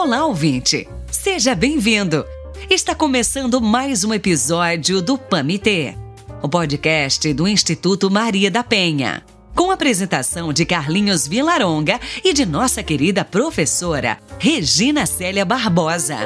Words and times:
Olá, 0.00 0.24
ouvinte! 0.24 0.86
Seja 1.10 1.56
bem-vindo! 1.56 2.24
Está 2.70 2.94
começando 2.94 3.60
mais 3.60 4.04
um 4.04 4.14
episódio 4.14 5.02
do 5.02 5.18
PAMITê, 5.18 5.96
o 6.40 6.48
podcast 6.48 7.34
do 7.34 7.48
Instituto 7.48 8.08
Maria 8.08 8.48
da 8.48 8.62
Penha. 8.62 9.24
Com 9.56 9.72
a 9.72 9.74
apresentação 9.74 10.52
de 10.52 10.64
Carlinhos 10.64 11.26
Vilaronga 11.26 11.98
e 12.24 12.32
de 12.32 12.46
nossa 12.46 12.80
querida 12.80 13.24
professora 13.24 14.18
Regina 14.38 15.04
Célia 15.04 15.44
Barbosa. 15.44 16.18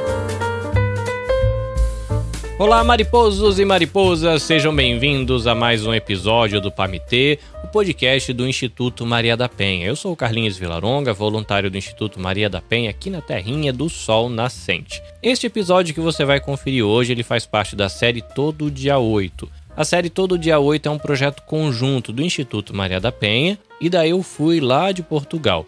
Olá, 2.59 2.85
mariposos 2.85 3.59
e 3.59 3.65
mariposas, 3.65 4.43
sejam 4.43 4.77
bem-vindos 4.77 5.47
a 5.47 5.55
mais 5.55 5.87
um 5.87 5.95
episódio 5.95 6.61
do 6.61 6.71
PAMITê, 6.71 7.39
podcast 7.73 8.35
do 8.35 8.47
Instituto 8.47 9.07
Maria 9.07 9.35
da 9.35 9.49
Penha. 9.49 9.87
Eu 9.87 9.97
sou 9.97 10.13
o 10.13 10.17
Carlinhos 10.17 10.59
Vilaronga, 10.59 11.15
voluntário 11.15 11.71
do 11.71 11.79
Instituto 11.79 12.21
Maria 12.21 12.51
da 12.51 12.61
Penha, 12.61 12.91
aqui 12.91 13.09
na 13.09 13.23
terrinha 13.23 13.73
do 13.73 13.89
Sol 13.89 14.29
Nascente. 14.29 15.03
Este 15.23 15.47
episódio 15.47 15.95
que 15.95 16.01
você 16.01 16.23
vai 16.23 16.39
conferir 16.39 16.85
hoje, 16.85 17.13
ele 17.13 17.23
faz 17.23 17.47
parte 17.47 17.75
da 17.75 17.89
série 17.89 18.21
Todo 18.21 18.71
Dia 18.71 18.99
8. 18.99 19.49
A 19.75 19.87
série 19.87 20.11
Todo 20.11 20.39
Dia 20.39 20.59
8 20.59 20.87
é 20.87 20.93
um 20.93 20.99
projeto 20.99 21.43
conjunto 21.45 22.13
do 22.13 22.23
Instituto 22.23 22.77
Maria 22.77 23.01
da 23.01 23.11
Penha 23.11 23.59
e 23.81 23.89
da 23.89 24.07
Eu 24.07 24.23
Fui 24.23 24.61
lá 24.61 24.93
de 24.93 25.03
Portugal. 25.03 25.65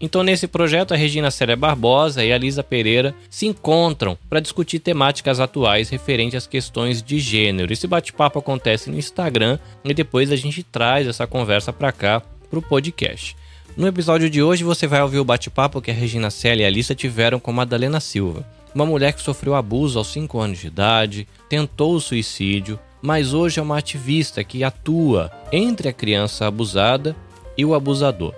Então, 0.00 0.22
nesse 0.22 0.48
projeto, 0.48 0.94
a 0.94 0.96
Regina 0.96 1.30
Célia 1.30 1.56
Barbosa 1.56 2.24
e 2.24 2.32
a 2.32 2.38
Lisa 2.38 2.62
Pereira 2.62 3.14
se 3.28 3.46
encontram 3.46 4.16
para 4.28 4.40
discutir 4.40 4.78
temáticas 4.78 5.40
atuais 5.40 5.90
referentes 5.90 6.36
às 6.36 6.46
questões 6.46 7.02
de 7.02 7.18
gênero. 7.18 7.72
Esse 7.72 7.86
bate-papo 7.86 8.38
acontece 8.38 8.88
no 8.88 8.98
Instagram 8.98 9.58
e 9.84 9.92
depois 9.92 10.32
a 10.32 10.36
gente 10.36 10.62
traz 10.62 11.06
essa 11.06 11.26
conversa 11.26 11.72
para 11.72 11.92
cá 11.92 12.22
para 12.48 12.58
o 12.58 12.62
podcast. 12.62 13.36
No 13.76 13.86
episódio 13.86 14.30
de 14.30 14.42
hoje, 14.42 14.64
você 14.64 14.86
vai 14.86 15.02
ouvir 15.02 15.18
o 15.18 15.24
bate-papo 15.24 15.82
que 15.82 15.90
a 15.90 15.94
Regina 15.94 16.30
Célia 16.30 16.64
e 16.64 16.66
a 16.66 16.70
Lisa 16.70 16.94
tiveram 16.94 17.38
com 17.38 17.52
Madalena 17.52 18.00
Silva, 18.00 18.44
uma 18.74 18.86
mulher 18.86 19.12
que 19.12 19.22
sofreu 19.22 19.54
abuso 19.54 19.98
aos 19.98 20.12
5 20.12 20.38
anos 20.38 20.58
de 20.58 20.68
idade, 20.68 21.28
tentou 21.48 21.94
o 21.94 22.00
suicídio, 22.00 22.78
mas 23.02 23.34
hoje 23.34 23.58
é 23.58 23.62
uma 23.62 23.78
ativista 23.78 24.44
que 24.44 24.62
atua 24.62 25.30
entre 25.52 25.88
a 25.88 25.92
criança 25.92 26.46
abusada 26.46 27.16
e 27.56 27.64
o 27.64 27.74
abusador. 27.74 28.34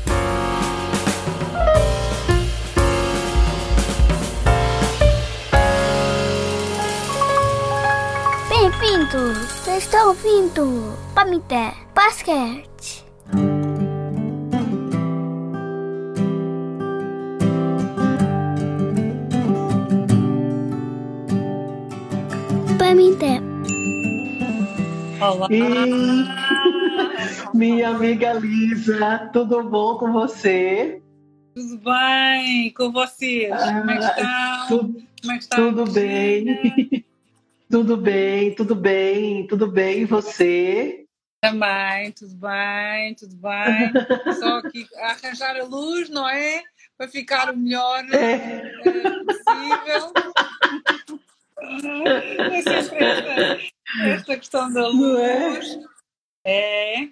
Ouvindo? 9.14 9.34
Vocês 9.48 9.84
estão 9.84 10.10
ouvindo? 10.10 10.98
Pamité 11.14 11.74
Basquete. 11.94 13.06
Pamité. 22.78 23.40
Olá. 25.22 25.48
E... 25.50 25.64
Minha 27.54 27.90
amiga 27.90 28.34
Lisa, 28.34 29.30
tudo 29.32 29.64
bom 29.64 29.98
com 29.98 30.12
você? 30.12 31.02
Tudo 31.56 31.78
bem 31.78 32.72
com 32.72 32.92
você? 32.92 33.50
Como 33.50 33.92
é 33.92 33.98
que 33.98 34.04
está? 34.04 34.24
Ah, 34.26 34.66
tudo, 34.68 34.94
Como 35.22 35.32
é 35.32 35.38
que 35.38 35.44
está 35.44 35.56
tudo 35.56 35.92
bem. 35.92 37.06
Tudo 37.74 37.98
bem, 37.98 38.54
tudo 38.54 38.76
bem, 38.76 39.48
tudo 39.48 39.66
bem. 39.66 40.02
E 40.02 40.06
você? 40.06 41.08
Também, 41.42 42.12
tudo 42.12 42.36
bem, 42.36 43.16
tudo 43.16 43.36
bem. 43.36 43.92
Só 44.36 44.62
que 44.62 44.88
arranjar 44.96 45.58
a 45.60 45.64
luz, 45.64 46.08
não 46.08 46.30
é? 46.30 46.62
Para 46.96 47.08
ficar 47.08 47.52
o 47.52 47.58
melhor 47.58 48.06
é. 48.14 48.74
uh, 48.78 49.26
possível. 49.26 50.14
é 52.52 52.62
sempre 52.62 53.06
esta, 53.06 53.60
esta 54.06 54.38
questão 54.38 54.72
da 54.72 54.88
luz. 54.90 55.80
É. 56.46 57.06
é. 57.06 57.10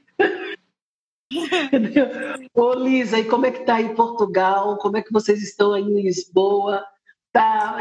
Ô 2.53 2.75
Lisa, 2.75 3.17
e 3.17 3.25
como 3.25 3.47
é 3.47 3.51
que 3.51 3.61
está 3.61 3.78
aí 3.78 3.85
em 3.85 3.95
Portugal? 3.95 4.78
Como 4.78 4.95
é 4.95 5.01
que 5.01 5.11
vocês 5.11 5.41
estão 5.41 5.73
aí 5.73 5.81
em 5.81 6.03
Lisboa? 6.03 6.85
Tá, 7.31 7.77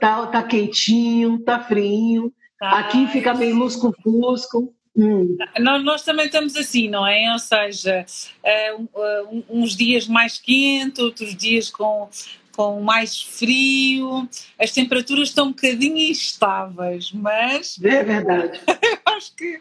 tá, 0.00 0.26
tá 0.26 0.42
quentinho, 0.42 1.38
tá 1.40 1.60
frio. 1.60 2.32
Tá. 2.58 2.78
Aqui 2.78 3.06
fica 3.08 3.34
meio 3.34 3.56
lusco-fusco. 3.56 4.72
Hum. 4.96 5.36
Nós, 5.58 5.84
nós, 5.84 6.02
também 6.02 6.26
estamos 6.26 6.56
assim, 6.56 6.88
não 6.88 7.04
é? 7.04 7.32
Ou 7.32 7.38
seja, 7.38 8.06
uh, 8.44 9.44
uns 9.50 9.76
dias 9.76 10.06
mais 10.06 10.38
quente, 10.38 11.02
outros 11.02 11.34
dias 11.34 11.68
com, 11.68 12.08
com 12.54 12.80
mais 12.80 13.20
frio. 13.20 14.28
As 14.58 14.70
temperaturas 14.70 15.30
estão 15.30 15.46
um 15.46 15.52
bocadinho 15.52 15.98
instáveis, 15.98 17.10
mas. 17.12 17.76
É 17.82 18.04
verdade. 18.04 18.60
acho 19.16 19.34
que, 19.34 19.60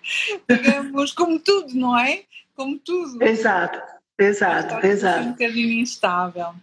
digamos, 0.50 1.12
como 1.14 1.40
tudo, 1.40 1.74
não 1.74 1.98
é? 1.98 2.24
Como 2.56 2.78
tudo. 2.78 3.22
Exato, 3.24 3.82
exato, 4.20 4.86
exato. 4.86 5.28
Um 5.28 5.32
bocadinho 5.32 5.82
instável. 5.82 6.54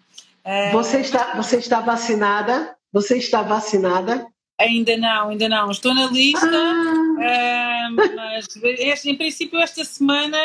É... 0.45 0.73
Você, 0.73 1.01
está, 1.01 1.34
você 1.34 1.59
está 1.59 1.81
vacinada? 1.81 2.77
Você 2.93 3.19
está 3.19 3.43
vacinada? 3.43 4.27
Ainda 4.59 4.97
não, 4.97 5.31
ainda 5.31 5.49
não. 5.49 5.71
Estou 5.71 5.95
na 5.95 6.06
lista, 6.06 6.47
ah. 6.47 7.23
é, 7.25 7.89
mas 7.89 8.47
este, 8.62 9.11
em 9.11 9.17
princípio 9.17 9.59
esta 9.59 9.83
semana 9.84 10.37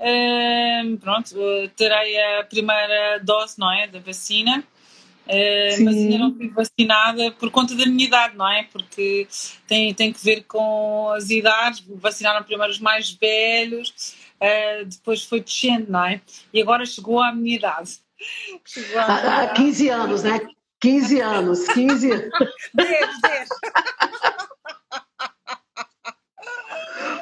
é, 0.00 0.82
pronto, 1.00 1.36
terei 1.76 2.20
a 2.20 2.44
primeira 2.44 3.18
dose, 3.18 3.56
não 3.58 3.72
é, 3.72 3.86
da 3.86 4.00
vacina. 4.00 4.64
Uh, 5.24 5.84
mas 5.84 5.94
ainda 5.94 6.18
não 6.18 6.34
fui 6.34 6.48
vacinada 6.48 7.30
por 7.30 7.48
conta 7.50 7.76
da 7.76 7.86
minha 7.86 8.04
idade, 8.04 8.36
não 8.36 8.50
é? 8.50 8.64
Porque 8.64 9.28
tem, 9.68 9.94
tem 9.94 10.12
que 10.12 10.22
ver 10.22 10.42
com 10.42 11.10
as 11.10 11.30
idades. 11.30 11.84
Vacinaram 11.88 12.42
primeiro 12.42 12.72
os 12.72 12.80
mais 12.80 13.12
velhos, 13.12 14.16
uh, 14.40 14.84
depois 14.84 15.22
foi 15.22 15.40
descendo, 15.40 15.92
não 15.92 16.04
é? 16.04 16.20
E 16.52 16.60
agora 16.60 16.84
chegou 16.84 17.22
à 17.22 17.32
minha 17.32 17.54
idade. 17.54 18.00
Há, 18.96 19.42
há 19.42 19.48
15 19.48 19.88
anos, 19.88 20.22
né? 20.22 20.40
15 20.80 21.20
anos, 21.20 21.68
15 21.68 22.10
anos. 22.12 22.30
10, 22.74 23.20
10. 23.20 23.48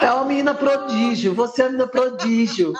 É 0.01 0.13
uma 0.13 0.25
menina 0.25 0.55
prodígio, 0.55 1.35
você 1.35 1.63
é 1.63 1.65
uma 1.67 1.73
menina 1.73 1.89
prodígio. 1.89 2.73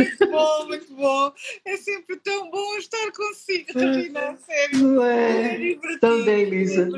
Muito 0.00 0.30
bom, 0.30 0.66
muito 0.66 0.94
bom. 0.94 1.32
É 1.64 1.76
sempre 1.76 2.16
tão 2.16 2.50
bom 2.50 2.76
estar 2.76 3.12
consigo, 3.12 3.78
Regina, 3.78 4.36
sério. 4.38 4.78
Não 4.78 5.04
é? 5.04 5.72
é 5.72 5.98
Também, 6.00 6.44
Lisa. 6.44 6.88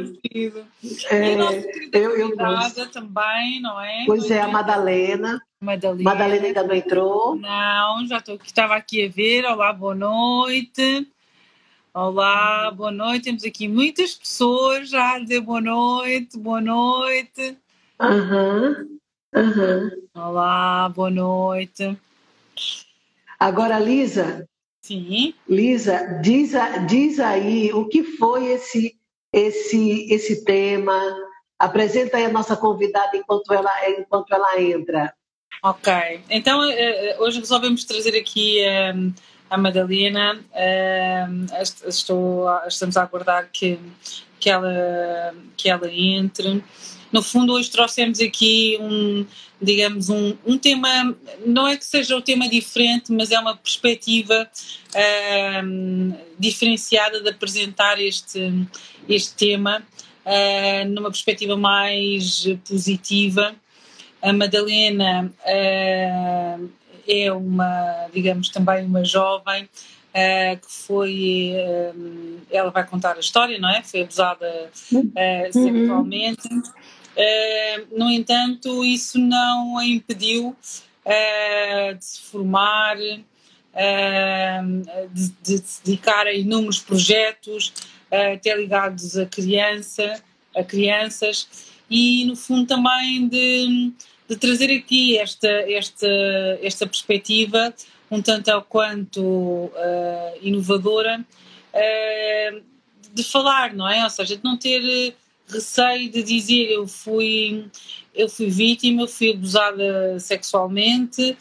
É, 1.10 1.30
e 1.30 1.34
a 1.34 1.36
nossa 1.36 1.62
querida 1.62 1.98
eu, 1.98 2.16
eu 2.16 2.36
também, 2.92 3.60
não 3.60 3.80
é? 3.80 4.04
Pois 4.06 4.30
é, 4.30 4.40
a 4.40 4.48
Madalena. 4.48 5.40
Madalena. 5.60 6.02
Madalena 6.02 6.46
ainda 6.46 6.62
não 6.62 6.74
entrou? 6.74 7.36
Não, 7.36 8.06
já 8.06 8.18
estou 8.18 8.38
estava 8.44 8.76
aqui 8.76 9.04
a 9.04 9.08
ver. 9.08 9.44
Olá, 9.44 9.72
boa 9.72 9.94
noite. 9.94 11.08
Olá, 11.94 12.70
boa 12.70 12.90
noite. 12.90 13.24
Temos 13.24 13.44
aqui 13.44 13.68
muitas 13.68 14.14
pessoas 14.14 14.88
já 14.90 15.16
a 15.16 15.18
dizer 15.18 15.40
boa 15.40 15.60
noite, 15.60 16.38
boa 16.38 16.60
noite. 16.60 17.56
Uhum. 18.00 18.98
Uhum. 19.34 19.90
Olá, 20.14 20.88
boa 20.88 21.10
noite. 21.10 21.96
Agora, 23.42 23.78
Lisa. 23.78 24.48
Sim. 24.82 25.34
Lisa, 25.48 26.20
diz, 26.22 26.52
diz 26.88 27.18
aí 27.18 27.72
o 27.72 27.88
que 27.88 28.04
foi 28.04 28.52
esse 28.52 28.96
esse, 29.32 30.06
esse 30.12 30.44
tema. 30.44 31.00
Apresenta 31.58 32.18
aí 32.18 32.26
a 32.26 32.32
nossa 32.32 32.56
convidada 32.56 33.16
enquanto 33.16 33.52
ela, 33.52 33.70
enquanto 33.88 34.32
ela 34.32 34.60
entra. 34.60 35.12
Ok, 35.62 35.92
então 36.30 36.62
eh, 36.64 36.74
eh, 36.74 37.16
hoje 37.20 37.38
resolvemos 37.38 37.84
trazer 37.84 38.16
aqui 38.18 38.62
um, 38.94 39.12
a 39.50 39.56
Madalena. 39.56 40.40
Estou, 41.86 42.46
estamos 42.66 42.96
a 42.96 43.02
aguardar 43.02 43.48
que, 43.52 43.78
que, 44.42 44.50
ela, 44.50 45.34
que 45.56 45.70
ela 45.70 45.88
entre. 45.90 46.62
No 47.12 47.22
fundo, 47.22 47.52
hoje 47.52 47.70
trouxemos 47.70 48.20
aqui 48.20 48.76
um, 48.80 49.24
digamos, 49.60 50.08
um, 50.08 50.36
um 50.44 50.58
tema, 50.58 51.16
não 51.46 51.68
é 51.68 51.76
que 51.76 51.84
seja 51.84 52.16
um 52.16 52.20
tema 52.20 52.48
diferente, 52.48 53.12
mas 53.12 53.30
é 53.30 53.38
uma 53.38 53.56
perspectiva 53.56 54.48
um, 55.64 56.12
diferenciada 56.38 57.20
de 57.20 57.28
apresentar 57.28 58.00
este, 58.00 58.66
este 59.08 59.34
tema 59.34 59.80
uh, 60.26 60.88
numa 60.88 61.10
perspectiva 61.10 61.56
mais 61.56 62.44
positiva. 62.68 63.54
A 64.20 64.32
Madalena 64.32 65.32
uh, 65.38 66.70
é 67.06 67.32
uma, 67.32 68.08
digamos, 68.12 68.48
também 68.48 68.84
uma 68.84 69.04
jovem 69.04 69.68
uh, 70.12 70.60
que 70.60 70.70
foi, 70.70 71.52
ela 72.50 72.70
vai 72.70 72.86
contar 72.86 73.16
a 73.16 73.20
história, 73.20 73.58
não 73.58 73.68
é? 73.68 73.82
Foi 73.82 74.02
abusada 74.02 74.70
uh, 74.92 75.52
sexualmente. 75.52 76.48
Uh, 76.48 77.98
no 77.98 78.10
entanto, 78.10 78.84
isso 78.84 79.18
não 79.18 79.78
a 79.78 79.86
impediu 79.86 80.56
de 81.98 82.04
se 82.04 82.20
formar, 82.22 82.96
de, 82.96 83.22
de, 85.42 85.58
se 85.58 85.82
dedicar 85.84 86.28
a 86.28 86.32
inúmeros 86.32 86.78
projetos, 86.78 87.72
até 88.08 88.56
ligados 88.56 89.18
a 89.18 89.26
criança, 89.26 90.22
a 90.56 90.62
crianças, 90.62 91.72
e 91.90 92.24
no 92.24 92.36
fundo 92.36 92.68
também 92.68 93.26
de, 93.26 93.92
de 94.28 94.36
trazer 94.36 94.70
aqui 94.70 95.18
esta, 95.18 95.48
esta, 95.48 96.06
esta 96.62 96.86
perspectiva 96.86 97.74
um 98.12 98.22
tanto 98.22 98.48
ao 98.50 98.62
quanto 98.62 99.72
inovadora 100.40 101.24
de 103.12 103.22
falar, 103.24 103.74
não 103.74 103.88
é? 103.88 104.04
Ou 104.04 104.10
seja, 104.10 104.36
de 104.36 104.44
não 104.44 104.56
ter 104.56 105.14
receio 105.48 106.10
de 106.10 106.22
dizer 106.22 106.70
eu 106.70 106.86
fui, 106.86 107.66
eu 108.14 108.28
fui 108.28 108.48
vítima, 108.48 109.02
eu 109.02 109.08
fui 109.08 109.32
abusada 109.32 110.20
sexualmente 110.20 111.36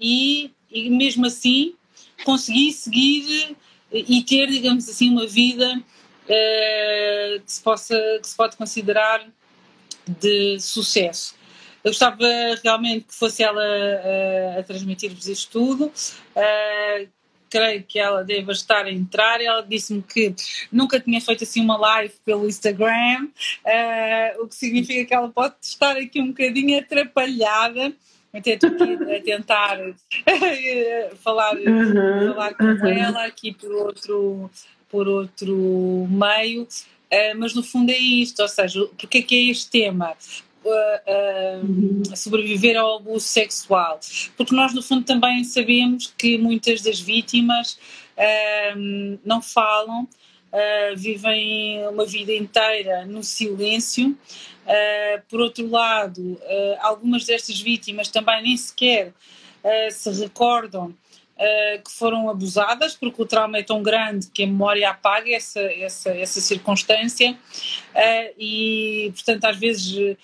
e, 0.00 0.50
e 0.70 0.90
mesmo 0.90 1.26
assim 1.26 1.74
consegui 2.24 2.72
seguir 2.72 3.56
e 3.92 4.22
ter, 4.22 4.48
digamos 4.48 4.88
assim, 4.88 5.10
uma 5.10 5.26
vida 5.26 5.82
uh, 6.24 7.40
que, 7.40 7.52
se 7.52 7.60
possa, 7.62 8.18
que 8.20 8.28
se 8.28 8.36
pode 8.36 8.56
considerar 8.56 9.26
de 10.06 10.58
sucesso. 10.60 11.34
Eu 11.82 11.90
gostava 11.90 12.18
realmente 12.62 13.06
que 13.06 13.14
fosse 13.14 13.42
ela 13.42 13.62
uh, 13.62 14.58
a 14.58 14.62
transmitir-vos 14.62 15.26
isto 15.26 15.50
tudo. 15.50 15.86
Uh, 15.86 17.08
creio 17.48 17.82
que 17.82 17.98
ela 17.98 18.22
deva 18.22 18.52
estar 18.52 18.84
a 18.84 18.92
entrar. 18.92 19.40
Ela 19.40 19.62
disse-me 19.62 20.02
que 20.02 20.34
nunca 20.70 21.00
tinha 21.00 21.20
feito 21.20 21.44
assim 21.44 21.62
uma 21.62 21.76
live 21.76 22.14
pelo 22.24 22.46
Instagram, 22.46 23.28
uh, 23.64 24.42
o 24.42 24.48
que 24.48 24.54
significa 24.54 25.04
que 25.04 25.14
ela 25.14 25.28
pode 25.28 25.54
estar 25.62 25.96
aqui 25.96 26.20
um 26.20 26.28
bocadinho 26.28 26.78
atrapalhada. 26.78 27.92
Até 28.32 28.52
estou 28.52 28.70
aqui 28.70 29.14
a 29.14 29.22
tentar 29.22 29.78
falar, 31.18 31.56
uhum, 31.56 32.34
falar 32.34 32.54
com 32.54 32.64
uhum. 32.64 32.86
ela 32.86 33.26
aqui 33.26 33.52
por 33.52 33.72
outro, 33.72 34.50
por 34.88 35.08
outro 35.08 36.06
meio. 36.08 36.62
Uh, 36.62 37.36
mas 37.36 37.54
no 37.54 37.62
fundo 37.64 37.90
é 37.90 37.98
isto, 37.98 38.40
ou 38.40 38.48
seja, 38.48 38.86
porque 38.96 39.18
é 39.18 39.22
que 39.22 39.34
é 39.34 39.50
este 39.50 39.68
tema? 39.68 40.16
A, 40.66 42.16
sobreviver 42.16 42.76
ao 42.76 42.96
abuso 42.96 43.26
sexual. 43.26 43.98
Porque 44.36 44.54
nós, 44.54 44.74
no 44.74 44.82
fundo, 44.82 45.04
também 45.04 45.44
sabemos 45.44 46.12
que 46.16 46.38
muitas 46.38 46.82
das 46.82 47.00
vítimas 47.00 47.78
não 49.24 49.40
falam, 49.40 50.02
uh, 50.52 50.96
vivem 50.96 51.86
uma 51.88 52.04
vida 52.04 52.32
inteira 52.32 53.04
no 53.04 53.22
silêncio. 53.22 54.10
Uh, 54.66 55.22
por 55.28 55.40
outro 55.40 55.68
lado, 55.68 56.40
algumas 56.80 57.24
destas 57.24 57.60
vítimas 57.60 58.08
também 58.08 58.42
nem 58.42 58.56
sequer 58.56 59.12
se 59.90 60.10
recordam 60.10 60.94
uh, 61.40 61.82
que 61.82 61.90
foram 61.90 62.28
abusadas, 62.28 62.94
porque 62.94 63.22
o 63.22 63.26
trauma 63.26 63.58
é 63.58 63.62
tão 63.62 63.82
grande 63.82 64.28
que 64.28 64.42
a 64.42 64.46
memória 64.46 64.90
apaga 64.90 65.30
essa, 65.30 65.60
essa, 65.60 66.10
essa 66.10 66.40
circunstância 66.40 67.32
uh, 67.32 68.34
e, 68.38 69.10
portanto, 69.14 69.44
às 69.46 69.56
vezes 69.56 70.16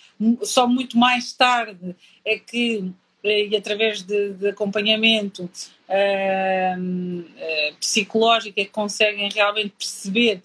só 0.43 0.69
muito 0.69 0.99
mais 0.99 1.33
tarde 1.33 1.97
é 2.25 2.39
que 2.39 2.93
e 3.25 3.57
através 3.57 4.03
de, 4.03 4.35
de 4.35 4.49
acompanhamento 4.51 5.51
uh, 5.89 7.75
psicológico 7.81 8.61
é 8.61 8.65
que 8.65 8.71
conseguem 8.71 9.29
realmente 9.29 9.75
perceber 9.77 10.41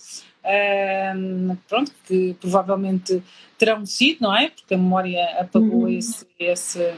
pronto, 1.67 1.91
que 2.05 2.35
provavelmente 2.39 3.21
terão 3.57 3.85
sido, 3.85 4.21
não 4.21 4.35
é? 4.35 4.49
Porque 4.49 4.73
a 4.73 4.77
memória 4.77 5.23
apagou 5.39 5.83
uhum. 5.83 5.89
esse, 5.89 6.25
esse, 6.39 6.93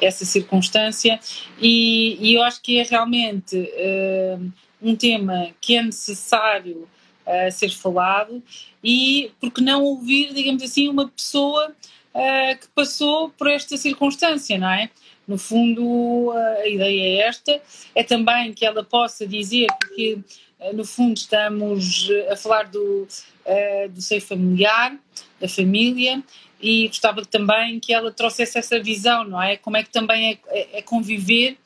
essa 0.00 0.24
circunstância 0.24 1.18
e, 1.60 2.18
e, 2.20 2.34
eu 2.34 2.42
acho 2.42 2.60
que 2.62 2.78
é 2.78 2.82
realmente 2.82 3.56
um 4.80 4.94
tema 4.94 5.48
que 5.60 5.76
é 5.76 5.82
necessário 5.82 6.86
uh, 7.26 7.50
ser 7.50 7.70
falado 7.70 8.42
e 8.82 9.30
porque 9.40 9.60
não 9.60 9.82
ouvir, 9.82 10.32
digamos 10.32 10.62
assim, 10.62 10.88
uma 10.88 11.08
pessoa 11.08 11.68
uh, 11.70 12.58
que 12.60 12.68
passou 12.74 13.30
por 13.30 13.48
esta 13.48 13.76
circunstância, 13.76 14.56
não 14.58 14.70
é? 14.70 14.90
No 15.26 15.36
fundo, 15.36 16.30
a 16.30 16.68
ideia 16.68 17.20
é 17.24 17.26
esta, 17.26 17.60
é 17.96 18.04
também 18.04 18.52
que 18.52 18.64
ela 18.64 18.84
possa 18.84 19.26
dizer, 19.26 19.66
porque 19.80 20.20
no 20.72 20.84
fundo 20.84 21.16
estamos 21.16 22.08
a 22.30 22.36
falar 22.36 22.64
do, 22.64 23.06
do 23.90 24.00
seio 24.00 24.20
familiar, 24.20 24.98
da 25.40 25.48
família, 25.48 26.22
e 26.60 26.88
gostava 26.88 27.24
também 27.24 27.78
que 27.78 27.92
ela 27.92 28.10
trouxesse 28.10 28.58
essa 28.58 28.80
visão, 28.80 29.24
não 29.24 29.42
é? 29.42 29.56
Como 29.56 29.76
é 29.76 29.82
que 29.82 29.90
também 29.90 30.32
é, 30.32 30.38
é, 30.48 30.78
é 30.78 30.82
conviver 30.82 31.58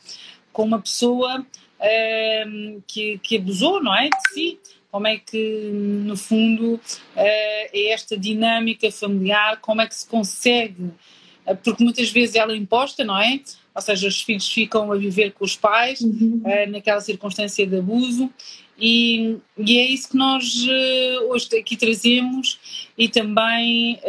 com 0.52 0.64
uma 0.64 0.80
pessoa 0.80 1.46
ehm, 1.80 2.80
que, 2.86 3.18
que 3.18 3.36
abusou, 3.36 3.82
não 3.82 3.94
é? 3.94 4.08
De 4.08 4.34
si. 4.34 4.58
Como 4.90 5.06
é 5.06 5.18
que, 5.18 5.70
no 5.72 6.16
fundo, 6.16 6.80
é 7.14 7.92
esta 7.92 8.18
dinâmica 8.18 8.90
familiar, 8.90 9.60
como 9.60 9.80
é 9.80 9.86
que 9.86 9.94
se 9.94 10.04
consegue, 10.04 10.90
porque 11.62 11.84
muitas 11.84 12.10
vezes 12.10 12.34
ela 12.34 12.52
é 12.52 12.56
imposta, 12.56 13.04
não 13.04 13.16
é? 13.16 13.40
Ou 13.72 13.80
seja, 13.80 14.08
os 14.08 14.20
filhos 14.20 14.50
ficam 14.50 14.90
a 14.90 14.96
viver 14.96 15.32
com 15.32 15.44
os 15.44 15.56
pais 15.56 16.00
uhum. 16.00 16.42
uh, 16.44 16.70
naquela 16.70 17.00
circunstância 17.00 17.64
de 17.64 17.78
abuso 17.78 18.28
e, 18.80 19.36
e, 19.58 19.78
é 19.78 19.86
isso 19.86 20.10
que 20.10 20.16
nós 20.16 20.44
uh, 20.64 21.28
hoje 21.28 21.48
aqui 21.58 21.76
trazemos 21.76 22.88
e 22.96 23.08
também 23.08 24.00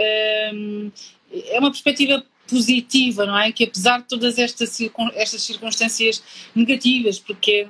um, 0.53 0.91
é 1.31 1.59
uma 1.59 1.71
perspectiva 1.71 2.23
positiva, 2.47 3.25
não 3.25 3.37
é? 3.37 3.51
Que 3.51 3.63
apesar 3.63 3.99
de 3.99 4.07
todas 4.07 4.37
estas, 4.37 4.77
estas 5.15 5.41
circunstâncias 5.43 6.21
negativas, 6.53 7.17
porque 7.17 7.67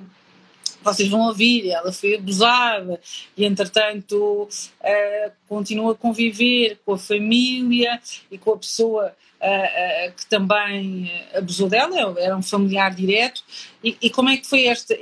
vocês 0.83 1.07
vão 1.07 1.27
ouvir, 1.27 1.69
ela 1.69 1.91
foi 1.91 2.15
abusada 2.15 2.99
e 3.37 3.45
entretanto 3.45 4.43
uh, 4.43 5.31
continua 5.47 5.91
a 5.91 5.95
conviver 5.95 6.79
com 6.83 6.93
a 6.93 6.97
família 6.97 8.01
e 8.31 8.37
com 8.37 8.53
a 8.53 8.57
pessoa 8.57 9.15
uh, 9.39 10.09
uh, 10.09 10.13
que 10.15 10.25
também 10.25 11.11
abusou 11.35 11.69
dela, 11.69 12.15
era 12.17 12.35
um 12.35 12.41
familiar 12.41 12.93
direto 12.95 13.43
e, 13.83 13.95
e 14.01 14.09
como 14.09 14.29
é 14.29 14.37
que 14.37 14.47
foi 14.47 14.65
esta 14.65 14.95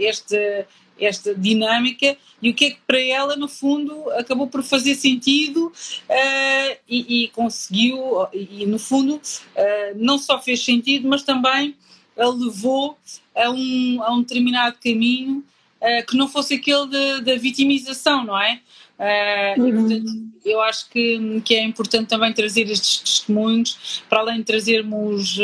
esta 0.99 1.33
dinâmica 1.33 2.17
e 2.41 2.49
o 2.49 2.53
que 2.53 2.65
é 2.65 2.69
que 2.71 2.79
para 2.87 3.01
ela, 3.01 3.35
no 3.35 3.47
fundo, 3.47 4.09
acabou 4.11 4.47
por 4.47 4.63
fazer 4.63 4.95
sentido 4.95 5.67
uh, 5.67 6.77
e, 6.87 7.23
e, 7.23 7.27
conseguiu, 7.29 8.27
e, 8.33 8.65
no 8.65 8.79
fundo, 8.79 9.15
uh, 9.15 9.95
não 9.95 10.17
só 10.17 10.39
fez 10.39 10.63
sentido, 10.63 11.07
mas 11.07 11.23
também 11.23 11.75
a 12.17 12.27
levou 12.27 12.97
a 13.35 13.49
um, 13.49 14.03
a 14.03 14.13
um 14.13 14.21
determinado 14.21 14.77
caminho 14.81 15.43
uh, 15.81 16.05
que 16.05 16.15
não 16.15 16.27
fosse 16.27 16.55
aquele 16.55 17.21
da 17.21 17.35
vitimização, 17.35 18.23
não 18.25 18.39
é? 18.39 18.59
Uh, 18.97 19.61
uhum. 19.61 19.67
e, 19.67 19.73
portanto, 19.73 20.11
eu 20.45 20.61
acho 20.61 20.89
que, 20.89 21.41
que 21.43 21.55
é 21.55 21.63
importante 21.63 22.07
também 22.07 22.33
trazer 22.33 22.69
estes 22.69 22.99
testemunhos, 22.99 24.03
para 24.09 24.19
além 24.19 24.37
de 24.37 24.43
trazermos, 24.43 25.37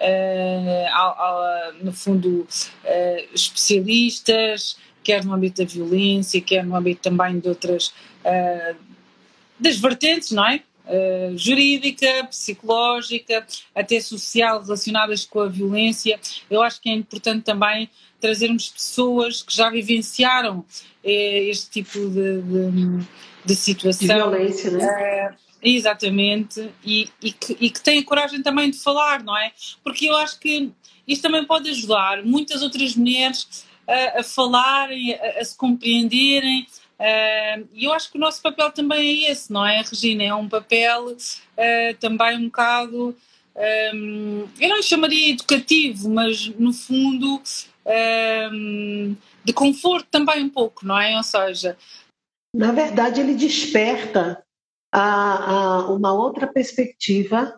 uh, 0.00 1.72
uh, 1.80 1.84
no 1.84 1.92
fundo, 1.92 2.46
especialistas, 3.34 4.76
quer 5.02 5.24
no 5.24 5.32
âmbito 5.32 5.62
da 5.62 5.68
violência, 5.68 6.40
quer 6.40 6.64
no 6.64 6.76
âmbito 6.76 7.02
também 7.02 7.38
de 7.38 7.48
outras, 7.48 7.92
das 9.58 9.76
vertentes, 9.76 10.30
não 10.32 10.46
é? 10.46 10.62
uh, 10.88 11.36
jurídica, 11.36 12.24
psicológica, 12.28 13.46
até 13.74 14.00
social 14.00 14.62
relacionadas 14.62 15.24
com 15.24 15.40
a 15.40 15.48
violência. 15.48 16.18
Eu 16.50 16.62
acho 16.62 16.80
que 16.80 16.88
é 16.88 16.94
importante 16.94 17.44
também 17.44 17.88
trazermos 18.20 18.68
pessoas 18.68 19.42
que 19.42 19.54
já 19.54 19.70
vivenciaram 19.70 20.64
eh, 21.04 21.44
este 21.50 21.70
tipo 21.70 22.00
de, 22.08 22.42
de, 22.42 23.06
de 23.44 23.54
situação. 23.54 24.08
De 24.08 24.14
violência, 24.14 24.70
né? 24.72 25.30
Uh, 25.30 25.47
Exatamente, 25.62 26.70
e, 26.84 27.08
e, 27.20 27.32
que, 27.32 27.56
e 27.60 27.70
que 27.70 27.80
têm 27.80 27.98
a 27.98 28.04
coragem 28.04 28.42
também 28.42 28.70
de 28.70 28.78
falar, 28.78 29.22
não 29.24 29.36
é? 29.36 29.52
Porque 29.82 30.06
eu 30.08 30.16
acho 30.16 30.38
que 30.38 30.70
isto 31.06 31.22
também 31.22 31.44
pode 31.44 31.68
ajudar 31.70 32.22
muitas 32.22 32.62
outras 32.62 32.94
mulheres 32.94 33.66
a, 33.86 34.20
a 34.20 34.22
falarem, 34.22 35.14
a, 35.14 35.40
a, 35.40 35.44
se 35.44 35.56
compreenderem. 35.56 36.66
Uh, 36.98 37.68
e 37.72 37.84
eu 37.84 37.92
acho 37.92 38.10
que 38.10 38.18
o 38.18 38.20
nosso 38.20 38.40
papel 38.42 38.70
também 38.70 39.24
é 39.24 39.30
esse, 39.30 39.52
não 39.52 39.66
é, 39.66 39.82
Regina? 39.82 40.22
É 40.22 40.34
um 40.34 40.48
papel 40.48 41.06
uh, 41.06 41.96
também 41.98 42.36
um 42.36 42.44
bocado, 42.44 43.16
um, 43.94 44.48
eu 44.60 44.68
não 44.68 44.82
chamaria 44.82 45.30
educativo, 45.30 46.08
mas 46.08 46.46
no 46.58 46.72
fundo 46.72 47.42
um, 48.52 49.16
de 49.44 49.52
conforto 49.52 50.06
também 50.10 50.44
um 50.44 50.50
pouco, 50.50 50.86
não 50.86 50.98
é? 50.98 51.16
Ou 51.16 51.22
seja. 51.22 51.76
Na 52.54 52.72
verdade, 52.72 53.20
ele 53.20 53.34
desperta 53.34 54.42
a, 54.92 55.80
a 55.80 55.92
uma 55.92 56.12
outra 56.12 56.46
perspectiva 56.46 57.54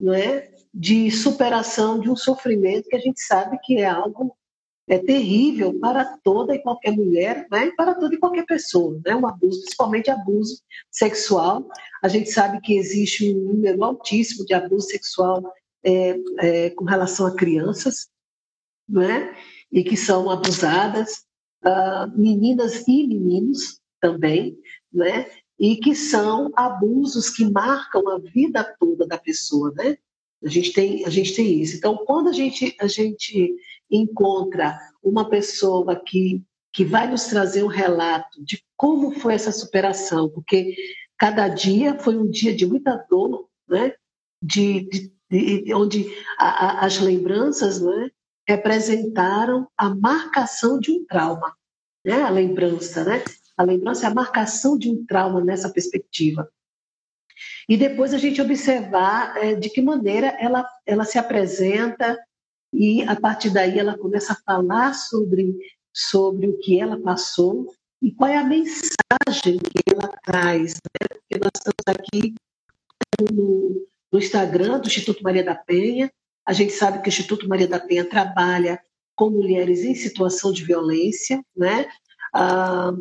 não 0.00 0.14
é, 0.14 0.48
de 0.72 1.10
superação 1.10 1.98
de 1.98 2.10
um 2.10 2.16
sofrimento 2.16 2.88
que 2.88 2.96
a 2.96 3.00
gente 3.00 3.20
sabe 3.20 3.58
que 3.62 3.78
é 3.78 3.86
algo 3.86 4.36
é 4.88 4.98
terrível 4.98 5.78
para 5.78 6.16
toda 6.24 6.54
e 6.54 6.62
qualquer 6.62 6.92
mulher, 6.92 7.46
né? 7.50 7.70
para 7.76 7.94
toda 7.94 8.14
e 8.14 8.18
qualquer 8.18 8.46
pessoa, 8.46 8.98
né? 9.04 9.14
um 9.14 9.26
abuso, 9.26 9.60
principalmente 9.60 10.10
abuso 10.10 10.62
sexual. 10.90 11.68
A 12.02 12.08
gente 12.08 12.30
sabe 12.30 12.58
que 12.62 12.74
existe 12.74 13.30
um 13.34 13.52
número 13.52 13.84
altíssimo 13.84 14.46
de 14.46 14.54
abuso 14.54 14.88
sexual 14.88 15.42
é, 15.84 16.16
é, 16.38 16.70
com 16.70 16.84
relação 16.84 17.26
a 17.26 17.36
crianças, 17.36 18.08
né? 18.88 19.36
e 19.70 19.84
que 19.84 19.96
são 19.96 20.30
abusadas, 20.30 21.26
uh, 21.64 22.10
meninas 22.18 22.86
e 22.88 23.06
meninos 23.06 23.80
também, 24.00 24.56
né? 24.92 25.26
E 25.58 25.76
que 25.76 25.94
são 25.94 26.52
abusos 26.54 27.30
que 27.30 27.44
marcam 27.50 28.08
a 28.08 28.18
vida 28.18 28.64
toda 28.78 29.06
da 29.06 29.18
pessoa, 29.18 29.72
né? 29.76 29.96
A 30.42 30.48
gente 30.48 30.72
tem, 30.72 31.04
a 31.04 31.10
gente 31.10 31.34
tem 31.34 31.60
isso. 31.60 31.76
Então, 31.76 31.96
quando 32.06 32.28
a 32.28 32.32
gente, 32.32 32.76
a 32.80 32.86
gente 32.86 33.56
encontra 33.90 34.78
uma 35.02 35.28
pessoa 35.28 35.96
que, 35.96 36.42
que 36.72 36.84
vai 36.84 37.10
nos 37.10 37.24
trazer 37.24 37.64
um 37.64 37.68
relato 37.68 38.44
de 38.44 38.62
como 38.76 39.10
foi 39.18 39.34
essa 39.34 39.50
superação, 39.50 40.28
porque 40.28 40.76
cada 41.18 41.48
dia 41.48 41.98
foi 41.98 42.16
um 42.16 42.30
dia 42.30 42.54
de 42.54 42.64
muita 42.64 43.04
dor, 43.10 43.48
né? 43.68 43.94
de, 44.42 44.88
de, 45.28 45.64
de 45.64 45.74
onde 45.74 46.06
a, 46.38 46.46
a, 46.46 46.86
as 46.86 46.98
lembranças 46.98 47.80
né? 47.80 48.10
representaram 48.46 49.68
a 49.76 49.92
marcação 49.92 50.78
de 50.78 50.92
um 50.92 51.04
trauma, 51.04 51.52
né? 52.04 52.22
a 52.22 52.30
lembrança, 52.30 53.04
né? 53.04 53.24
A 53.58 53.64
lembrança 53.64 54.06
é 54.06 54.08
a 54.08 54.14
marcação 54.14 54.78
de 54.78 54.88
um 54.88 55.04
trauma 55.04 55.44
nessa 55.44 55.68
perspectiva. 55.68 56.48
E 57.68 57.76
depois 57.76 58.14
a 58.14 58.18
gente 58.18 58.40
observar 58.40 59.36
é, 59.36 59.56
de 59.56 59.68
que 59.68 59.82
maneira 59.82 60.28
ela, 60.40 60.64
ela 60.86 61.04
se 61.04 61.18
apresenta 61.18 62.16
e 62.72 63.02
a 63.02 63.16
partir 63.16 63.50
daí 63.50 63.78
ela 63.78 63.98
começa 63.98 64.32
a 64.32 64.36
falar 64.36 64.94
sobre, 64.94 65.56
sobre 65.92 66.46
o 66.46 66.58
que 66.58 66.80
ela 66.80 67.00
passou 67.00 67.74
e 68.00 68.12
qual 68.12 68.30
é 68.30 68.36
a 68.36 68.44
mensagem 68.44 69.58
que 69.58 69.92
ela 69.92 70.08
traz. 70.24 70.74
Né? 70.74 71.08
Porque 71.08 71.38
nós 71.42 71.50
estamos 71.56 71.84
aqui 71.88 72.34
no, 73.32 73.86
no 74.12 74.18
Instagram 74.18 74.78
do 74.78 74.86
Instituto 74.86 75.22
Maria 75.22 75.42
da 75.42 75.56
Penha. 75.56 76.12
A 76.46 76.52
gente 76.52 76.72
sabe 76.72 77.02
que 77.02 77.08
o 77.08 77.10
Instituto 77.10 77.48
Maria 77.48 77.66
da 77.66 77.80
Penha 77.80 78.04
trabalha 78.04 78.80
com 79.16 79.30
mulheres 79.30 79.82
em 79.82 79.96
situação 79.96 80.52
de 80.52 80.64
violência, 80.64 81.44
né? 81.56 81.88
Ah, 82.32 82.92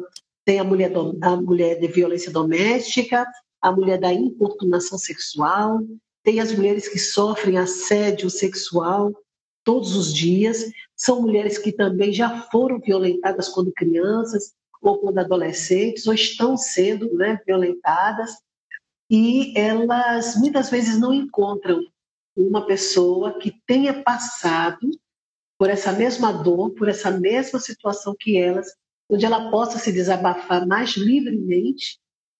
tem 0.48 0.60
a 0.60 0.64
mulher, 0.64 0.94
a 1.22 1.36
mulher 1.36 1.78
de 1.78 1.88
violência 1.88 2.32
doméstica, 2.32 3.28
a 3.62 3.70
mulher 3.70 4.00
da 4.00 4.14
importunação 4.14 4.98
sexual, 4.98 5.82
tem 6.24 6.40
as 6.40 6.54
mulheres 6.54 6.88
que 6.88 6.98
sofrem 6.98 7.58
assédio 7.58 8.30
sexual 8.30 9.12
todos 9.62 9.94
os 9.98 10.14
dias, 10.14 10.72
são 10.96 11.22
mulheres 11.22 11.58
que 11.58 11.74
também 11.74 12.14
já 12.14 12.44
foram 12.44 12.80
violentadas 12.80 13.50
quando 13.50 13.74
crianças 13.74 14.54
ou 14.82 14.98
quando 15.00 15.18
adolescentes, 15.18 16.08
ou 16.08 16.14
estão 16.14 16.56
sendo 16.56 17.14
né, 17.14 17.42
violentadas, 17.46 18.32
e 19.12 19.52
elas 19.60 20.38
muitas 20.38 20.70
vezes 20.70 20.98
não 20.98 21.14
encontram 21.14 21.82
uma 22.38 22.66
pessoa 22.66 23.38
que 23.38 23.52
tenha 23.68 24.02
passado 24.02 24.90
por 25.60 25.70
essa 25.70 25.92
mesma 25.92 26.32
dor, 26.32 26.70
por 26.70 26.88
essa 26.88 27.12
mesma 27.12 27.60
situação 27.60 28.16
que 28.18 28.38
elas 28.38 28.74
onde 29.10 29.26
ela 29.26 29.50
possa 29.50 29.80
se 29.80 29.92
desabafar 29.92 30.66
mais 30.68 30.92
livremente 30.92 32.00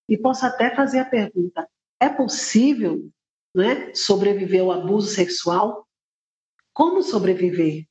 e 0.10 0.18
possa 0.18 0.48
até 0.48 0.74
fazer 0.76 1.00
a 1.00 1.06
pergunta: 1.06 1.68
é 2.00 2.10
possível 2.10 3.10
né, 3.56 3.94
sobreviver 3.94 4.62
ao 4.62 4.72
abuso 4.72 5.08
sexual? 5.08 5.88
Como 6.74 7.02
sobreviver? 7.02 7.86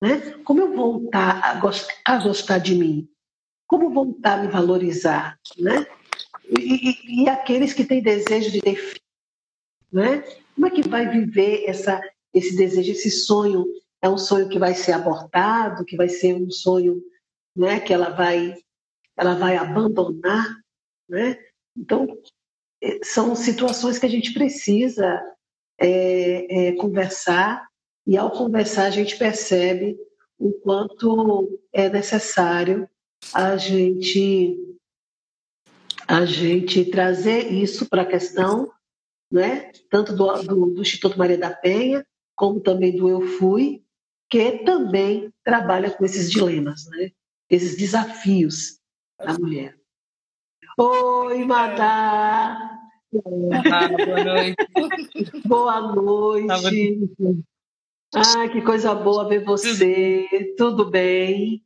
Né? 0.00 0.32
Como 0.44 0.60
eu 0.60 0.74
voltar 0.74 1.40
a, 1.42 2.12
a 2.12 2.18
gostar 2.22 2.58
de 2.58 2.74
mim? 2.74 3.08
Como 3.66 3.90
voltar 3.90 4.38
a 4.38 4.42
me 4.42 4.48
valorizar? 4.48 5.38
Né? 5.58 5.86
E, 6.48 6.90
e, 6.90 7.22
e 7.22 7.28
aqueles 7.28 7.72
que 7.72 7.84
têm 7.84 8.02
desejo 8.02 8.50
de 8.50 8.60
ter 8.60 8.76
filho, 8.76 9.00
né? 9.90 10.22
como 10.54 10.66
é 10.66 10.70
que 10.70 10.86
vai 10.86 11.08
viver 11.08 11.64
essa, 11.66 12.00
esse 12.32 12.54
desejo, 12.54 12.92
esse 12.92 13.10
sonho? 13.10 13.64
É 14.02 14.08
um 14.08 14.18
sonho 14.18 14.48
que 14.48 14.58
vai 14.58 14.74
ser 14.74 14.92
abortado, 14.92 15.84
que 15.84 15.96
vai 15.96 16.08
ser 16.08 16.34
um 16.34 16.50
sonho 16.50 17.02
né, 17.56 17.80
que 17.80 17.92
ela 17.92 18.10
vai, 18.10 18.54
ela 19.16 19.34
vai 19.34 19.56
abandonar. 19.56 20.56
Né? 21.08 21.38
Então, 21.76 22.06
é, 22.82 23.00
são 23.02 23.34
situações 23.34 23.98
que 23.98 24.06
a 24.06 24.10
gente 24.10 24.32
precisa 24.32 25.22
é, 25.78 26.68
é, 26.68 26.72
conversar, 26.72 27.66
e 28.06 28.16
ao 28.16 28.30
conversar 28.30 28.84
a 28.84 28.90
gente 28.90 29.16
percebe 29.16 29.96
o 30.38 30.52
quanto 30.52 31.60
é 31.72 31.88
necessário 31.88 32.88
a 33.32 33.56
gente 33.56 34.60
a 36.06 36.26
gente 36.26 36.84
trazer 36.84 37.50
isso 37.50 37.88
para 37.88 38.02
a 38.02 38.06
questão, 38.06 38.70
né, 39.32 39.72
tanto 39.90 40.14
do, 40.14 40.42
do, 40.42 40.66
do 40.66 40.82
Instituto 40.82 41.18
Maria 41.18 41.38
da 41.38 41.50
Penha, 41.50 42.06
como 42.36 42.60
também 42.60 42.94
do 42.94 43.08
Eu 43.08 43.22
Fui, 43.22 43.82
que 44.28 44.64
também 44.64 45.32
trabalha 45.42 45.90
com 45.90 46.04
esses 46.04 46.30
dilemas. 46.30 46.86
Né? 46.90 47.10
Esses 47.48 47.76
desafios 47.76 48.78
da 49.18 49.34
mulher. 49.38 49.76
Oi, 50.78 51.44
Madá! 51.44 52.74
Ah, 53.72 53.88
boa 53.88 54.24
noite. 54.24 54.56
boa 55.46 55.80
noite. 55.92 57.44
Ah, 58.14 58.48
que 58.48 58.60
coisa 58.62 58.94
boa 58.94 59.28
ver 59.28 59.44
você. 59.44 60.26
Tudo 60.56 60.90
bem? 60.90 61.62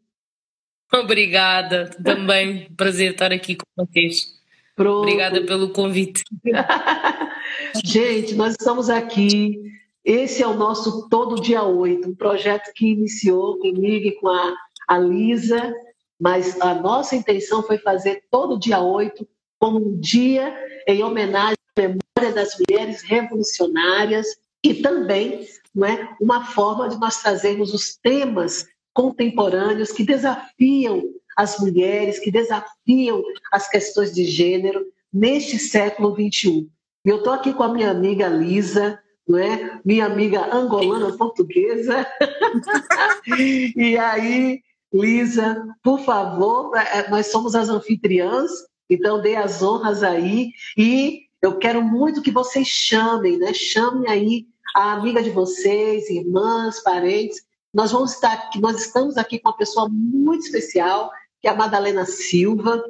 Obrigada, 0.93 1.91
também 2.03 2.71
prazer 2.75 3.13
estar 3.13 3.33
aqui 3.33 3.57
com 3.57 3.67
vocês. 3.85 4.39
Pronto. 4.75 5.03
Obrigada 5.03 5.45
pelo 5.45 5.71
convite. 5.71 6.23
Gente, 7.85 8.35
nós 8.35 8.53
estamos 8.53 8.89
aqui. 8.89 9.61
Esse 10.05 10.43
é 10.43 10.47
o 10.47 10.55
nosso 10.55 11.09
Todo 11.09 11.43
Dia 11.43 11.63
8, 11.65 12.09
um 12.09 12.15
projeto 12.15 12.73
que 12.75 12.93
iniciou 12.93 13.59
comigo 13.59 14.07
e 14.07 14.13
com 14.13 14.29
a 14.29 14.57
a 14.89 14.99
Lisa, 14.99 15.75
mas 16.19 16.61
a 16.61 16.75
nossa 16.75 17.15
intenção 17.15 17.63
foi 17.63 17.79
fazer 17.79 18.25
todo 18.31 18.59
dia 18.59 18.81
8 18.81 19.29
como 19.59 19.79
um 19.79 20.01
dia 20.01 20.57
em 20.87 21.03
homenagem 21.03 21.57
à 21.77 21.81
memória 21.81 22.35
das 22.35 22.57
mulheres 22.59 23.03
revolucionárias 23.03 24.27
e 24.65 24.75
também 24.75 25.47
não 25.75 25.87
é, 25.87 26.17
uma 26.21 26.45
forma 26.45 26.89
de 26.89 26.99
nós 26.99 27.23
trazermos 27.23 27.73
os 27.73 27.97
temas 27.97 28.67
contemporâneos 28.93 29.93
que 29.93 30.03
desafiam 30.03 31.05
as 31.37 31.59
mulheres, 31.61 32.19
que 32.19 32.33
desafiam 32.33 33.23
as 33.53 33.69
questões 33.69 34.13
de 34.13 34.25
gênero 34.25 34.85
neste 35.13 35.59
século 35.59 36.13
XXI. 36.13 36.69
E 37.05 37.09
eu 37.09 37.19
estou 37.19 37.33
aqui 37.33 37.53
com 37.53 37.63
a 37.63 37.73
minha 37.73 37.91
amiga 37.91 38.27
Lisa, 38.27 39.01
não 39.27 39.39
é? 39.39 39.81
minha 39.85 40.07
amiga 40.07 40.53
angolana 40.53 41.17
portuguesa. 41.17 42.05
e 43.39 43.97
aí 43.97 44.61
Lisa, 44.93 45.65
por 45.83 46.01
favor, 46.01 46.75
é, 46.77 47.01
é, 47.01 47.11
nós 47.11 47.27
somos 47.27 47.55
as 47.55 47.69
anfitriãs, 47.69 48.51
então 48.89 49.21
dê 49.21 49.37
as 49.37 49.63
honras 49.63 50.03
aí 50.03 50.51
e 50.77 51.23
eu 51.43 51.59
quero 51.59 51.83
muito 51.83 52.23
que 52.23 52.31
vocês 52.31 52.67
chamem, 52.67 53.39
né? 53.39 53.53
Chamem 53.53 54.11
aí 54.11 54.47
a 54.75 54.93
amiga 54.93 55.23
de 55.23 55.31
vocês, 55.31 56.09
irmãs, 56.09 56.83
parentes. 56.83 57.43
Nós 57.73 57.93
vamos 57.93 58.15
estar 58.15 58.33
aqui, 58.33 58.61
nós 58.61 58.81
estamos 58.81 59.17
aqui 59.17 59.39
com 59.39 59.51
uma 59.51 59.57
pessoa 59.57 59.89
muito 59.89 60.45
especial, 60.45 61.11
que 61.41 61.47
é 61.47 61.51
a 61.51 61.55
Madalena 61.55 62.05
Silva, 62.07 62.83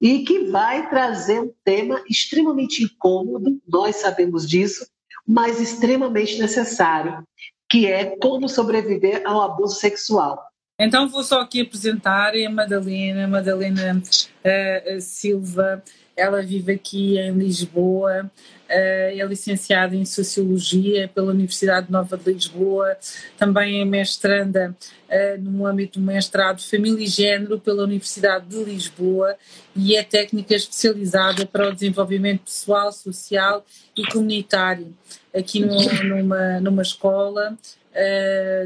e 0.00 0.24
que 0.24 0.50
vai 0.50 0.90
trazer 0.90 1.40
um 1.40 1.52
tema 1.64 2.02
extremamente 2.10 2.82
incômodo, 2.82 3.58
nós 3.66 3.96
sabemos 3.96 4.46
disso, 4.46 4.86
mas 5.26 5.60
extremamente 5.60 6.38
necessário, 6.38 7.26
que 7.70 7.86
é 7.86 8.16
como 8.16 8.48
sobreviver 8.48 9.22
ao 9.24 9.40
abuso 9.40 9.76
sexual. 9.76 10.38
Então 10.76 11.08
vou 11.08 11.22
só 11.22 11.40
aqui 11.40 11.60
apresentar 11.60 12.34
a 12.34 12.50
Madalena, 12.50 13.28
Madalena 13.28 14.02
uh, 14.02 15.00
Silva, 15.00 15.80
ela 16.16 16.42
vive 16.42 16.72
aqui 16.72 17.16
em 17.16 17.30
Lisboa, 17.30 18.24
uh, 18.24 18.30
é 18.68 19.24
licenciada 19.24 19.94
em 19.94 20.04
Sociologia 20.04 21.06
pela 21.14 21.30
Universidade 21.30 21.92
Nova 21.92 22.16
de 22.16 22.32
Lisboa, 22.32 22.96
também 23.38 23.82
é 23.82 23.84
mestranda 23.84 24.76
uh, 25.08 25.40
no 25.40 25.64
âmbito 25.64 26.00
do 26.00 26.04
mestrado 26.04 26.60
Família 26.60 27.04
e 27.04 27.08
Gênero 27.08 27.60
pela 27.60 27.84
Universidade 27.84 28.48
de 28.48 28.64
Lisboa 28.64 29.36
e 29.76 29.94
é 29.94 30.02
técnica 30.02 30.56
especializada 30.56 31.46
para 31.46 31.68
o 31.68 31.72
desenvolvimento 31.72 32.46
pessoal, 32.46 32.90
social 32.90 33.64
e 33.96 34.04
comunitário 34.08 34.92
aqui 35.32 35.60
no, 35.60 35.78
numa, 36.02 36.58
numa 36.58 36.82
escola 36.82 37.56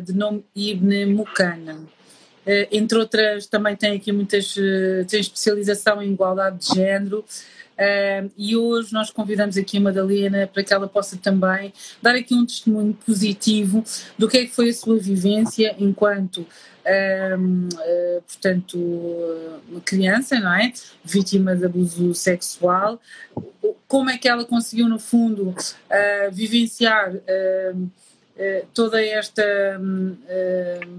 de 0.03 0.15
nome 0.15 0.43
Ibn 0.57 1.05
Mukana. 1.13 1.98
Uh, 2.49 2.67
entre 2.73 2.97
outras, 2.97 3.47
também 3.47 3.77
tem 3.77 3.95
aqui 3.95 4.11
muitas, 4.11 4.57
uh, 4.57 5.05
tem 5.07 5.21
especialização 5.21 6.03
em 6.03 6.13
igualdade 6.13 6.59
de 6.59 6.75
género. 6.75 7.19
Uh, 7.21 8.31
e 8.39 8.57
hoje 8.57 8.93
nós 8.93 9.11
convidamos 9.11 9.59
aqui 9.59 9.77
a 9.77 9.81
Madalena 9.81 10.49
para 10.49 10.65
que 10.65 10.73
ela 10.73 10.89
possa 10.89 11.17
também 11.17 11.73
dar 12.01 12.15
aqui 12.15 12.35
um 12.35 12.45
testemunho 12.45 12.97
positivo 13.07 13.85
do 14.17 14.27
que 14.27 14.39
é 14.39 14.47
que 14.47 14.53
foi 14.53 14.71
a 14.71 14.75
sua 14.75 14.99
vivência 14.99 15.77
enquanto 15.79 16.47
uh, 16.89 18.23
portanto, 18.27 18.79
uma 19.69 19.81
criança, 19.81 20.41
não 20.41 20.55
é? 20.55 20.73
Vítima 21.05 21.55
de 21.55 21.67
abuso 21.67 22.15
sexual. 22.15 23.01
Como 23.87 24.11
é 24.11 24.19
que 24.19 24.29
ela 24.29 24.45
conseguiu, 24.45 24.89
no 24.89 24.99
fundo, 24.99 25.51
uh, 25.51 26.33
vivenciar 26.33 27.15
uh, 27.15 27.91
toda 28.73 29.05
esta, 29.05 29.43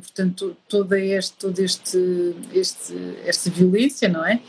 portanto, 0.01 0.57
toda 0.67 0.99
este, 0.99 1.37
todo 1.37 1.59
este, 1.59 2.35
este, 2.53 2.93
esta 3.25 3.49
violência, 3.49 4.09
não 4.09 4.25
é? 4.25 4.41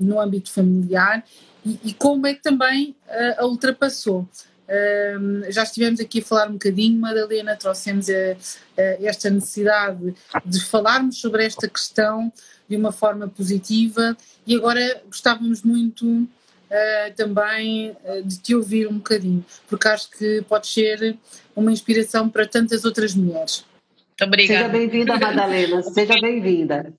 no 0.00 0.18
âmbito 0.18 0.50
familiar 0.50 1.24
e, 1.64 1.78
e, 1.84 1.94
como 1.94 2.26
é 2.26 2.34
que 2.34 2.42
também 2.42 2.96
a 3.38 3.44
ultrapassou. 3.46 4.26
Um, 4.72 5.42
já 5.52 5.64
estivemos 5.64 6.00
aqui 6.00 6.20
a 6.20 6.24
falar 6.24 6.48
um 6.48 6.52
bocadinho, 6.52 6.98
Madalena, 6.98 7.56
trouxemos 7.56 8.08
a, 8.08 8.80
a 8.80 8.82
esta 9.02 9.28
necessidade 9.28 10.14
de 10.46 10.64
falarmos 10.64 11.20
sobre 11.20 11.44
esta 11.44 11.68
questão 11.68 12.32
de 12.68 12.76
uma 12.76 12.90
forma 12.90 13.28
positiva 13.28 14.16
e 14.46 14.54
agora 14.56 15.02
gostávamos 15.06 15.62
muito 15.62 16.26
uh, 16.72 17.14
também 17.14 17.90
uh, 18.04 18.22
de 18.24 18.40
te 18.40 18.54
ouvir 18.54 18.88
um 18.88 18.96
bocadinho, 18.96 19.44
porque 19.68 19.88
acho 19.88 20.10
que 20.10 20.42
pode 20.48 20.66
ser 20.66 21.16
uma 21.54 21.70
inspiração 21.70 22.28
para 22.28 22.46
tantas 22.46 22.84
outras 22.84 23.14
mulheres. 23.14 23.64
Muito 24.08 24.24
obrigada. 24.24 24.60
Seja 24.60 24.72
bem-vinda, 24.72 25.18
Madalena, 25.18 25.82
seja 25.94 26.20
bem-vinda. 26.20 26.92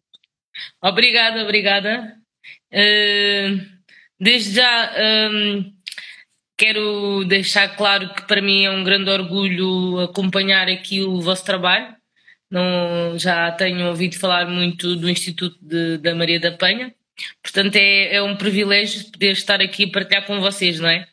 Obrigada, 0.81 1.43
obrigada. 1.43 2.17
Uh, 2.71 3.59
desde 4.19 4.53
já. 4.55 4.93
Um, 5.31 5.73
Quero 6.55 7.25
deixar 7.25 7.75
claro 7.75 8.13
que 8.13 8.27
para 8.27 8.41
mim 8.41 8.63
é 8.63 8.69
um 8.69 8.83
grande 8.83 9.09
orgulho 9.09 9.99
acompanhar 9.99 10.69
aqui 10.69 11.01
o 11.01 11.19
vosso 11.19 11.43
trabalho. 11.43 11.95
Não, 12.49 13.17
já 13.17 13.51
tenho 13.51 13.87
ouvido 13.87 14.19
falar 14.19 14.47
muito 14.47 14.95
do 14.95 15.09
Instituto 15.09 15.57
de, 15.59 15.97
da 15.97 16.13
Maria 16.13 16.39
da 16.39 16.51
Penha, 16.51 16.93
portanto 17.41 17.75
é, 17.75 18.15
é 18.15 18.21
um 18.21 18.35
privilégio 18.35 19.11
poder 19.11 19.31
estar 19.31 19.61
aqui 19.61 19.85
a 19.85 19.89
partilhar 19.89 20.25
com 20.25 20.39
vocês, 20.39 20.79
não 20.79 20.89
é? 20.89 21.07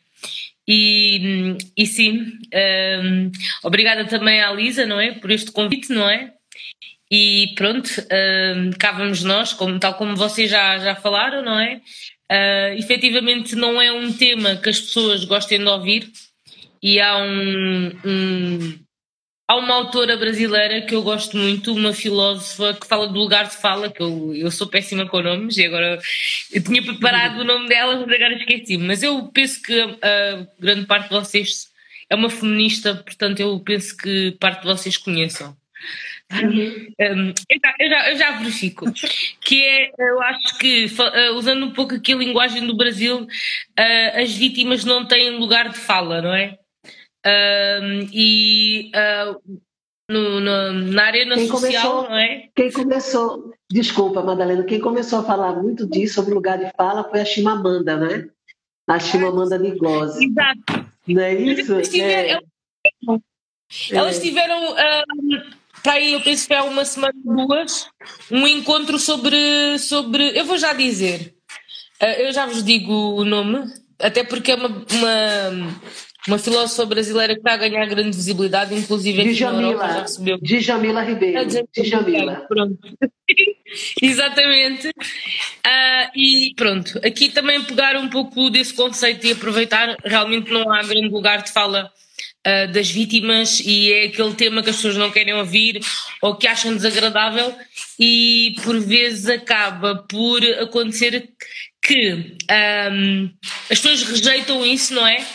E, 0.67 1.57
e 1.75 1.85
sim, 1.85 2.37
um, 3.03 3.31
obrigada 3.63 4.05
também 4.05 4.41
à 4.41 4.51
Lisa, 4.51 4.85
não 4.85 4.99
é? 4.99 5.11
Por 5.11 5.31
este 5.31 5.51
convite, 5.51 5.91
não 5.91 6.09
é? 6.09 6.33
E 7.11 7.53
pronto, 7.55 7.89
um, 7.99 8.71
cá 8.79 8.93
vamos 8.93 9.23
nós, 9.23 9.51
como, 9.51 9.77
tal 9.79 9.95
como 9.95 10.15
vocês 10.15 10.49
já, 10.49 10.79
já 10.79 10.95
falaram, 10.95 11.43
não 11.43 11.59
é? 11.59 11.81
Uh, 12.31 12.79
efetivamente 12.79 13.55
não 13.55 13.81
é 13.81 13.91
um 13.91 14.13
tema 14.13 14.55
que 14.55 14.69
as 14.69 14.79
pessoas 14.79 15.25
gostem 15.25 15.59
de 15.59 15.65
ouvir 15.65 16.09
e 16.81 17.01
há 17.01 17.17
um, 17.17 17.91
um, 18.05 18.79
há 19.51 19.55
uma 19.57 19.75
autora 19.75 20.15
brasileira 20.15 20.81
que 20.81 20.95
eu 20.95 21.03
gosto 21.03 21.35
muito, 21.35 21.73
uma 21.73 21.91
filósofa 21.91 22.73
que 22.73 22.87
fala 22.87 23.07
do 23.07 23.19
lugar 23.19 23.47
de 23.47 23.57
fala, 23.57 23.91
que 23.91 24.01
eu, 24.01 24.33
eu 24.33 24.49
sou 24.49 24.65
péssima 24.65 25.05
com 25.05 25.21
nomes 25.21 25.57
e 25.57 25.65
agora 25.65 25.99
eu 26.53 26.63
tinha 26.63 26.81
preparado 26.81 27.41
o 27.41 27.43
nome 27.43 27.67
dela, 27.67 27.97
mas 27.97 28.15
agora 28.15 28.33
esqueci-me. 28.33 28.85
Mas 28.85 29.03
eu 29.03 29.27
penso 29.27 29.61
que 29.61 29.77
a, 29.81 30.47
grande 30.57 30.85
parte 30.85 31.09
de 31.09 31.15
vocês 31.15 31.69
é 32.09 32.15
uma 32.15 32.29
feminista, 32.29 32.95
portanto 32.95 33.41
eu 33.41 33.59
penso 33.59 33.97
que 33.97 34.31
parte 34.39 34.61
de 34.61 34.67
vocês 34.67 34.95
conheçam. 34.95 35.53
Uhum. 36.31 36.87
Um, 37.01 37.33
eu, 37.49 37.59
já, 37.61 37.75
eu, 37.77 37.89
já, 37.89 38.09
eu, 38.09 38.15
já, 38.15 38.31
verifico. 38.37 38.85
Que 39.41 39.63
é, 39.63 39.91
eu 39.99 40.21
acho 40.21 40.57
que, 40.59 40.85
uh, 40.85 41.35
usando 41.35 41.65
um 41.65 41.71
pouco 41.71 41.95
aqui 41.95 42.13
a 42.13 42.15
linguagem 42.15 42.65
do 42.65 42.77
Brasil, 42.77 43.23
uh, 43.23 44.21
as 44.21 44.33
vítimas 44.33 44.85
não 44.85 45.05
têm 45.05 45.37
lugar 45.37 45.67
de 45.67 45.77
fala, 45.77 46.21
não 46.21 46.33
é? 46.33 46.57
Uh, 47.25 48.09
e 48.11 48.91
no, 50.09 50.39
no, 50.39 50.73
na 50.73 51.03
arena 51.03 51.35
quem 51.35 51.47
social, 51.47 51.91
começou, 51.91 52.09
não 52.09 52.17
é? 52.17 52.49
Quem 52.55 52.71
começou, 52.71 53.53
desculpa, 53.69 54.21
Madalena, 54.21 54.63
quem 54.63 54.79
começou 54.79 55.19
a 55.19 55.23
falar 55.23 55.53
muito 55.61 55.87
disso, 55.87 56.15
sobre 56.15 56.33
lugar 56.33 56.57
de 56.57 56.71
fala, 56.75 57.07
foi 57.09 57.21
a 57.21 57.25
Chimamanda, 57.25 57.97
né? 57.97 58.27
A 58.87 58.99
Chimamanda 58.99 59.57
Ngozi. 59.57 60.25
Exato. 60.25 60.91
Não 61.07 61.21
é 61.21 61.33
isso? 61.33 61.73
Elas 61.73 61.89
tiveram, 61.89 62.41
é. 62.85 63.95
elas 63.95 64.19
tiveram 64.19 64.75
Está 65.81 65.93
aí, 65.93 66.13
eu 66.13 66.21
penso 66.21 66.47
que 66.47 66.53
há 66.53 66.63
uma 66.63 66.85
semana, 66.85 67.13
duas, 67.25 67.87
um 68.29 68.45
encontro 68.45 68.99
sobre. 68.99 69.79
sobre 69.79 70.37
eu 70.37 70.45
vou 70.45 70.55
já 70.55 70.73
dizer, 70.73 71.33
eh, 71.99 72.27
eu 72.27 72.31
já 72.31 72.45
vos 72.45 72.63
digo 72.63 72.93
o 72.93 73.25
nome, 73.25 73.63
até 73.97 74.23
porque 74.23 74.51
é 74.51 74.55
uma, 74.55 74.67
uma, 74.67 75.81
uma 76.27 76.37
filósofa 76.37 76.85
brasileira 76.85 77.33
que 77.33 77.39
está 77.39 77.53
a 77.53 77.57
ganhar 77.57 77.85
grande 77.87 78.15
visibilidade, 78.15 78.75
inclusive 78.75 79.21
aqui 79.21 79.33
Djamila, 79.33 79.61
na 79.61 79.67
Europa 79.67 79.87
já 79.87 80.01
recebeu. 80.01 80.39
Djamila 80.41 81.01
Ribeiro. 81.03 81.39
Ah, 81.41 81.81
Djamila. 81.81 82.35
Pronto. 82.47 82.77
Exatamente. 84.01 84.87
Uh, 84.89 86.11
e 86.15 86.53
pronto, 86.55 86.99
aqui 87.03 87.29
também 87.29 87.63
pegar 87.63 87.95
um 87.97 88.09
pouco 88.09 88.49
desse 88.49 88.73
conceito 88.73 89.25
e 89.25 89.31
aproveitar, 89.31 89.95
realmente 90.03 90.51
não 90.51 90.71
há 90.71 90.83
grande 90.83 91.09
lugar 91.09 91.41
de 91.41 91.51
fala 91.51 91.91
uh, 92.47 92.71
das 92.71 92.89
vítimas 92.89 93.59
e 93.59 93.91
é 93.91 94.05
aquele 94.05 94.33
tema 94.33 94.61
que 94.61 94.69
as 94.69 94.75
pessoas 94.75 94.97
não 94.97 95.11
querem 95.11 95.33
ouvir 95.33 95.79
ou 96.21 96.35
que 96.35 96.47
acham 96.47 96.75
desagradável 96.75 97.55
e 97.99 98.55
por 98.63 98.79
vezes 98.79 99.27
acaba 99.27 99.95
por 100.09 100.43
acontecer 100.59 101.29
que 101.83 102.35
um, 102.91 103.31
as 103.69 103.79
pessoas 103.79 104.03
rejeitam 104.03 104.65
isso, 104.65 104.93
não 104.93 105.05
é? 105.05 105.25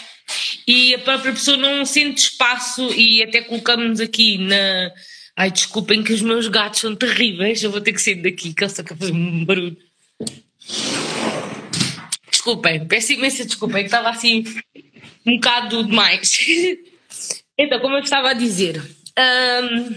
E 0.67 0.95
a 0.95 0.99
própria 0.99 1.33
pessoa 1.33 1.57
não 1.57 1.85
sente 1.85 2.23
espaço 2.23 2.93
e 2.93 3.23
até 3.23 3.41
colocamos 3.43 4.01
aqui 4.01 4.39
na. 4.39 4.91
Ai, 5.37 5.51
desculpem 5.51 6.03
que 6.03 6.13
os 6.13 6.23
meus 6.23 6.49
gatos 6.49 6.81
são 6.81 6.97
terríveis, 6.97 7.63
eu 7.63 7.71
vou 7.71 7.81
ter 7.81 7.93
que 7.93 8.01
sair 8.01 8.17
daqui, 8.17 8.55
que 8.55 8.65
eles 8.65 8.77
estão 8.77 8.97
a 8.97 8.99
fazer 8.99 9.13
um 9.13 9.45
barulho. 9.45 9.77
Desculpem, 12.31 12.87
peço 12.87 13.13
imensa 13.13 13.45
desculpa, 13.45 13.79
é 13.79 13.83
que 13.83 13.87
estava 13.87 14.09
assim 14.09 14.45
um 15.25 15.35
bocado 15.37 15.85
demais. 15.85 16.39
Então, 17.59 17.81
como 17.81 17.97
eu 17.97 18.03
estava 18.03 18.29
a 18.29 18.35
dizer, 18.35 18.83
um, 19.19 19.97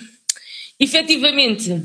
efetivamente 0.80 1.84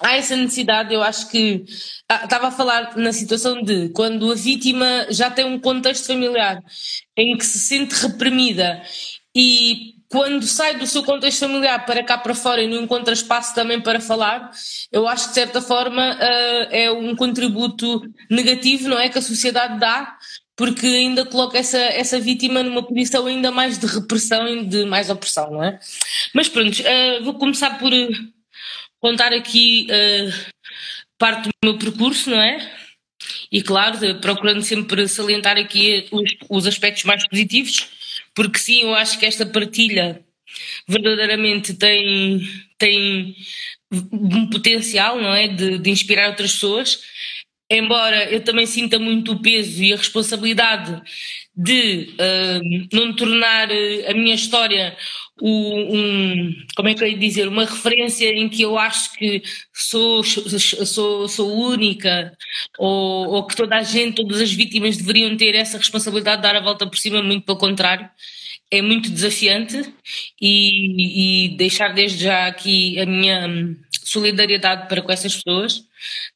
há 0.00 0.16
essa 0.16 0.36
necessidade, 0.36 0.92
eu 0.92 1.02
acho 1.02 1.28
que 1.30 1.64
ah, 2.08 2.24
estava 2.24 2.48
a 2.48 2.50
falar 2.50 2.96
na 2.96 3.12
situação 3.12 3.62
de 3.62 3.88
quando 3.90 4.30
a 4.30 4.34
vítima 4.34 5.06
já 5.10 5.30
tem 5.30 5.44
um 5.44 5.58
contexto 5.58 6.06
familiar 6.06 6.62
em 7.16 7.36
que 7.36 7.44
se 7.44 7.58
sente 7.58 7.94
reprimida 7.94 8.82
e 9.34 9.94
quando 10.08 10.46
sai 10.46 10.78
do 10.78 10.86
seu 10.86 11.02
contexto 11.02 11.40
familiar 11.40 11.84
para 11.84 12.02
cá 12.02 12.16
para 12.16 12.34
fora 12.34 12.62
e 12.62 12.68
não 12.68 12.82
encontra 12.82 13.12
espaço 13.12 13.54
também 13.54 13.80
para 13.80 14.00
falar, 14.00 14.50
eu 14.92 15.06
acho 15.08 15.24
que 15.24 15.28
de 15.30 15.34
certa 15.34 15.60
forma 15.60 16.14
uh, 16.14 16.68
é 16.70 16.90
um 16.90 17.16
contributo 17.16 18.02
negativo, 18.30 18.88
não 18.88 18.98
é? 18.98 19.08
Que 19.08 19.18
a 19.18 19.22
sociedade 19.22 19.78
dá 19.80 20.16
porque 20.56 20.86
ainda 20.86 21.26
coloca 21.26 21.58
essa, 21.58 21.76
essa 21.76 22.18
vítima 22.18 22.62
numa 22.62 22.82
posição 22.82 23.26
ainda 23.26 23.50
mais 23.50 23.78
de 23.78 23.86
repressão 23.86 24.48
e 24.48 24.64
de 24.64 24.86
mais 24.86 25.10
opressão, 25.10 25.50
não 25.50 25.62
é? 25.62 25.78
Mas 26.32 26.48
pronto, 26.48 26.80
uh, 26.80 27.24
vou 27.24 27.34
começar 27.34 27.78
por 27.78 27.92
contar 29.00 29.32
aqui 29.32 29.86
uh, 29.90 30.52
parte 31.18 31.48
do 31.48 31.52
meu 31.62 31.78
percurso, 31.78 32.30
não 32.30 32.40
é? 32.40 32.72
E 33.50 33.62
claro, 33.62 33.98
procurando 34.20 34.62
sempre 34.62 35.08
salientar 35.08 35.56
aqui 35.56 36.06
os, 36.10 36.36
os 36.48 36.66
aspectos 36.66 37.04
mais 37.04 37.26
positivos, 37.28 37.88
porque 38.34 38.58
sim, 38.58 38.82
eu 38.82 38.94
acho 38.94 39.18
que 39.18 39.26
esta 39.26 39.46
partilha 39.46 40.22
verdadeiramente 40.88 41.74
tem, 41.74 42.40
tem 42.78 43.36
um 44.12 44.48
potencial, 44.50 45.20
não 45.20 45.34
é? 45.34 45.48
De, 45.48 45.78
de 45.78 45.90
inspirar 45.90 46.28
outras 46.28 46.52
pessoas 46.52 47.00
embora 47.70 48.30
eu 48.30 48.42
também 48.42 48.66
sinta 48.66 48.98
muito 48.98 49.32
o 49.32 49.40
peso 49.40 49.82
e 49.82 49.92
a 49.92 49.96
responsabilidade 49.96 51.02
de 51.56 52.14
uh, 52.14 52.88
não 52.96 53.14
tornar 53.14 53.68
a 53.70 54.14
minha 54.14 54.34
história 54.34 54.96
um, 55.42 56.54
como 56.74 56.88
é 56.88 56.94
que 56.94 57.04
eu 57.04 57.08
ia 57.08 57.18
dizer, 57.18 57.48
uma 57.48 57.64
referência 57.64 58.28
em 58.32 58.48
que 58.48 58.62
eu 58.62 58.78
acho 58.78 59.12
que 59.14 59.42
sou, 59.72 60.24
sou, 60.24 61.28
sou 61.28 61.54
única 61.54 62.32
ou, 62.78 63.28
ou 63.28 63.46
que 63.46 63.56
toda 63.56 63.76
a 63.76 63.82
gente, 63.82 64.16
todas 64.16 64.40
as 64.40 64.52
vítimas 64.52 64.96
deveriam 64.96 65.36
ter 65.36 65.54
essa 65.54 65.78
responsabilidade 65.78 66.38
de 66.38 66.42
dar 66.42 66.56
a 66.56 66.62
volta 66.62 66.86
por 66.86 66.96
cima, 66.96 67.22
muito 67.22 67.44
pelo 67.44 67.58
contrário. 67.58 68.08
É 68.68 68.82
muito 68.82 69.10
desafiante 69.10 69.94
e, 70.40 71.46
e 71.46 71.56
deixar 71.56 71.94
desde 71.94 72.24
já 72.24 72.48
aqui 72.48 72.98
a 72.98 73.06
minha 73.06 73.76
solidariedade 74.08 74.88
para 74.88 75.02
com 75.02 75.12
essas 75.12 75.36
pessoas. 75.36 75.78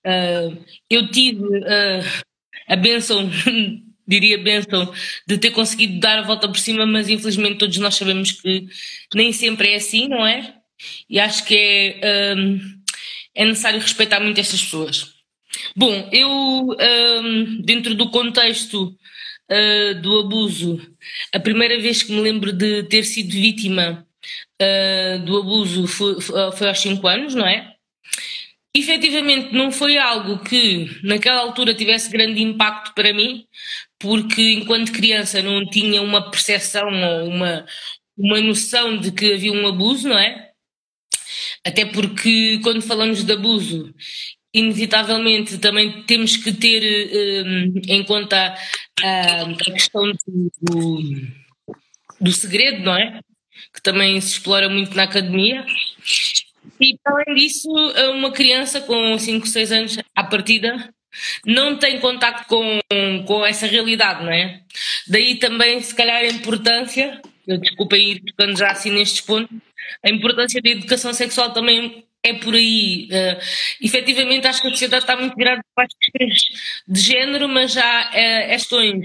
Uh, 0.04 0.64
eu 0.88 1.10
tive 1.10 1.44
uh, 1.44 2.24
a 2.68 2.76
benção 2.76 3.30
diria 4.10 4.38
benção 4.38 4.92
de 5.24 5.38
ter 5.38 5.52
conseguido 5.52 6.00
dar 6.00 6.18
a 6.18 6.22
volta 6.22 6.48
por 6.48 6.58
cima, 6.58 6.84
mas 6.84 7.08
infelizmente 7.08 7.58
todos 7.58 7.78
nós 7.78 7.94
sabemos 7.94 8.32
que 8.32 8.66
nem 9.14 9.32
sempre 9.32 9.72
é 9.72 9.76
assim, 9.76 10.08
não 10.08 10.26
é? 10.26 10.52
E 11.08 11.20
acho 11.20 11.44
que 11.44 11.54
é, 11.54 12.34
um, 12.36 12.58
é 13.36 13.44
necessário 13.44 13.78
respeitar 13.78 14.18
muito 14.18 14.40
estas 14.40 14.62
pessoas. 14.62 15.14
Bom, 15.76 16.08
eu, 16.12 16.28
um, 16.28 17.62
dentro 17.62 17.94
do 17.94 18.10
contexto 18.10 18.96
uh, 19.50 20.00
do 20.00 20.20
abuso, 20.20 20.80
a 21.32 21.38
primeira 21.38 21.78
vez 21.78 22.02
que 22.02 22.12
me 22.12 22.20
lembro 22.20 22.52
de 22.52 22.82
ter 22.84 23.04
sido 23.04 23.30
vítima 23.30 24.04
uh, 24.60 25.18
do 25.24 25.38
abuso 25.38 25.86
foi, 25.86 26.20
foi 26.20 26.68
aos 26.68 26.80
5 26.80 27.06
anos, 27.06 27.34
não 27.34 27.46
é? 27.46 27.74
Efetivamente, 28.74 29.52
não 29.52 29.72
foi 29.72 29.98
algo 29.98 30.38
que 30.44 30.88
naquela 31.02 31.40
altura 31.40 31.74
tivesse 31.74 32.08
grande 32.10 32.40
impacto 32.40 32.94
para 32.94 33.12
mim, 33.12 33.44
porque 33.98 34.52
enquanto 34.52 34.92
criança 34.92 35.42
não 35.42 35.68
tinha 35.68 36.00
uma 36.00 36.30
percepção 36.30 36.88
ou 36.88 37.28
uma, 37.28 37.66
uma 38.16 38.40
noção 38.40 38.96
de 38.96 39.10
que 39.10 39.32
havia 39.32 39.52
um 39.52 39.66
abuso, 39.66 40.08
não 40.08 40.18
é? 40.18 40.50
Até 41.66 41.84
porque 41.84 42.60
quando 42.62 42.80
falamos 42.80 43.24
de 43.24 43.32
abuso, 43.32 43.92
inevitavelmente 44.54 45.58
também 45.58 46.02
temos 46.04 46.36
que 46.36 46.52
ter 46.52 47.44
um, 47.44 47.72
em 47.88 48.04
conta 48.04 48.54
a, 49.02 49.42
a 49.42 49.72
questão 49.72 50.12
do, 50.62 51.02
do 52.20 52.32
segredo, 52.32 52.84
não 52.84 52.96
é? 52.96 53.20
Que 53.72 53.82
também 53.82 54.20
se 54.20 54.32
explora 54.32 54.68
muito 54.68 54.96
na 54.96 55.04
academia. 55.04 55.64
E, 56.80 56.96
além 57.04 57.34
disso, 57.34 57.68
uma 58.12 58.32
criança 58.32 58.80
com 58.80 59.18
5, 59.18 59.46
6 59.46 59.72
anos, 59.72 59.98
à 60.14 60.24
partida, 60.24 60.92
não 61.44 61.76
tem 61.76 62.00
contacto 62.00 62.46
com, 62.48 62.80
com 63.26 63.44
essa 63.44 63.66
realidade, 63.66 64.24
não 64.24 64.32
é? 64.32 64.60
Daí 65.08 65.36
também, 65.36 65.80
se 65.82 65.94
calhar, 65.94 66.18
a 66.18 66.26
importância, 66.26 67.20
eu 67.46 67.58
desculpem 67.58 68.12
ir 68.12 68.20
tocando 68.20 68.56
já 68.56 68.70
assim 68.70 68.90
nestes 68.90 69.20
pontos, 69.20 69.56
a 70.04 70.10
importância 70.10 70.60
da 70.62 70.70
educação 70.70 71.12
sexual 71.12 71.52
também 71.52 72.04
é 72.22 72.34
por 72.34 72.54
aí. 72.54 73.08
Uh, 73.10 73.84
efetivamente, 73.84 74.46
acho 74.46 74.60
que 74.60 74.68
a 74.68 74.70
sociedade 74.70 75.04
está 75.04 75.16
muito 75.16 75.34
virada 75.34 75.62
para 75.74 75.86
as 75.86 75.94
questões 75.94 76.42
de 76.86 77.00
género, 77.00 77.48
mas 77.48 77.72
já 77.72 78.08
uh, 78.10 78.48
questões 78.48 79.02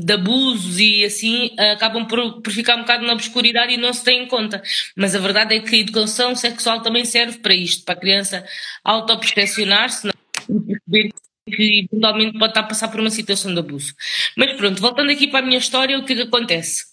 de 0.00 0.12
abusos 0.12 0.80
e 0.80 1.04
assim 1.04 1.54
acabam 1.72 2.06
por, 2.06 2.42
por, 2.42 2.52
ficar 2.52 2.76
um 2.76 2.80
bocado 2.80 3.06
na 3.06 3.12
obscuridade 3.12 3.72
e 3.72 3.76
não 3.76 3.92
se 3.92 4.02
tem 4.02 4.24
em 4.24 4.26
conta. 4.26 4.62
Mas 4.96 5.14
a 5.14 5.20
verdade 5.20 5.54
é 5.54 5.60
que 5.60 5.76
a 5.76 5.78
educação 5.78 6.34
sexual 6.34 6.82
também 6.82 7.04
serve 7.04 7.38
para 7.38 7.54
isto, 7.54 7.84
para 7.84 7.94
a 7.94 8.00
criança 8.00 8.44
autopercepcionar-se 8.82 10.08
e 10.08 10.60
perceber 10.60 11.12
que 11.46 11.86
eventualmente 11.90 12.38
pode 12.38 12.50
estar 12.50 12.60
a 12.60 12.64
passar 12.64 12.88
por 12.88 13.00
uma 13.00 13.10
situação 13.10 13.52
de 13.52 13.60
abuso. 13.60 13.94
Mas 14.36 14.56
pronto, 14.56 14.80
voltando 14.80 15.10
aqui 15.10 15.28
para 15.28 15.40
a 15.40 15.42
minha 15.42 15.58
história, 15.58 15.98
o 15.98 16.04
que 16.04 16.14
é 16.14 16.16
que 16.16 16.22
acontece? 16.22 16.84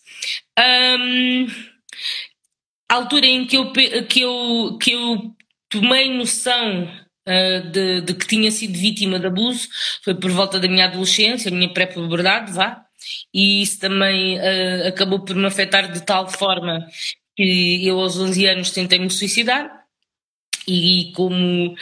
Um, 0.59 1.47
a 2.89 2.95
altura 2.95 3.25
em 3.25 3.45
que 3.45 3.57
eu, 3.57 3.71
que 3.71 4.21
eu, 4.21 4.77
que 4.79 4.91
eu 4.91 5.35
tomei 5.69 6.11
noção 6.15 6.89
de, 7.71 8.01
de, 8.01 8.13
que 8.13 8.27
tinha 8.27 8.51
sido 8.51 8.77
vítima 8.77 9.19
de 9.19 9.27
abuso 9.27 9.67
foi 10.03 10.15
por 10.15 10.31
volta 10.31 10.59
da 10.59 10.67
minha 10.67 10.85
adolescência, 10.85 11.51
a 11.51 11.53
minha 11.53 11.73
pré-puberdade, 11.73 12.51
vá, 12.51 12.83
e 13.33 13.61
isso 13.61 13.79
também 13.79 14.37
uh, 14.37 14.87
acabou 14.87 15.23
por 15.23 15.35
me 15.35 15.45
afetar 15.45 15.91
de 15.91 16.01
tal 16.05 16.29
forma 16.29 16.85
que 17.35 17.85
eu 17.87 17.99
aos 17.99 18.17
11 18.17 18.47
anos 18.47 18.71
tentei 18.71 18.99
me 18.99 19.09
suicidar 19.09 19.69
e 20.67 21.11
como 21.15 21.75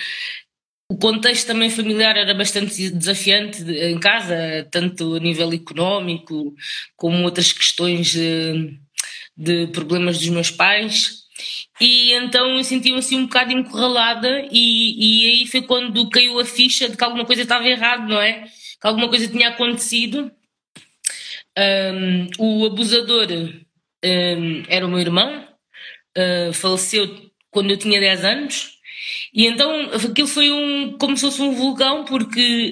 o 0.90 0.98
contexto 0.98 1.48
também 1.48 1.70
familiar 1.70 2.16
era 2.16 2.34
bastante 2.34 2.90
desafiante 2.90 3.62
em 3.64 4.00
casa, 4.00 4.68
tanto 4.72 5.16
a 5.16 5.20
nível 5.20 5.52
económico 5.52 6.56
como 6.96 7.24
outras 7.24 7.52
questões 7.52 8.12
de, 8.12 8.80
de 9.36 9.68
problemas 9.68 10.18
dos 10.18 10.30
meus 10.30 10.50
pais. 10.50 11.27
E 11.80 12.14
então 12.14 12.58
eu 12.58 12.64
senti-me 12.64 13.00
assim 13.00 13.18
um 13.18 13.26
bocado 13.26 13.52
encurralada 13.54 14.48
e, 14.52 15.26
e 15.26 15.30
aí 15.30 15.48
foi 15.48 15.62
quando 15.62 16.10
caiu 16.10 16.40
a 16.40 16.46
ficha 16.46 16.90
de 16.90 16.98
que 16.98 17.04
alguma 17.04 17.26
coisa 17.26 17.44
estava 17.44 17.68
errado, 17.68 18.08
não 18.08 18.22
é? 18.22 18.44
Que 18.82 18.88
alguma 18.88 19.10
coisa 19.10 19.28
tinha 19.28 19.50
acontecido. 19.50 20.32
Um, 21.58 22.28
o 22.38 22.66
abusador 22.66 23.28
um, 23.32 24.64
era 24.68 24.86
o 24.86 24.90
meu 24.90 25.00
irmão, 25.00 25.48
uh, 26.18 26.54
faleceu 26.54 27.32
quando 27.50 27.72
eu 27.72 27.78
tinha 27.78 28.00
10 28.00 28.26
anos. 28.26 28.78
E 29.34 29.46
então 29.46 29.90
aquilo 29.94 30.28
foi 30.28 30.52
um, 30.52 30.98
como 30.98 31.16
se 31.16 31.26
fosse 31.26 31.42
um 31.42 31.54
vulcão, 31.54 32.06
porque 32.06 32.72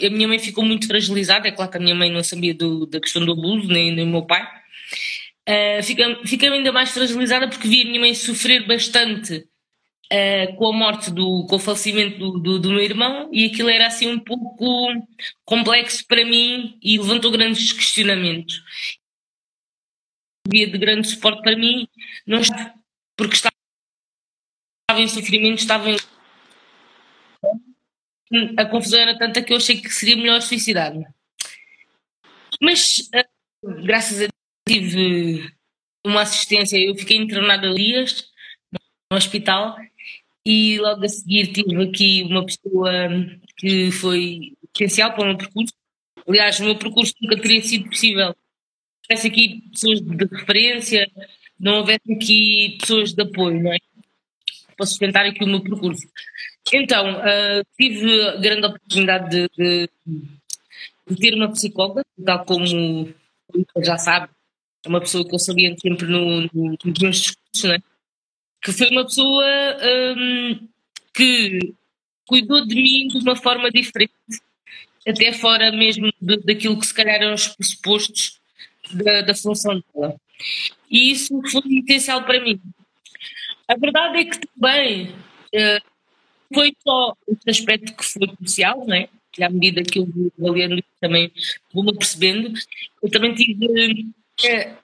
uh, 0.00 0.06
a 0.06 0.10
minha 0.10 0.28
mãe 0.28 0.38
ficou 0.38 0.64
muito 0.64 0.86
fragilizada. 0.86 1.48
É 1.48 1.52
claro 1.52 1.70
que 1.70 1.76
a 1.76 1.80
minha 1.80 1.94
mãe 1.94 2.10
não 2.10 2.22
sabia 2.22 2.54
do, 2.54 2.86
da 2.86 3.00
questão 3.00 3.24
do 3.24 3.32
abuso, 3.32 3.68
nem, 3.68 3.94
nem 3.94 4.04
o 4.04 4.10
meu 4.10 4.26
pai. 4.26 4.46
Uh, 5.48 5.82
fiquei, 6.24 6.48
ainda 6.48 6.70
mais 6.70 6.92
fragilizada 6.92 7.48
porque 7.48 7.66
vi 7.66 7.82
a 7.82 7.84
minha 7.84 8.00
mãe 8.00 8.14
sofrer 8.14 8.64
bastante 8.64 9.38
uh, 9.38 10.56
com 10.56 10.68
a 10.68 10.72
morte, 10.72 11.10
do, 11.10 11.46
com 11.48 11.56
o 11.56 11.58
falecimento 11.58 12.16
do, 12.16 12.38
do, 12.38 12.58
do, 12.60 12.68
meu 12.70 12.80
irmão 12.80 13.28
e 13.32 13.46
aquilo 13.46 13.68
era 13.68 13.88
assim 13.88 14.06
um 14.06 14.20
pouco 14.20 14.88
complexo 15.44 16.06
para 16.06 16.24
mim 16.24 16.78
e 16.80 16.96
levantou 16.96 17.32
grandes 17.32 17.72
questionamentos. 17.72 18.62
Via 20.48 20.70
de 20.70 20.78
grande 20.78 21.08
suporte 21.08 21.42
para 21.42 21.56
mim, 21.56 21.88
não 22.24 22.40
porque 23.16 23.34
estava 23.34 23.52
em 24.96 25.08
sofrimento, 25.08 25.58
estava 25.58 25.90
em. 25.90 25.96
A 28.56 28.64
confusão 28.64 29.00
era 29.00 29.18
tanta 29.18 29.42
que 29.42 29.52
eu 29.52 29.56
achei 29.56 29.80
que 29.80 29.90
seria 29.90 30.16
melhor 30.16 30.40
suicidar-me. 30.40 31.06
Mas, 32.60 33.10
uh, 33.14 33.82
graças 33.84 34.22
a 34.22 34.31
tive 34.66 35.52
uma 36.04 36.22
assistência, 36.22 36.78
eu 36.78 36.94
fiquei 36.96 37.16
internada 37.16 37.72
dias 37.74 38.26
no 39.10 39.16
hospital 39.16 39.76
e 40.44 40.78
logo 40.78 41.04
a 41.04 41.08
seguir 41.08 41.52
tive 41.52 41.82
aqui 41.82 42.22
uma 42.24 42.44
pessoa 42.44 42.90
que 43.56 43.90
foi 43.92 44.52
essencial 44.74 45.12
para 45.12 45.22
o 45.22 45.26
meu 45.28 45.38
percurso. 45.38 45.72
Aliás, 46.26 46.58
o 46.60 46.64
meu 46.64 46.76
percurso 46.76 47.14
nunca 47.20 47.40
teria 47.40 47.62
sido 47.62 47.88
possível 47.88 48.34
se 49.02 49.12
houvesse 49.12 49.28
aqui 49.28 49.62
pessoas 49.70 50.00
de 50.00 50.24
referência, 50.24 51.10
não 51.58 51.78
houvesse 51.78 52.12
aqui 52.12 52.76
pessoas 52.80 53.12
de 53.12 53.22
apoio, 53.22 53.62
não 53.62 53.72
é? 53.72 53.78
Para 54.76 54.86
sustentar 54.86 55.26
aqui 55.26 55.44
o 55.44 55.46
meu 55.46 55.60
percurso. 55.60 56.06
Então, 56.72 57.18
uh, 57.18 57.64
tive 57.78 58.28
a 58.28 58.36
grande 58.36 58.66
oportunidade 58.66 59.30
de, 59.30 59.48
de, 59.56 59.90
de 61.08 61.16
ter 61.16 61.34
uma 61.34 61.50
psicóloga, 61.50 62.02
tal 62.24 62.44
como 62.44 63.12
já 63.82 63.98
sabe, 63.98 64.30
uma 64.88 65.00
pessoa 65.00 65.26
que 65.26 65.34
eu 65.34 65.38
sabia 65.38 65.74
sempre 65.78 66.06
no, 66.06 66.42
no, 66.52 66.76
nos 66.84 66.98
meus 67.00 67.20
discursos, 67.20 67.64
né? 67.64 67.78
que 68.62 68.72
foi 68.72 68.88
uma 68.90 69.04
pessoa 69.04 69.44
um, 70.16 70.68
que 71.12 71.74
cuidou 72.26 72.64
de 72.66 72.74
mim 72.74 73.08
de 73.08 73.18
uma 73.18 73.36
forma 73.36 73.70
diferente, 73.70 74.12
até 75.06 75.32
fora 75.32 75.72
mesmo 75.72 76.12
de, 76.20 76.36
daquilo 76.38 76.78
que 76.78 76.86
se 76.86 76.94
calhar 76.94 77.16
eram 77.16 77.34
os 77.34 77.48
pressupostos 77.48 78.40
da, 78.92 79.22
da 79.22 79.34
função 79.34 79.82
dela. 79.94 80.14
E 80.90 81.10
isso 81.10 81.40
foi 81.50 81.62
essencial 81.78 82.24
para 82.24 82.40
mim. 82.40 82.60
A 83.66 83.76
verdade 83.76 84.18
é 84.18 84.24
que 84.24 84.38
também 84.46 85.10
uh, 85.10 85.82
foi 86.54 86.76
só 86.82 87.16
este 87.28 87.50
aspecto 87.50 87.96
que 87.96 88.04
foi 88.04 88.28
crucial, 88.28 88.86
né? 88.86 89.08
à 89.40 89.48
medida 89.48 89.82
que 89.82 89.98
eu 89.98 90.06
vou 90.06 90.50
avaliando 90.50 90.82
também 91.00 91.32
vou-me 91.72 91.96
percebendo, 91.96 92.52
eu 93.02 93.10
também 93.10 93.34
tive 93.34 94.12
é, 94.44 94.74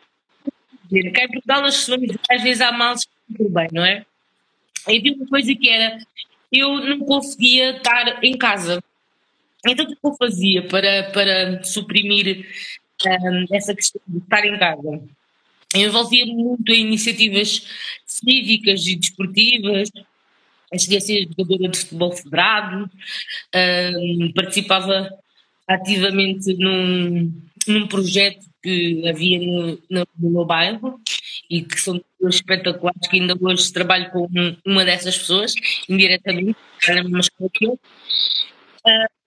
cá 1.12 1.24
em 1.24 1.28
Portugal 1.28 1.64
as 1.64 1.76
pessoas 1.76 2.00
às 2.30 2.42
vezes 2.42 2.60
há 2.60 2.72
males 2.72 3.06
por 3.36 3.50
bem, 3.50 3.68
não 3.72 3.84
é? 3.84 4.04
E 4.88 5.00
vi 5.00 5.10
uma 5.12 5.26
coisa 5.26 5.54
que 5.54 5.68
era, 5.68 5.98
eu 6.50 6.80
não 6.80 7.00
conseguia 7.00 7.76
estar 7.76 8.24
em 8.24 8.36
casa. 8.36 8.82
Então 9.66 9.84
o 9.84 9.88
que 9.88 9.96
eu 10.02 10.14
fazia 10.14 10.66
para, 10.66 11.10
para 11.10 11.62
suprimir 11.64 12.46
um, 13.06 13.54
essa 13.54 13.74
questão 13.74 14.00
de 14.06 14.18
estar 14.18 14.44
em 14.44 14.58
casa? 14.58 15.02
Eu 15.74 15.88
envolvia 15.88 16.24
muito 16.24 16.72
em 16.72 16.86
iniciativas 16.86 17.66
cívicas 18.06 18.86
e 18.86 18.96
desportivas, 18.96 19.90
cheguei 20.78 20.98
a 20.98 21.00
ser 21.00 21.28
jogadora 21.28 21.68
de 21.70 21.78
futebol 21.78 22.12
federado, 22.12 22.90
um, 23.54 24.32
participava 24.34 25.10
ativamente 25.66 26.54
num, 26.54 27.32
num 27.68 27.86
projeto 27.86 28.46
que 28.62 29.08
havia 29.08 29.38
no, 29.38 29.78
no, 29.88 30.06
meu 30.18 30.44
bairro 30.44 31.00
e 31.48 31.62
que 31.62 31.80
são 31.80 31.98
pessoas 31.98 32.34
espetaculares 32.36 33.08
que 33.08 33.20
ainda 33.20 33.36
hoje 33.40 33.72
trabalho 33.72 34.10
com 34.10 34.28
uma 34.66 34.84
dessas 34.84 35.16
pessoas, 35.16 35.54
indiretamente, 35.88 36.56
na 36.86 36.94
mesma 36.94 37.20
escola 37.20 37.50
que 37.52 37.66
eu. 37.66 37.72
Uh, 37.72 39.18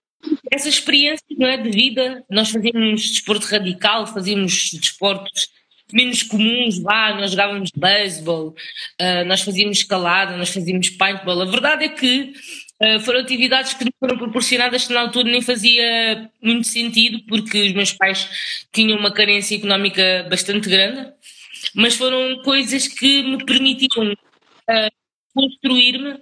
essa 0.52 0.70
experiência 0.70 1.26
não 1.38 1.48
é, 1.48 1.58
de 1.58 1.72
vida, 1.72 2.24
nós 2.30 2.52
fazíamos 2.52 3.10
desporto 3.10 3.48
radical, 3.48 4.06
fazíamos 4.06 4.72
desportos 4.74 5.50
menos 5.94 6.24
comuns, 6.24 6.80
vá, 6.80 7.14
nós 7.16 7.32
jogávamos 7.32 7.72
beisebol, 7.76 8.50
uh, 8.50 9.26
nós 9.26 9.42
fazíamos 9.42 9.80
escalada, 9.80 10.38
nós 10.38 10.50
fazíamos 10.50 10.90
paintball. 10.90 11.42
A 11.42 11.46
verdade 11.46 11.86
é 11.86 11.90
que 11.90 12.34
uh, 12.84 13.00
foram 13.02 13.20
atividades 13.22 13.74
que 13.74 13.86
foram 14.00 14.18
proporcionadas 14.18 14.88
que 14.88 14.94
na 14.94 15.02
altura 15.02 15.30
nem 15.30 15.42
fazia 15.42 16.30
muito 16.42 16.68
sentido, 16.68 17.24
porque 17.28 17.62
os 17.62 17.74
meus 17.74 17.94
pais 17.94 18.30
tinham 18.72 18.98
uma 18.98 19.12
carência 19.14 19.56
económica 19.56 20.26
bastante 20.30 20.70
grande, 20.70 21.12
mas 21.76 21.96
foram 21.96 22.42
coisas 22.44 22.88
que 22.88 23.24
me 23.24 23.46
permitiram 23.46 24.12
uh, 24.12 24.92
construir-me 25.34 26.20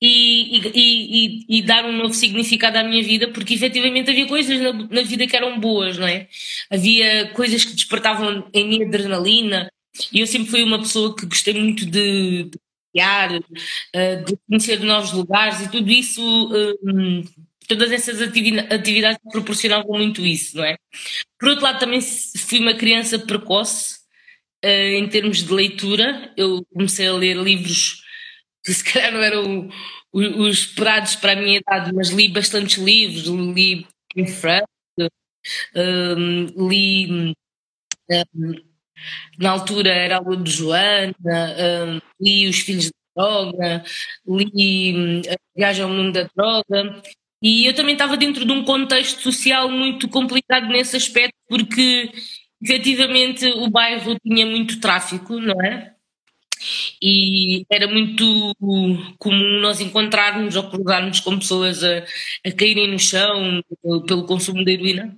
e, 0.00 0.58
e, 0.58 1.46
e, 1.48 1.58
e, 1.58 1.62
dar 1.62 1.84
um 1.84 1.92
novo 1.92 2.14
significado 2.14 2.78
à 2.78 2.84
minha 2.84 3.02
vida, 3.02 3.28
porque 3.32 3.54
efetivamente 3.54 4.10
havia 4.10 4.26
coisas 4.28 4.60
na, 4.60 4.72
na, 4.72 5.02
vida 5.02 5.26
que 5.26 5.36
eram 5.36 5.58
boas, 5.58 5.98
não 5.98 6.06
é? 6.06 6.28
Havia 6.70 7.30
coisas 7.30 7.64
que 7.64 7.74
despertavam 7.74 8.48
em 8.54 8.68
mim 8.68 8.84
adrenalina, 8.84 9.68
e 10.12 10.20
eu 10.20 10.26
sempre 10.26 10.50
fui 10.50 10.62
uma 10.62 10.78
pessoa 10.78 11.16
que 11.16 11.26
gostei 11.26 11.54
muito 11.54 11.84
de, 11.84 12.44
de 12.44 12.58
criar, 12.98 13.30
uh, 13.32 14.24
de 14.24 14.36
conhecer 14.48 14.80
novos 14.80 15.12
lugares, 15.12 15.60
e 15.60 15.70
tudo 15.70 15.90
isso, 15.90 16.20
uh, 16.50 17.22
todas 17.68 17.92
essas 17.92 18.20
atividades 18.20 19.18
proporcionavam 19.30 19.96
muito 19.96 20.24
isso, 20.26 20.56
não 20.56 20.64
é? 20.64 20.76
Por 21.38 21.50
outro 21.50 21.64
lado, 21.64 21.78
também 21.78 22.00
fui 22.00 22.58
uma 22.58 22.74
criança 22.74 23.18
precoce, 23.18 23.98
uh, 24.64 24.68
em 24.68 25.08
termos 25.08 25.44
de 25.44 25.52
leitura, 25.52 26.32
eu 26.36 26.64
comecei 26.72 27.06
a 27.06 27.12
ler 27.12 27.36
livros 27.36 28.02
que 28.64 28.74
se 28.74 28.84
calhar 28.84 29.12
não 29.12 29.22
eram 29.22 29.70
os 30.12 30.58
esperados 30.58 31.14
para 31.16 31.32
a 31.32 31.36
minha 31.36 31.58
idade, 31.58 31.94
mas 31.94 32.08
li 32.08 32.28
bastantes 32.28 32.76
livros, 32.78 33.26
li 33.26 33.86
em 34.16 34.26
um, 35.76 36.68
li 36.68 37.34
na 39.38 39.50
altura 39.50 39.90
era 39.90 40.16
a 40.16 40.20
Lua 40.20 40.36
de 40.36 40.50
Joana, 40.50 41.14
um, 41.20 42.00
li 42.20 42.48
Os 42.48 42.58
Filhos 42.60 42.86
da 42.86 43.22
Droga, 43.22 43.84
li 44.26 44.94
hum, 44.96 45.22
Viagem 45.56 45.82
ao 45.84 45.90
Mundo 45.90 46.12
da 46.12 46.28
Droga, 46.36 47.02
e 47.42 47.66
eu 47.66 47.74
também 47.74 47.94
estava 47.94 48.16
dentro 48.16 48.44
de 48.44 48.52
um 48.52 48.64
contexto 48.64 49.20
social 49.22 49.70
muito 49.70 50.08
complicado 50.08 50.68
nesse 50.68 50.96
aspecto, 50.96 51.36
porque 51.48 52.10
efetivamente 52.62 53.46
o 53.46 53.70
bairro 53.70 54.16
tinha 54.20 54.44
muito 54.46 54.80
tráfico, 54.80 55.38
não 55.38 55.60
é? 55.62 55.92
e 57.02 57.64
era 57.70 57.86
muito 57.86 58.54
comum 59.18 59.60
nós 59.60 59.80
encontrarmos 59.80 60.56
ou 60.56 60.68
cruzarmos 60.70 61.20
com 61.20 61.38
pessoas 61.38 61.82
a, 61.82 62.04
a 62.46 62.52
caírem 62.52 62.88
no 62.88 62.98
chão 62.98 63.62
pelo 64.06 64.26
consumo 64.26 64.64
de 64.64 64.72
heroína. 64.72 65.16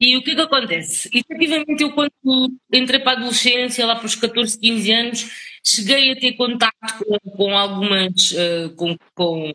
E 0.00 0.16
o 0.16 0.22
que 0.22 0.30
é 0.30 0.34
que 0.34 0.40
acontece? 0.40 1.10
Efetivamente, 1.12 1.82
eu 1.82 1.92
quando 1.92 2.10
entrei 2.72 3.00
para 3.00 3.12
a 3.12 3.16
adolescência, 3.16 3.84
lá 3.86 3.96
para 3.96 4.06
os 4.06 4.14
14, 4.14 4.58
15 4.58 4.92
anos, 4.92 5.30
cheguei 5.62 6.12
a 6.12 6.16
ter 6.18 6.32
contato 6.32 7.04
com, 7.04 7.30
com 7.30 7.56
algumas, 7.56 8.32
uh, 8.32 8.74
com, 8.76 8.96
com, 9.14 9.52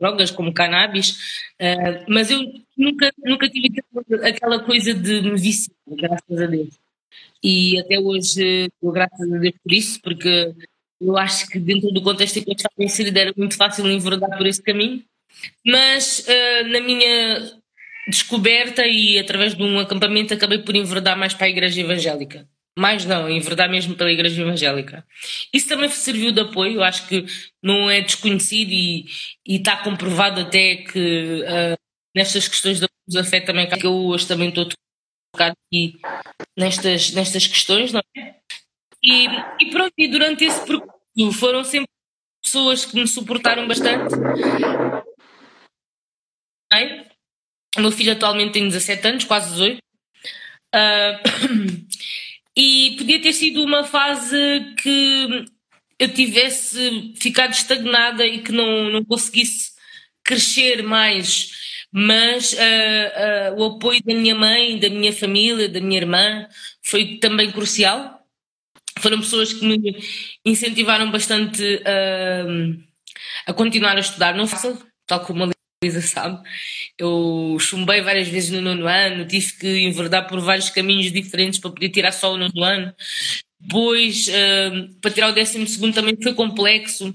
drogas, 0.00 0.30
como 0.30 0.54
cannabis, 0.54 1.44
uh, 1.60 2.04
mas 2.08 2.30
eu 2.30 2.40
nunca, 2.76 3.12
nunca 3.18 3.48
tive 3.50 3.68
aquela 4.22 4.60
coisa 4.60 4.94
de 4.94 5.20
me 5.20 5.38
viciar, 5.38 5.76
graças 5.88 6.40
a 6.40 6.46
Deus 6.46 6.82
e 7.42 7.78
até 7.80 7.98
hoje 7.98 8.70
graças 8.82 9.32
a 9.32 9.38
Deus 9.38 9.54
por 9.62 9.72
isso, 9.72 10.00
porque 10.00 10.54
eu 11.00 11.16
acho 11.18 11.48
que 11.48 11.58
dentro 11.58 11.90
do 11.90 12.02
contexto 12.02 12.38
em 12.38 12.44
que 12.44 12.50
eu 12.50 12.54
estava 12.54 12.74
inserida 12.78 13.20
era 13.20 13.34
muito 13.36 13.56
fácil 13.56 13.88
enverdar 13.90 14.36
por 14.36 14.46
esse 14.46 14.62
caminho, 14.62 15.02
mas 15.66 16.26
uh, 16.28 16.68
na 16.68 16.80
minha 16.80 17.61
descoberta 18.08 18.86
e 18.86 19.18
através 19.18 19.54
de 19.54 19.62
um 19.62 19.78
acampamento 19.78 20.34
acabei 20.34 20.58
por 20.58 20.74
enverdar 20.74 21.16
mais 21.16 21.34
para 21.34 21.46
a 21.46 21.50
igreja 21.50 21.80
evangélica. 21.80 22.48
Mais 22.76 23.04
não, 23.04 23.28
enverdar 23.28 23.68
mesmo 23.68 23.94
pela 23.94 24.10
igreja 24.10 24.40
evangélica. 24.40 25.06
Isso 25.52 25.68
também 25.68 25.88
serviu 25.90 26.32
de 26.32 26.40
apoio, 26.40 26.82
acho 26.82 27.06
que 27.06 27.24
não 27.62 27.90
é 27.90 28.00
desconhecido 28.00 28.72
e, 28.72 29.06
está 29.46 29.76
comprovado 29.76 30.40
até 30.40 30.76
que 30.76 31.42
uh, 31.42 31.76
nestas 32.14 32.48
questões 32.48 32.80
da 32.80 33.24
fé 33.24 33.40
também, 33.40 33.68
que 33.68 33.86
eu 33.86 33.92
hoje 33.92 34.26
também 34.26 34.48
estou 34.48 34.68
tocado 35.32 35.54
aqui 35.66 35.98
nestas, 36.56 37.12
nestas 37.12 37.46
questões, 37.46 37.92
não 37.92 38.00
é? 38.16 38.36
E, 39.04 39.26
e 39.60 39.70
pronto, 39.70 39.92
e 39.98 40.08
durante 40.08 40.44
esse 40.44 40.64
percurso 40.64 41.38
foram 41.38 41.64
sempre 41.64 41.90
pessoas 42.42 42.84
que 42.84 42.96
me 42.96 43.06
suportaram 43.06 43.66
bastante. 43.66 44.14
O 47.76 47.80
meu 47.80 47.90
filho 47.92 48.12
atualmente 48.12 48.52
tem 48.52 48.68
17 48.68 49.06
anos, 49.06 49.24
quase 49.24 49.50
18. 49.52 49.78
Uh, 49.78 49.80
ah, 50.74 51.20
e 52.56 52.94
podia 52.98 53.20
ter 53.20 53.32
sido 53.32 53.62
uma 53.64 53.84
fase 53.84 54.36
que 54.78 55.44
eu 55.98 56.12
tivesse 56.12 57.14
ficado 57.16 57.52
estagnada 57.52 58.26
e 58.26 58.42
que 58.42 58.52
não, 58.52 58.90
não 58.90 59.04
conseguisse 59.04 59.72
crescer 60.24 60.82
mais 60.82 61.50
mas 61.94 62.54
uh, 62.54 63.54
uh, 63.54 63.60
o 63.60 63.64
apoio 63.76 64.02
da 64.02 64.14
minha 64.14 64.34
mãe, 64.34 64.78
da 64.78 64.88
minha 64.88 65.12
família, 65.12 65.68
da 65.68 65.78
minha 65.78 66.00
irmã 66.00 66.48
foi 66.82 67.18
também 67.18 67.52
crucial. 67.52 68.18
Foram 68.98 69.20
pessoas 69.20 69.52
que 69.52 69.64
me 69.66 70.02
incentivaram 70.44 71.10
bastante 71.10 71.82
a 73.46 73.52
continuar 73.52 73.96
a 73.96 74.00
estudar. 74.00 74.34
Não 74.34 74.46
fácil, 74.46 74.78
tal 75.06 75.20
como 75.20 75.44
a 75.44 75.51
Lisa 75.82 76.00
sabe. 76.00 76.40
Eu 76.98 77.56
chumbei 77.58 78.00
várias 78.00 78.28
vezes 78.28 78.50
no 78.50 78.60
nono 78.60 78.86
ano, 78.86 79.26
tive 79.26 79.52
que 79.58 79.78
enverdar 79.80 80.28
por 80.28 80.40
vários 80.40 80.70
caminhos 80.70 81.12
diferentes 81.12 81.58
para 81.58 81.70
poder 81.70 81.88
tirar 81.88 82.12
só 82.12 82.32
o 82.32 82.38
nono 82.38 82.62
ano. 82.62 82.94
Depois, 83.60 84.26
para 85.00 85.10
tirar 85.10 85.28
o 85.28 85.34
décimo 85.34 85.66
segundo 85.66 85.94
também 85.94 86.16
foi 86.20 86.34
complexo 86.34 87.14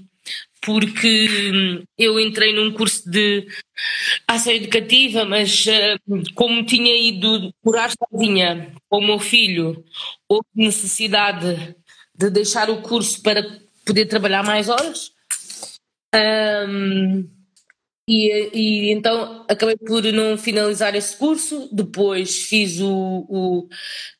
porque 0.60 1.28
hum, 1.52 1.82
eu 1.96 2.18
entrei 2.18 2.52
num 2.52 2.72
curso 2.72 3.08
de 3.08 3.46
ação 4.26 4.52
educativa, 4.52 5.24
mas 5.24 5.66
hum, 6.06 6.22
como 6.34 6.64
tinha 6.64 6.94
ido 6.94 7.52
curar 7.62 7.90
sozinha 7.90 8.72
com 8.88 8.98
o 8.98 9.06
meu 9.06 9.18
filho, 9.18 9.84
houve 10.28 10.48
necessidade 10.54 11.76
de 12.14 12.30
deixar 12.30 12.68
o 12.70 12.82
curso 12.82 13.22
para 13.22 13.42
poder 13.84 14.06
trabalhar 14.06 14.42
mais 14.42 14.68
horas. 14.68 15.12
Um, 16.14 17.28
e, 18.08 18.50
e, 18.54 18.90
então 18.90 19.44
acabei 19.46 19.76
por 19.76 20.02
não 20.04 20.38
finalizar 20.38 20.94
esse 20.94 21.14
curso. 21.14 21.68
Depois 21.70 22.44
fiz 22.44 22.80
o. 22.80 23.26
o 23.28 23.68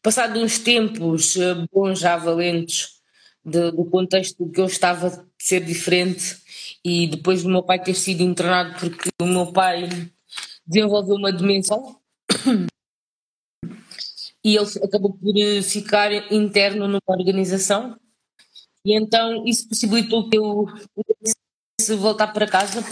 passado 0.02 0.38
uns 0.38 0.58
tempos 0.58 1.34
eh, 1.36 1.54
bons 1.72 1.98
já 1.98 2.14
valentes 2.18 3.00
de, 3.42 3.70
do 3.70 3.86
contexto 3.86 4.46
que 4.50 4.60
eu 4.60 4.66
estava 4.66 5.06
a 5.06 5.24
ser 5.38 5.64
diferente 5.64 6.36
e 6.84 7.06
depois 7.06 7.42
do 7.42 7.48
meu 7.48 7.62
pai 7.62 7.82
ter 7.82 7.94
sido 7.94 8.22
internado 8.22 8.78
porque 8.78 9.08
o 9.22 9.26
meu 9.26 9.50
pai 9.52 9.88
desenvolveu 10.66 11.16
uma 11.16 11.32
demência 11.32 11.74
e 14.44 14.54
ele 14.54 14.68
acabou 14.84 15.14
por 15.14 15.34
eh, 15.34 15.62
ficar 15.62 16.12
interno 16.30 16.86
numa 16.86 17.00
organização 17.06 17.98
e 18.84 18.94
então 18.94 19.46
isso 19.46 19.66
possibilitou 19.66 20.28
que 20.28 20.36
eu 20.36 20.66
pudesse 20.94 21.96
voltar 21.96 22.28
para 22.28 22.46
casa 22.46 22.84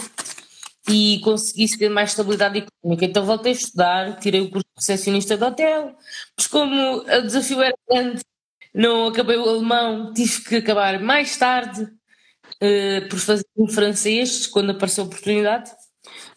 e 0.89 1.19
conseguisse 1.21 1.77
ter 1.77 1.89
mais 1.89 2.11
estabilidade 2.11 2.59
económica. 2.59 3.05
Então 3.05 3.25
voltei 3.25 3.51
a 3.51 3.55
estudar, 3.55 4.19
tirei 4.19 4.41
o 4.41 4.49
curso 4.49 4.65
de 4.65 4.75
recepcionista 4.77 5.37
de 5.37 5.43
hotel, 5.43 5.95
mas 6.37 6.47
como 6.47 6.97
o 6.97 7.21
desafio 7.21 7.61
era 7.61 7.75
grande 7.89 8.21
não 8.77 9.07
acabei 9.07 9.37
o 9.37 9.49
alemão, 9.49 10.13
tive 10.13 10.43
que 10.43 10.55
acabar 10.57 11.01
mais 11.01 11.35
tarde 11.35 11.81
uh, 11.83 13.09
por 13.09 13.17
fazer 13.17 13.45
um 13.57 13.67
francês, 13.67 14.45
quando 14.45 14.69
apareceu 14.69 15.03
a 15.03 15.07
oportunidade. 15.07 15.71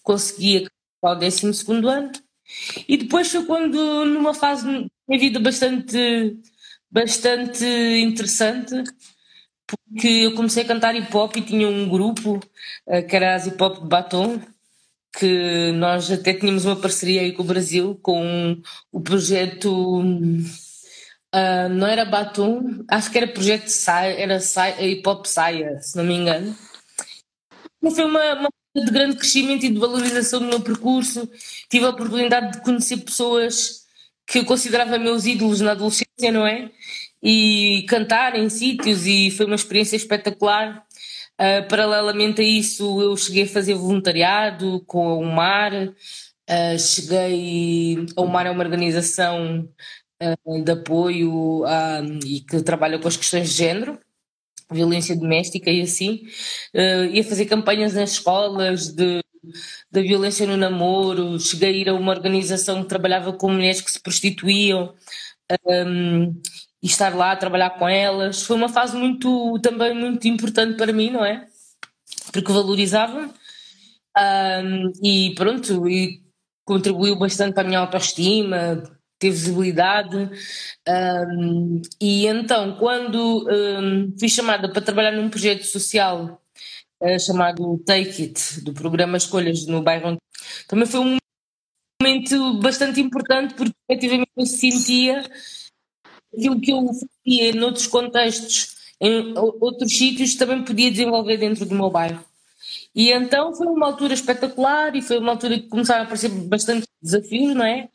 Consegui 0.03 0.67
acabar 1.03 1.19
o 1.19 1.21
12 1.21 1.47
ano. 1.87 2.13
E 2.89 2.97
depois 2.97 3.31
foi 3.31 3.45
quando, 3.45 4.07
numa 4.07 4.33
fase 4.33 4.67
minha 4.67 5.21
vida 5.21 5.39
bastante, 5.39 6.39
bastante 6.91 7.65
interessante, 7.65 8.75
porque 9.89 10.09
eu 10.09 10.35
comecei 10.35 10.63
a 10.63 10.67
cantar 10.67 10.95
hip 10.95 11.15
hop 11.17 11.37
e 11.37 11.43
tinha 11.43 11.69
um 11.69 11.89
grupo 11.89 12.41
uh, 12.87 13.07
que 13.07 13.17
era 13.17 13.35
as 13.35 13.47
hip 13.47 13.63
hop 13.63 13.83
de 13.83 13.89
Batom, 13.89 14.41
que 15.19 15.73
nós 15.73 16.11
até 16.11 16.35
tínhamos 16.35 16.65
uma 16.65 16.77
parceria 16.77 17.23
aí 17.23 17.33
com 17.33 17.43
o 17.43 17.47
Brasil, 17.47 17.99
com 18.03 18.61
o 18.93 19.01
projeto 19.01 20.03
Uh, 21.33 21.69
não 21.69 21.87
era 21.87 22.05
Batum, 22.05 22.85
acho 22.89 23.09
que 23.11 23.17
era 23.17 23.29
projeto 23.29 23.69
Saia, 23.69 24.15
era 24.15 24.41
Saia, 24.41 24.85
Hip 24.85 25.09
Hop 25.09 25.27
Saia, 25.27 25.81
se 25.81 25.97
não 25.97 26.03
me 26.05 26.15
engano. 26.15 26.57
foi 27.81 28.05
uma, 28.05 28.35
uma 28.35 28.49
de 28.75 28.91
grande 28.91 29.17
crescimento 29.17 29.65
e 29.65 29.71
de 29.71 29.79
valorização 29.79 30.41
do 30.41 30.47
meu 30.47 30.61
percurso. 30.61 31.31
Tive 31.69 31.85
a 31.87 31.91
oportunidade 31.91 32.53
de 32.53 32.63
conhecer 32.63 32.99
pessoas 32.99 33.87
que 34.27 34.39
eu 34.39 34.45
considerava 34.45 34.99
meus 34.99 35.25
ídolos 35.25 35.61
na 35.61 35.73
adolescência, 35.73 36.33
não 36.33 36.47
é? 36.47 36.71
E 37.23 37.85
cantar 37.89 38.35
em 38.37 38.49
sítios 38.49 39.07
e 39.07 39.31
foi 39.31 39.47
uma 39.47 39.55
experiência 39.55 39.97
espetacular. 39.97 40.85
Uh, 41.41 41.67
paralelamente 41.69 42.43
a 42.43 42.45
isso, 42.45 43.01
eu 43.01 43.17
cheguei 43.17 43.45
a 43.45 43.49
fazer 43.49 43.75
voluntariado 43.75 44.83
com 44.87 45.19
o 45.19 45.25
Mar. 45.25 45.73
Uh, 45.75 46.79
cheguei. 46.79 48.07
A 48.17 48.25
Mar 48.25 48.47
é 48.47 48.51
uma 48.51 48.65
organização 48.65 49.69
uh, 50.23 50.65
de 50.65 50.73
apoio 50.73 51.65
e 52.25 52.41
que 52.41 52.63
trabalha 52.63 52.99
com 52.99 53.09
as 53.09 53.17
questões 53.17 53.51
de 53.51 53.57
género 53.57 53.99
violência 54.73 55.17
doméstica 55.17 55.69
e 55.69 55.83
assim, 55.83 56.23
ia 57.13 57.25
fazer 57.25 57.47
campanhas 57.47 57.95
nas 57.95 58.13
escolas 58.13 58.87
de, 58.93 59.21
da 59.91 60.01
violência 60.01 60.47
no 60.47 60.57
namoro, 60.57 61.39
cheguei 61.41 61.71
a 61.71 61.73
ir 61.73 61.89
a 61.89 61.95
uma 61.95 62.13
organização 62.13 62.83
que 62.83 62.89
trabalhava 62.89 63.33
com 63.33 63.51
mulheres 63.51 63.81
que 63.81 63.91
se 63.91 64.01
prostituíam 64.01 64.95
um, 65.67 66.41
e 66.83 66.87
estar 66.87 67.15
lá 67.15 67.33
a 67.33 67.37
trabalhar 67.37 67.71
com 67.71 67.89
elas. 67.89 68.43
Foi 68.43 68.57
uma 68.57 68.69
fase 68.69 68.97
muito, 68.97 69.59
também 69.61 69.95
muito 69.95 70.27
importante 70.29 70.77
para 70.77 70.93
mim, 70.93 71.11
não 71.11 71.25
é? 71.25 71.47
Porque 72.33 72.53
valorizava 72.53 73.31
um, 74.65 74.93
e 75.03 75.35
pronto, 75.35 75.89
e 75.89 76.23
contribuiu 76.65 77.17
bastante 77.17 77.55
para 77.55 77.63
a 77.63 77.67
minha 77.67 77.81
autoestima, 77.81 78.83
ter 79.19 79.31
visibilidade. 79.31 80.31
Um, 80.89 81.83
e 82.01 82.27
então, 82.27 82.77
quando 82.77 83.47
um, 83.49 84.15
fui 84.19 84.29
chamada 84.29 84.71
para 84.73 84.83
trabalhar 84.83 85.13
num 85.13 85.29
projeto 85.29 85.65
social 85.65 86.41
uh, 87.03 87.21
chamado 87.21 87.79
Take 87.85 88.23
It, 88.23 88.65
do 88.65 88.73
programa 88.73 89.19
Escolhas 89.19 89.67
no 89.67 89.83
bairro, 89.83 90.17
também 90.67 90.87
foi 90.87 91.01
um 91.01 91.17
momento 92.03 92.59
bastante 92.61 93.01
importante 93.01 93.55
porque 93.55 93.75
efetivamente 93.89 94.31
eu 94.37 94.47
sentia 94.47 95.23
aquilo 96.37 96.61
que 96.61 96.73
eu 96.73 96.87
fazia 96.87 97.55
noutros 97.55 97.87
contextos, 97.87 98.77
em 99.01 99.35
outros 99.37 99.97
sítios, 99.97 100.35
também 100.35 100.63
podia 100.63 100.91
desenvolver 100.91 101.37
dentro 101.39 101.65
do 101.65 101.75
meu 101.75 101.91
bairro. 101.91 102.25
E 102.95 103.13
então 103.13 103.55
foi 103.55 103.67
uma 103.69 103.87
altura 103.87 104.15
espetacular 104.15 104.95
e 104.97 105.03
foi 105.03 105.19
uma 105.19 105.33
altura 105.33 105.59
que 105.59 105.69
começaram 105.69 106.03
a 106.03 106.05
aparecer 106.05 106.29
bastante 106.29 106.87
desafios, 107.01 107.55
não 107.55 107.65
é? 107.65 107.89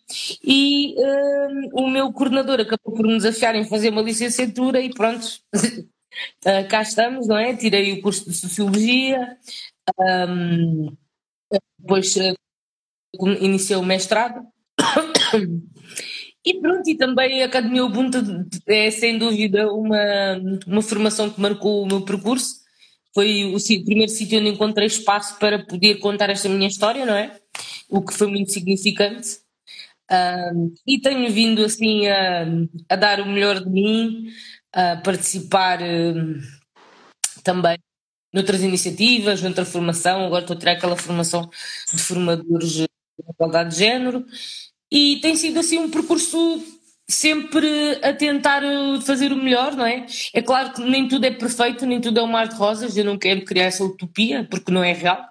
E 0.43 0.95
um, 0.98 1.84
o 1.84 1.89
meu 1.89 2.12
coordenador 2.13 2.60
acabou 2.62 2.93
por 2.95 3.06
me 3.06 3.17
desafiar 3.17 3.56
em 3.56 3.65
fazer 3.65 3.89
uma 3.89 4.02
licenciatura 4.02 4.80
e 4.80 4.93
pronto, 4.93 5.26
uh, 5.56 6.67
cá 6.69 6.82
estamos, 6.82 7.28
não 7.28 7.38
é? 7.38 7.56
Tirei 7.56 7.93
o 7.93 8.02
curso 8.02 8.30
de 8.30 8.36
Sociologia, 8.36 9.38
um, 10.00 10.95
depois 11.78 12.15
uh, 12.15 12.36
iniciei 13.41 13.78
o 13.78 13.84
mestrado. 13.84 14.45
E 16.45 16.62
pronto, 16.62 16.88
e 16.88 16.95
também 16.95 17.41
a 17.41 17.47
Academia 17.47 17.84
Ubuntu 17.84 18.19
é 18.67 18.91
sem 18.91 19.17
dúvida 19.17 19.71
uma, 19.71 19.97
uma 20.67 20.81
formação 20.81 21.29
que 21.29 21.41
marcou 21.41 21.84
o 21.84 21.88
meu 21.88 22.01
percurso 22.01 22.65
foi 23.15 23.45
o, 23.45 23.55
o 23.55 23.86
primeiro 23.86 24.12
sítio 24.12 24.39
onde 24.39 24.49
encontrei 24.49 24.88
espaço 24.88 25.39
para 25.39 25.65
poder 25.65 25.99
contar 25.99 26.29
esta 26.29 26.49
minha 26.49 26.67
história, 26.67 27.05
não 27.05 27.15
é? 27.15 27.39
O 27.89 28.01
que 28.01 28.13
foi 28.13 28.27
muito 28.27 28.51
significante. 28.51 29.39
Um, 30.12 30.73
e 30.86 30.99
tenho 30.99 31.31
vindo 31.31 31.63
assim 31.63 32.08
a, 32.08 32.45
a, 32.89 32.95
dar 32.97 33.21
o 33.21 33.25
melhor 33.25 33.63
de 33.63 33.69
mim, 33.69 34.27
a 34.73 34.97
participar 34.97 35.81
um, 35.81 36.39
também 37.41 37.77
noutras 38.34 38.62
iniciativas, 38.62 39.41
noutra 39.41 39.63
formação. 39.63 40.25
Agora 40.25 40.41
estou 40.43 40.58
a 40.58 40.60
tirar 40.60 40.73
aquela 40.73 40.97
formação 40.97 41.49
de 41.93 42.01
formadores 42.01 42.71
de 42.71 42.86
igualdade 43.34 43.71
de 43.71 43.77
género. 43.77 44.25
E 44.95 45.17
tem 45.17 45.36
sido 45.36 45.60
assim 45.60 45.77
um 45.77 45.89
percurso 45.89 46.63
sempre 47.05 47.99
a 48.01 48.13
tentar 48.13 48.63
eh, 48.63 49.01
fazer 49.01 49.34
o 49.34 49.36
melhor, 49.36 49.75
não 49.75 49.86
é? 49.86 50.05
É 50.34 50.41
claro 50.41 50.71
que 50.71 50.81
nem 50.81 51.05
tudo 51.05 51.25
é 51.25 51.31
perfeito, 51.31 51.86
nem 51.86 51.99
tudo 51.99 52.17
é 52.17 52.23
um 52.23 52.27
mar 52.27 52.47
de 52.47 52.55
rosas, 52.55 52.95
eu 52.95 53.03
não 53.03 53.17
quero 53.17 53.43
criar 53.43 53.65
essa 53.65 53.84
utopia, 53.84 54.47
porque 54.49 54.71
não 54.71 54.81
é 54.81 54.93
real. 54.93 55.21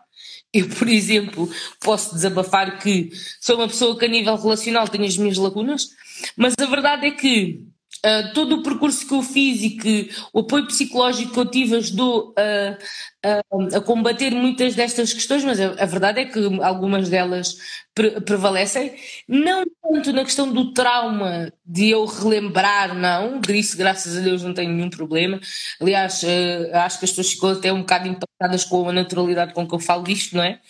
Eu, 0.53 0.69
por 0.69 0.87
exemplo, 0.87 1.51
posso 1.81 2.15
desabafar 2.15 2.79
que 2.79 3.11
sou 3.41 3.57
uma 3.57 3.67
pessoa 3.67 3.99
que 3.99 4.05
a 4.05 4.09
nível 4.09 4.37
relacional 4.37 4.87
tem 4.87 5.07
as 5.07 5.17
minhas 5.17 5.39
lacunas, 5.39 5.89
mas 6.37 6.53
a 6.61 6.67
verdade 6.67 7.07
é 7.07 7.11
que 7.13 7.65
uh, 8.05 8.35
todo 8.35 8.57
o 8.57 8.63
percurso 8.63 9.09
que 9.09 9.15
eu 9.15 9.23
fiz 9.23 9.63
e 9.63 9.71
que 9.71 10.11
o 10.33 10.41
apoio 10.41 10.67
psicológico 10.67 11.33
que 11.33 11.39
eu 11.41 11.47
tive 11.47 11.77
ajudou 11.77 12.35
a, 12.37 13.79
a 13.79 13.81
combater 13.81 14.31
muitas 14.31 14.75
destas 14.75 15.13
questões, 15.13 15.43
mas 15.43 15.59
a, 15.59 15.83
a, 15.83 15.87
verdade 15.87 16.21
é 16.21 16.25
que 16.27 16.39
algumas 16.63 17.09
delas 17.09 17.57
pre 17.95 18.21
prevalecem, 18.21 18.95
não 19.29 19.65
tanto 19.83 20.13
na 20.13 20.25
questão 20.25 20.53
do 20.53 20.73
trauma 20.73 21.53
de 21.65 21.91
eu 21.91 22.05
relembrar, 22.05 22.95
não, 22.95 23.41
disso 23.41 23.77
graças 23.77 24.17
a 24.17 24.21
Deus 24.21 24.43
não 24.43 24.53
tenho 24.53 24.73
nenhum 24.73 24.91
problema, 24.91 25.41
aliás 25.81 26.23
uh, 26.23 26.77
acho 26.77 26.99
que 26.99 27.05
as 27.05 27.11
pessoas 27.11 27.33
ficam 27.33 27.51
até 27.51 27.73
um 27.73 27.81
bocado 27.81 28.09
impactadas 28.09 28.65
com 28.65 28.89
a 28.89 28.93
naturalidade 28.93 29.55
com 29.55 29.67
que 29.67 29.75
eu 29.75 29.79
falo 29.79 30.03
disto, 30.05 30.37
não 30.37 30.43
é? 30.43 30.61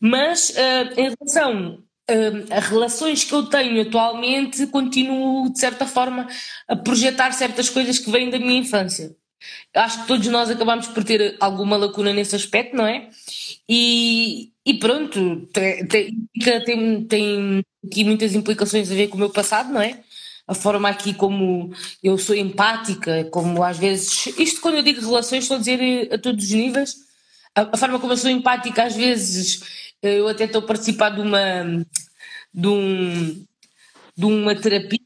Mas 0.00 0.50
uh, 0.50 1.00
em 1.00 1.14
relação 1.20 1.82
as 2.50 2.66
relações 2.68 3.24
que 3.24 3.34
eu 3.34 3.44
tenho 3.44 3.82
atualmente 3.82 4.66
continuo, 4.68 5.52
de 5.52 5.58
certa 5.58 5.86
forma, 5.86 6.26
a 6.66 6.74
projetar 6.74 7.32
certas 7.32 7.68
coisas 7.68 7.98
que 7.98 8.10
vêm 8.10 8.30
da 8.30 8.38
minha 8.38 8.58
infância. 8.58 9.14
Acho 9.74 10.02
que 10.02 10.08
todos 10.08 10.26
nós 10.28 10.50
acabamos 10.50 10.88
por 10.88 11.04
ter 11.04 11.36
alguma 11.38 11.76
lacuna 11.76 12.12
nesse 12.12 12.34
aspecto, 12.34 12.74
não 12.76 12.86
é? 12.86 13.10
E, 13.68 14.52
e 14.68 14.74
pronto, 14.74 15.46
tem, 15.46 15.86
tem, 15.86 17.04
tem 17.06 17.64
aqui 17.86 18.04
muitas 18.04 18.34
implicações 18.34 18.92
a 18.92 18.94
ver 18.94 19.08
com 19.08 19.16
o 19.16 19.18
meu 19.18 19.30
passado, 19.30 19.72
não 19.72 19.80
é? 19.80 20.04
A 20.46 20.54
forma 20.54 20.90
aqui 20.90 21.14
como 21.14 21.72
eu 22.02 22.18
sou 22.18 22.36
empática, 22.36 23.24
como 23.30 23.62
às 23.62 23.78
vezes. 23.78 24.26
Isto 24.38 24.60
quando 24.60 24.74
eu 24.76 24.82
digo 24.82 25.00
relações, 25.00 25.44
estou 25.44 25.56
a 25.56 25.60
dizer 25.60 26.12
a 26.12 26.18
todos 26.18 26.44
os 26.44 26.50
níveis. 26.50 26.96
A, 27.54 27.62
a 27.72 27.76
forma 27.78 27.98
como 27.98 28.12
eu 28.12 28.18
sou 28.18 28.30
empática, 28.30 28.84
às 28.84 28.94
vezes 28.94 29.62
eu 30.02 30.28
até 30.28 30.44
estou 30.44 30.60
a 30.60 30.66
participar 30.66 31.10
de 31.10 31.22
uma, 31.22 31.64
de, 32.52 32.68
um, 32.68 33.46
de 34.14 34.24
uma 34.26 34.54
terapia 34.54 35.00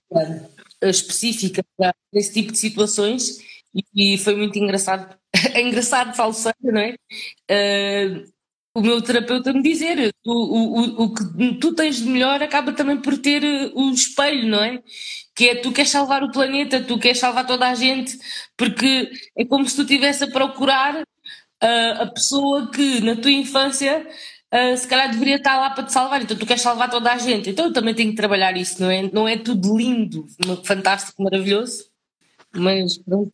específica 0.83 1.65
para 1.77 1.95
esse 2.13 2.33
tipo 2.33 2.51
de 2.51 2.59
situações 2.59 3.39
e, 3.95 4.19
foi 4.19 4.35
muito 4.35 4.59
engraçado. 4.59 5.17
É 5.55 5.63
engraçado, 5.63 6.15
falo 6.15 6.33
sério, 6.35 6.57
não 6.63 6.81
é? 6.81 6.95
Uh, 7.51 8.33
o 8.75 8.81
meu 8.81 9.03
terapeuta 9.03 9.53
me 9.53 9.63
dizer 9.63 10.15
o, 10.25 10.33
o, 10.33 11.05
o 11.05 11.15
que 11.15 11.55
tu 11.59 11.75
tens 11.75 11.97
de 11.97 12.09
melhor 12.09 12.43
acaba 12.43 12.73
também 12.73 13.01
por 13.01 13.19
ter 13.19 13.43
o 13.75 13.91
espelho, 13.91 14.49
não 14.49 14.63
é? 14.63 14.83
Que 15.35 15.51
é 15.51 15.55
tu 15.57 15.73
queres 15.73 15.91
salvar 15.91 16.23
o 16.23 16.33
planeta, 16.33 16.83
tu 16.83 16.99
queres 16.99 17.19
salvar 17.19 17.47
toda 17.47 17.69
a 17.69 17.75
gente, 17.75 18.19
porque 18.57 19.11
é 19.37 19.45
como 19.45 19.69
se 19.69 19.77
tu 19.77 19.83
estivesse 19.83 20.25
a 20.25 20.31
procurar 20.31 21.03
uh, 21.03 22.03
a 22.03 22.07
pessoa 22.07 22.71
que 22.71 23.01
na 23.03 23.17
tua 23.17 23.31
infância 23.31 24.07
uh, 24.53 24.77
se 24.77 24.89
calhar 24.89 25.11
deveria 25.11 25.37
estar 25.37 25.59
lá 25.59 25.71
para 25.71 25.85
te 25.85 25.93
salvar, 25.93 26.23
então 26.23 26.37
tu 26.37 26.47
queres 26.47 26.63
salvar 26.63 26.91
toda 26.91 27.13
a 27.13 27.19
gente, 27.19 27.51
então 27.51 27.67
eu 27.67 27.73
também 27.73 27.95
tenho 27.95 28.11
que 28.11 28.17
trabalhar 28.17 28.57
isso, 28.57 28.81
não 28.83 28.91
é? 28.91 29.03
Não 29.13 29.29
é 29.29 29.37
tudo 29.39 29.77
lindo, 29.77 30.27
fantástico, 30.65 31.23
maravilhoso, 31.23 31.91
mas 32.55 32.99
pronto. 32.99 33.33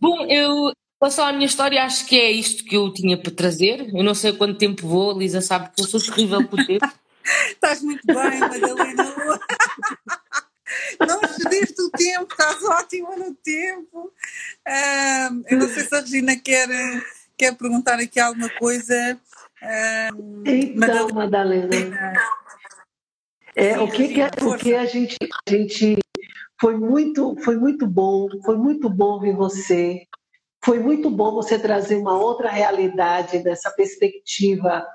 Bom, 0.00 0.26
eu 0.26 0.72
passar 1.04 1.28
a 1.28 1.32
minha 1.34 1.44
história, 1.44 1.84
acho 1.84 2.06
que 2.06 2.18
é 2.18 2.30
isto 2.30 2.64
que 2.64 2.74
eu 2.74 2.90
tinha 2.90 3.18
para 3.18 3.30
trazer. 3.30 3.94
Eu 3.94 4.02
não 4.02 4.14
sei 4.14 4.32
quanto 4.32 4.56
tempo 4.56 4.88
vou, 4.88 5.10
a 5.10 5.14
Lisa 5.14 5.42
sabe 5.42 5.68
que 5.76 5.82
eu 5.82 5.86
sou 5.86 6.00
terrível 6.00 6.48
por 6.48 6.64
tempo. 6.64 6.86
estás 7.52 7.82
muito 7.82 8.06
bem, 8.06 8.40
Madalena. 8.40 9.40
não 11.06 11.20
excedeste 11.20 11.82
o 11.82 11.90
tempo, 11.90 12.32
estás 12.32 12.64
ótima 12.64 13.16
no 13.16 13.34
tempo. 13.34 14.10
Uh, 14.66 15.44
eu 15.46 15.58
não 15.58 15.68
sei 15.68 15.82
se 15.82 15.94
a 15.94 16.00
Regina 16.00 16.36
quer, 16.36 16.68
quer 17.36 17.54
perguntar 17.54 18.00
aqui 18.00 18.18
alguma 18.18 18.48
coisa 18.48 19.20
então, 20.44 21.08
Madalena, 21.08 22.12
é, 23.56 23.78
o 23.78 23.90
que, 23.90 24.08
que, 24.08 24.20
é, 24.20 24.30
o 24.42 24.56
que 24.58 24.74
a 24.74 24.84
gente, 24.84 25.16
a 25.22 25.50
gente 25.50 25.96
foi 26.60 26.76
muito, 26.76 27.36
foi 27.42 27.56
muito 27.56 27.86
bom, 27.86 28.28
foi 28.44 28.56
muito 28.56 28.90
bom 28.90 29.18
ver 29.20 29.34
você. 29.34 30.06
Foi 30.64 30.78
muito 30.78 31.10
bom 31.10 31.32
você 31.32 31.58
trazer 31.58 31.96
uma 31.96 32.16
outra 32.16 32.48
realidade 32.48 33.40
dessa 33.40 33.70
perspectiva 33.70 34.86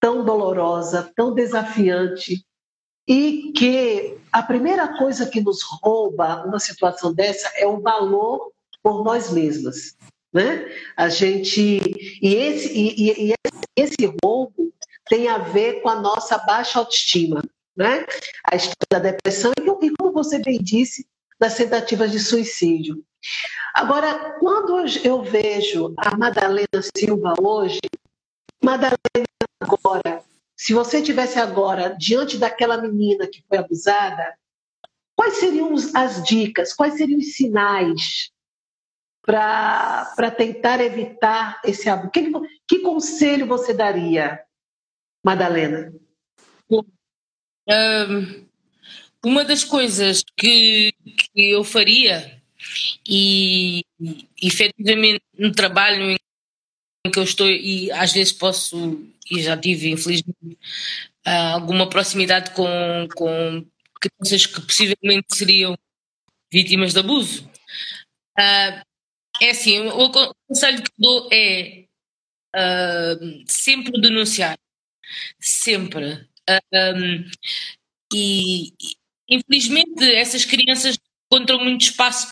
tão 0.00 0.24
dolorosa, 0.24 1.12
tão 1.14 1.34
desafiante, 1.34 2.46
e 3.06 3.52
que 3.52 4.18
a 4.32 4.42
primeira 4.42 4.96
coisa 4.96 5.26
que 5.26 5.40
nos 5.40 5.62
rouba 5.62 6.44
uma 6.46 6.58
situação 6.58 7.12
dessa 7.12 7.50
é 7.56 7.66
o 7.66 7.80
valor 7.80 8.52
por 8.82 9.04
nós 9.04 9.30
mesmas. 9.30 9.96
Né? 10.32 10.66
A 10.96 11.08
gente 11.08 11.60
e 12.22 12.34
esse 12.34 12.72
e, 12.72 13.30
e, 13.30 13.34
esse 13.76 14.14
roubo 14.22 14.72
tem 15.08 15.28
a 15.28 15.38
ver 15.38 15.82
com 15.82 15.88
a 15.88 16.00
nossa 16.00 16.36
baixa 16.38 16.78
autoestima, 16.78 17.42
né? 17.74 18.04
A 18.44 18.56
história 18.56 18.88
da 18.90 18.98
depressão 18.98 19.52
e 19.56 19.90
como 19.96 20.12
você 20.12 20.38
bem 20.38 20.58
disse, 20.58 21.06
das 21.40 21.54
tentativas 21.54 22.12
de 22.12 22.18
suicídio. 22.18 23.02
Agora, 23.74 24.38
quando 24.38 24.78
eu 25.04 25.22
vejo 25.22 25.94
a 25.98 26.16
Madalena 26.16 26.82
Silva 26.96 27.34
hoje, 27.40 27.80
Madalena 28.62 28.98
agora, 29.60 30.22
se 30.56 30.72
você 30.72 31.00
tivesse 31.02 31.38
agora 31.38 31.94
diante 31.98 32.36
daquela 32.36 32.80
menina 32.80 33.26
que 33.26 33.42
foi 33.48 33.58
abusada, 33.58 34.36
quais 35.16 35.36
seriam 35.36 35.74
as 35.94 36.22
dicas, 36.24 36.72
quais 36.72 36.94
seriam 36.94 37.18
os 37.18 37.34
sinais 37.34 38.30
para 39.24 40.30
tentar 40.36 40.80
evitar 40.80 41.60
esse 41.64 41.88
abuso? 41.88 42.10
Que, 42.10 42.32
que 42.66 42.78
conselho 42.80 43.46
você 43.46 43.74
daria, 43.74 44.40
Madalena? 45.24 45.92
Um, 46.70 48.46
uma 49.24 49.44
das 49.44 49.62
coisas 49.62 50.24
que, 50.36 50.92
que 51.34 51.50
eu 51.50 51.62
faria, 51.62 52.37
e, 53.06 53.84
efetivamente 54.42 55.22
no 55.36 55.52
trabalho 55.52 56.10
em 56.10 57.10
que 57.10 57.18
eu 57.18 57.24
estou, 57.24 57.48
e 57.48 57.90
às 57.92 58.12
vezes 58.12 58.32
posso, 58.32 59.04
e 59.30 59.42
já 59.42 59.56
tive, 59.56 59.90
infelizmente, 59.90 60.58
alguma 61.24 61.88
proximidade 61.88 62.50
com, 62.52 63.08
com 63.14 63.66
crianças 64.00 64.46
que 64.46 64.60
possivelmente 64.60 65.34
seriam 65.34 65.76
vítimas 66.52 66.92
de 66.92 67.00
abuso. 67.00 67.44
Uh, 68.38 68.82
é 69.40 69.50
assim, 69.50 69.80
o 69.88 70.10
conselho 70.48 70.82
que 70.82 70.90
dou 70.98 71.28
é 71.32 71.84
uh, 72.56 73.44
sempre 73.46 74.00
denunciar. 74.00 74.58
Sempre. 75.40 76.28
Uh, 76.48 76.94
um, 76.96 77.30
e, 78.12 78.72
infelizmente 79.28 80.02
essas 80.14 80.46
crianças 80.46 80.96
encontram 81.30 81.62
muito 81.62 81.82
espaço 81.82 82.28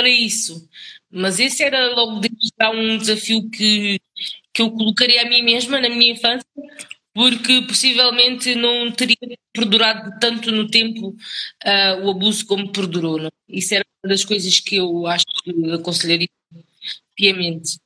para 0.00 0.08
isso. 0.08 0.66
Mas 1.10 1.38
esse 1.38 1.62
era 1.62 1.94
logo 1.94 2.20
desde 2.20 2.48
já 2.58 2.70
um 2.70 2.96
desafio 2.96 3.50
que, 3.50 4.00
que 4.52 4.62
eu 4.62 4.70
colocaria 4.70 5.22
a 5.22 5.28
mim 5.28 5.42
mesma 5.42 5.78
na 5.78 5.90
minha 5.90 6.12
infância, 6.12 6.46
porque 7.12 7.60
possivelmente 7.62 8.54
não 8.54 8.90
teria 8.90 9.16
perdurado 9.52 10.18
tanto 10.18 10.50
no 10.50 10.70
tempo 10.70 11.08
uh, 11.08 12.04
o 12.04 12.10
abuso 12.10 12.46
como 12.46 12.72
perdurou. 12.72 13.18
Não? 13.18 13.30
Isso 13.46 13.74
era 13.74 13.84
uma 14.02 14.08
das 14.08 14.24
coisas 14.24 14.58
que 14.58 14.76
eu 14.76 15.06
acho 15.06 15.26
que 15.44 15.72
aconselharia 15.72 16.28
piamente. 17.14 17.76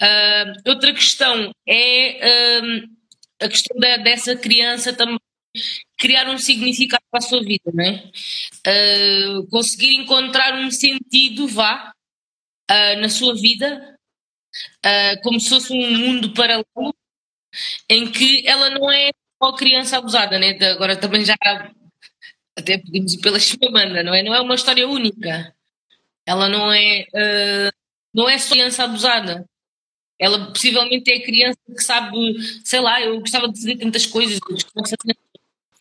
Uh, 0.00 0.70
outra 0.70 0.94
questão 0.94 1.50
é 1.66 2.60
uh, 2.62 2.90
a 3.42 3.48
questão 3.48 3.76
da, 3.78 3.96
dessa 3.96 4.36
criança 4.36 4.92
também 4.92 5.18
criar 5.98 6.28
um 6.28 6.38
significado 6.38 7.02
para 7.10 7.18
a 7.18 7.22
sua 7.22 7.42
vida, 7.42 7.70
não 7.72 7.84
é? 7.84 8.10
Uh, 8.66 9.46
conseguir 9.48 9.94
encontrar 9.96 10.54
um 10.54 10.70
sentido, 10.70 11.48
vá, 11.48 11.92
uh, 12.70 13.00
na 13.00 13.08
sua 13.08 13.34
vida, 13.34 13.96
uh, 14.84 15.22
como 15.22 15.40
se 15.40 15.48
fosse 15.48 15.72
um 15.72 15.98
mundo 15.98 16.32
paralelo, 16.34 16.94
em 17.88 18.10
que 18.10 18.46
ela 18.46 18.70
não 18.70 18.90
é 18.90 19.10
só 19.42 19.52
criança 19.52 19.98
abusada, 19.98 20.38
né? 20.38 20.56
Agora 20.70 20.96
também 20.96 21.24
já 21.24 21.36
até 22.56 22.78
podemos 22.78 23.14
ir 23.14 23.20
pela 23.20 23.38
banda, 23.70 24.02
não 24.02 24.14
é? 24.14 24.22
Não 24.22 24.34
é 24.34 24.40
uma 24.40 24.54
história 24.54 24.86
única. 24.86 25.54
Ela 26.26 26.48
não 26.48 26.72
é, 26.72 27.06
não 28.14 28.28
é 28.28 28.38
só 28.38 28.52
criança 28.52 28.84
abusada. 28.84 29.44
Ela 30.18 30.52
possivelmente 30.52 31.10
é 31.10 31.20
criança 31.20 31.58
que 31.66 31.82
sabe, 31.82 32.16
sei 32.62 32.78
lá, 32.78 33.00
eu 33.00 33.18
gostava 33.20 33.48
de 33.48 33.58
fazer 33.58 33.76
tantas 33.76 34.04
coisas, 34.06 34.38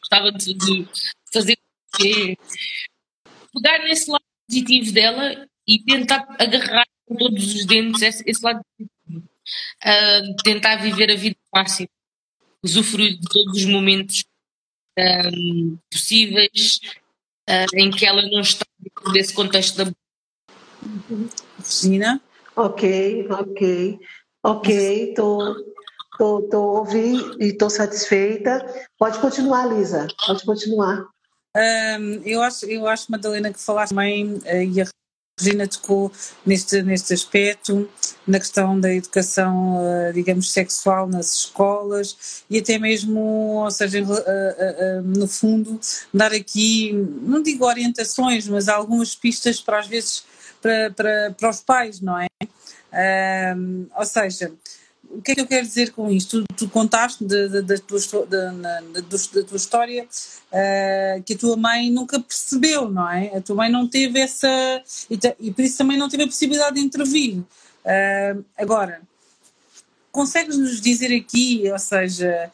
gostava 0.10 0.32
de, 0.32 0.54
de 0.54 0.88
fazer 1.32 1.58
pegar 3.54 3.80
nesse 3.84 4.10
lado 4.10 4.24
positivo 4.48 4.92
dela 4.92 5.48
e 5.68 5.80
tentar 5.84 6.26
agarrar 6.40 6.86
com 7.06 7.16
todos 7.16 7.56
os 7.56 7.66
dentes 7.66 8.02
esse, 8.02 8.24
esse 8.26 8.44
lado 8.44 8.62
positivo. 8.78 9.30
Uh, 9.84 10.36
tentar 10.44 10.76
viver 10.78 11.12
a 11.12 11.16
vida 11.16 11.38
fácil, 11.50 11.90
usufruir 12.64 13.20
de 13.20 13.28
todos 13.28 13.58
os 13.58 13.66
momentos 13.66 14.24
um, 14.98 15.78
possíveis 15.92 16.80
uh, 17.50 17.76
em 17.76 17.90
que 17.90 18.06
ela 18.06 18.22
não 18.22 18.42
está 18.42 18.66
dentro 18.78 19.12
desse 19.12 19.34
contexto 19.34 19.78
da 19.78 19.92
Regina? 21.58 22.22
Ok, 22.56 23.28
ok, 23.30 24.00
ok, 24.44 25.10
estou 25.10 25.69
Estou 26.20 26.78
ouvindo 26.78 27.42
e 27.42 27.48
estou 27.48 27.70
satisfeita. 27.70 28.66
Pode 28.98 29.20
continuar, 29.20 29.68
Lisa. 29.68 30.06
Pode 30.28 30.44
continuar. 30.44 31.08
Um, 31.56 32.22
eu, 32.26 32.42
acho, 32.42 32.66
eu 32.66 32.86
acho, 32.88 33.10
Madalena, 33.10 33.54
que 33.54 33.60
falaste 33.60 33.96
bem 33.96 34.34
uh, 34.34 34.64
e 34.64 34.82
a 34.82 34.86
Regina 35.40 35.66
tocou 35.66 36.12
neste, 36.46 36.84
neste 36.84 37.14
aspecto, 37.14 37.90
na 38.28 38.38
questão 38.38 38.78
da 38.78 38.94
educação, 38.94 39.78
uh, 39.78 40.14
digamos, 40.14 40.52
sexual 40.52 41.08
nas 41.08 41.34
escolas 41.34 42.44
e 42.50 42.60
até 42.60 42.78
mesmo, 42.78 43.20
ou 43.64 43.72
seja, 43.72 44.04
uh, 44.04 45.02
no 45.02 45.28
fundo, 45.28 45.80
dar 46.14 46.34
aqui, 46.34 46.92
não 47.22 47.42
digo 47.42 47.66
orientações, 47.66 48.46
mas 48.48 48.68
algumas 48.68 49.16
pistas 49.16 49.62
para, 49.62 49.80
às 49.80 49.88
vezes, 49.88 50.26
para, 50.62 50.92
para, 50.92 51.32
para 51.32 51.50
os 51.50 51.62
pais, 51.62 52.02
não 52.02 52.20
é? 52.20 52.28
ou 53.96 54.06
seja, 54.06 54.52
o 55.20 55.22
que 55.22 55.34
é 55.34 55.36
que 55.36 55.42
eu 55.42 55.48
quero 55.48 55.68
dizer 55.68 55.92
com 55.92 56.10
isto? 56.10 56.46
Tu, 56.46 56.66
tu 56.66 56.70
contaste 56.70 57.26
da 57.26 57.78
tua, 57.78 58.00
tua 59.44 59.58
história 59.58 60.04
uh, 60.06 61.24
que 61.24 61.34
a 61.34 61.38
tua 61.38 61.58
mãe 61.58 61.92
nunca 61.92 62.18
percebeu, 62.22 62.90
não 62.90 63.10
é? 63.10 63.36
A 63.36 63.42
tua 63.42 63.58
mãe 63.58 63.70
não 63.70 63.86
teve 63.86 64.18
essa. 64.18 64.48
E, 65.10 65.20
e 65.42 65.52
por 65.52 65.62
isso 65.62 65.78
também 65.78 65.98
não 65.98 66.08
teve 66.08 66.24
a 66.24 66.26
possibilidade 66.26 66.76
de 66.76 66.82
intervir. 66.82 67.40
Uh, 67.40 68.46
agora, 68.58 69.02
consegues-nos 70.10 70.80
dizer 70.80 71.14
aqui, 71.14 71.70
ou 71.70 71.80
seja, 71.80 72.50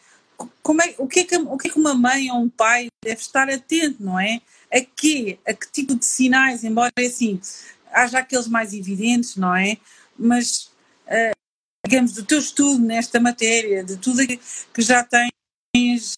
como 0.64 0.82
é, 0.82 0.96
o, 0.98 1.08
que 1.08 1.20
é 1.20 1.24
que, 1.24 1.38
o 1.38 1.58
que 1.58 1.68
é 1.68 1.72
que 1.72 1.80
uma 1.80 1.94
mãe 1.94 2.32
ou 2.32 2.40
um 2.40 2.50
pai 2.50 2.88
deve 3.04 3.22
estar 3.22 3.48
atento, 3.48 4.04
não 4.04 4.20
é? 4.20 4.42
A 4.74 4.82
quê? 4.82 5.38
A 5.48 5.54
que 5.54 5.72
tipo 5.72 5.94
de 5.94 6.04
sinais, 6.04 6.64
embora 6.64 6.92
assim 6.98 7.40
haja 7.94 8.20
aqueles 8.20 8.48
mais 8.48 8.74
evidentes, 8.74 9.36
não 9.36 9.56
é? 9.56 9.78
Mas 10.18 10.72
digamos, 11.86 12.14
do 12.14 12.24
teu 12.24 12.40
estudo 12.40 12.84
nesta 12.84 13.20
matéria, 13.20 13.84
de 13.84 13.98
tudo 13.98 14.26
que 14.26 14.82
já 14.82 15.04
tens. 15.04 16.14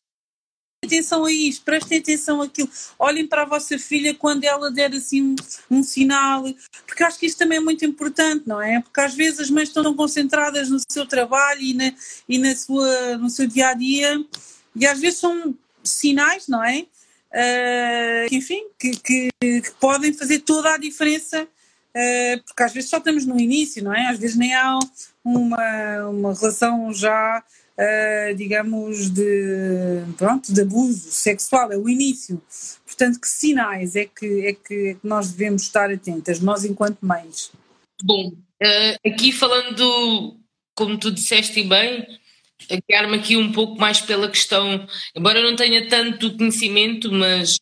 Atenção 0.86 1.26
a 1.26 1.32
isto, 1.32 1.66
prestem 1.66 1.98
atenção 1.98 2.42
àquilo. 2.42 2.70
Olhem 3.00 3.28
para 3.28 3.42
a 3.42 3.46
vossa 3.46 3.78
filha 3.80 4.14
quando 4.14 4.44
ela 4.44 4.72
der 4.72 4.94
assim 4.94 5.22
um, 5.22 5.36
um 5.72 5.84
sinal, 5.84 6.44
porque 6.86 7.04
acho 7.04 7.20
que 7.20 7.26
isto 7.26 7.40
também 7.40 7.58
é 7.58 7.62
muito 7.62 7.84
importante, 7.84 8.48
não 8.48 8.62
é? 8.62 8.80
Porque 8.80 9.02
às 9.02 9.14
vezes 9.16 9.40
as 9.40 9.50
mães 9.50 9.70
estão 9.70 9.94
concentradas 9.96 10.70
no 10.70 10.80
seu 10.88 11.06
trabalho 11.06 11.62
e, 11.62 11.74
na, 11.74 11.94
e 12.30 12.38
na 12.38 12.56
sua, 12.56 13.18
no 13.18 13.30
seu 13.30 13.48
dia 13.48 13.70
a 13.70 13.74
dia, 13.74 14.24
e 14.76 14.86
às 14.86 15.00
vezes 15.00 15.20
são 15.20 15.56
sinais, 15.84 16.48
não 16.48 16.64
é? 16.64 16.86
Uh, 17.34 18.34
enfim, 18.34 18.68
que, 18.80 18.92
que, 18.92 19.30
que, 19.42 19.72
podem 19.80 20.14
fazer 20.14 20.40
toda 20.40 20.74
a 20.74 20.78
diferença, 20.78 21.44
uh, 21.44 22.44
porque 22.46 22.64
às 22.64 22.72
vezes 22.72 22.90
só 22.90 22.98
estamos 22.98 23.26
no 23.26 23.40
início, 23.40 23.84
não 23.84 23.94
é? 23.94 24.08
Às 24.08 24.20
vezes 24.20 24.38
nem 24.38 24.54
há 24.54 24.78
uma, 25.36 26.08
uma 26.10 26.34
relação 26.34 26.94
já, 26.94 27.44
uh, 27.78 28.36
digamos, 28.36 29.10
de, 29.10 30.04
pronto, 30.18 30.54
de 30.54 30.62
abuso 30.62 31.12
sexual, 31.12 31.72
é 31.72 31.78
o 31.78 31.90
início. 31.90 32.42
Portanto, 32.86 33.20
que 33.20 33.28
sinais 33.28 33.96
é 33.96 34.06
que, 34.06 34.48
é 34.48 34.54
que, 34.54 34.88
é 34.90 34.94
que 34.94 35.00
nós 35.04 35.32
devemos 35.32 35.64
estar 35.64 35.92
atentas, 35.92 36.40
nós 36.40 36.64
enquanto 36.66 37.00
mães? 37.02 37.52
Bom, 38.04 38.30
uh, 38.30 39.10
aqui 39.10 39.32
falando, 39.32 40.38
como 40.76 40.98
tu 40.98 41.12
disseste 41.12 41.64
bem, 41.64 42.06
guiar-me 42.88 43.18
aqui 43.18 43.38
um 43.38 43.52
pouco 43.52 43.80
mais 43.80 44.02
pela 44.02 44.30
questão, 44.30 44.88
embora 45.16 45.40
eu 45.40 45.44
não 45.44 45.56
tenha 45.56 45.88
tanto 45.88 46.36
conhecimento, 46.38 47.12
mas 47.12 47.56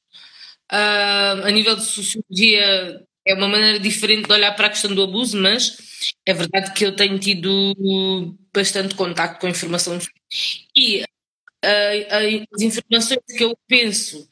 uh, 0.72 1.46
a 1.46 1.52
nível 1.52 1.76
de 1.76 1.84
sociologia 1.84 3.04
é 3.26 3.34
uma 3.34 3.48
maneira 3.48 3.80
diferente 3.80 4.28
de 4.28 4.34
olhar 4.34 4.52
para 4.56 4.68
a 4.68 4.70
questão 4.70 4.94
do 4.94 5.04
abuso, 5.04 5.38
mas 5.38 5.78
é 6.26 6.34
verdade 6.34 6.74
que 6.74 6.86
eu 6.86 6.96
tenho 6.96 7.18
tido 7.20 7.76
bastante 8.54 8.96
contato 8.96 9.40
com 9.40 9.48
informação 9.48 9.98
e 10.76 11.02
uh, 11.02 12.46
as 12.54 12.62
informações 12.62 13.20
que 13.36 13.44
eu 13.44 13.58
penso 13.68 14.30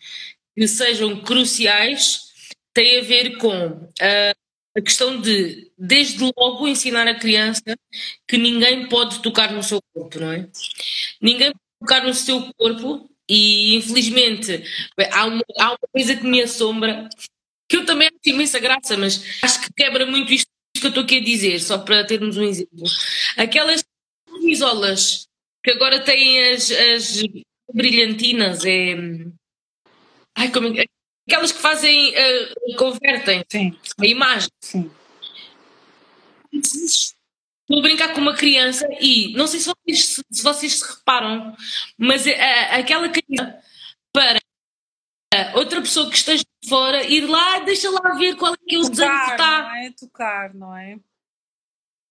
que 0.55 0.67
sejam 0.67 1.21
cruciais 1.21 2.31
têm 2.73 2.99
a 2.99 3.03
ver 3.03 3.37
com 3.37 3.67
uh, 3.67 4.43
a 4.75 4.81
questão 4.81 5.21
de, 5.21 5.71
desde 5.77 6.23
logo, 6.35 6.67
ensinar 6.67 7.07
a 7.07 7.15
criança 7.17 7.77
que 8.27 8.37
ninguém 8.37 8.87
pode 8.89 9.21
tocar 9.21 9.51
no 9.51 9.63
seu 9.63 9.79
corpo, 9.93 10.19
não 10.19 10.31
é? 10.31 10.49
Ninguém 11.21 11.51
pode 11.51 11.63
tocar 11.79 12.05
no 12.05 12.13
seu 12.13 12.51
corpo 12.55 13.09
e, 13.29 13.75
infelizmente, 13.75 14.63
há 15.11 15.25
uma, 15.25 15.43
há 15.59 15.69
uma 15.69 15.87
coisa 15.91 16.15
que 16.15 16.25
me 16.25 16.41
assombra, 16.41 17.07
que 17.67 17.77
eu 17.77 17.85
também 17.85 18.07
acho 18.07 18.17
imensa 18.25 18.59
graça, 18.59 18.97
mas 18.97 19.23
acho 19.41 19.61
que 19.61 19.73
quebra 19.73 20.05
muito 20.05 20.33
isto 20.33 20.47
que 20.73 20.87
eu 20.87 20.89
estou 20.89 21.03
aqui 21.03 21.17
a 21.17 21.23
dizer, 21.23 21.59
só 21.59 21.77
para 21.77 22.05
termos 22.05 22.37
um 22.37 22.43
exemplo. 22.43 22.83
Aquelas 23.37 23.83
camisolas 24.25 25.27
que 25.63 25.71
agora 25.71 25.99
têm 25.99 26.51
as, 26.51 26.69
as 26.71 27.23
brilhantinas, 27.73 28.65
é. 28.65 28.95
Ai, 30.35 30.51
como 30.51 30.67
é? 30.77 30.85
Aquelas 31.27 31.51
que 31.51 31.61
fazem, 31.61 32.11
uh, 32.11 32.75
convertem 32.75 33.45
Sim. 33.49 33.77
a 33.97 34.05
imagem. 34.05 34.49
Sim. 34.59 34.91
Estou 36.51 37.79
a 37.79 37.81
brincar 37.81 38.13
com 38.13 38.19
uma 38.19 38.35
criança 38.35 38.85
e 38.99 39.33
não 39.33 39.47
sei 39.47 39.59
se 39.61 39.69
vocês 39.69 40.05
se, 40.05 40.43
vocês 40.43 40.79
se 40.79 40.95
reparam, 40.95 41.55
mas 41.97 42.27
a, 42.27 42.75
aquela 42.75 43.07
criança 43.09 43.57
para 44.11 44.39
outra 45.55 45.81
pessoa 45.81 46.09
que 46.09 46.15
esteja 46.15 46.43
fora 46.67 47.03
ir 47.03 47.25
lá, 47.27 47.59
deixa 47.59 47.89
lá 47.89 48.13
ver 48.13 48.35
qual 48.35 48.53
é 48.53 48.57
que 48.57 48.75
é 48.75 48.79
o 48.79 48.89
desenho 48.89 49.11
que 49.11 49.31
está. 49.31 49.61
Não 49.63 49.75
é? 49.75 49.91
Tocar, 49.91 50.53
não 50.53 50.77
é? 50.77 50.99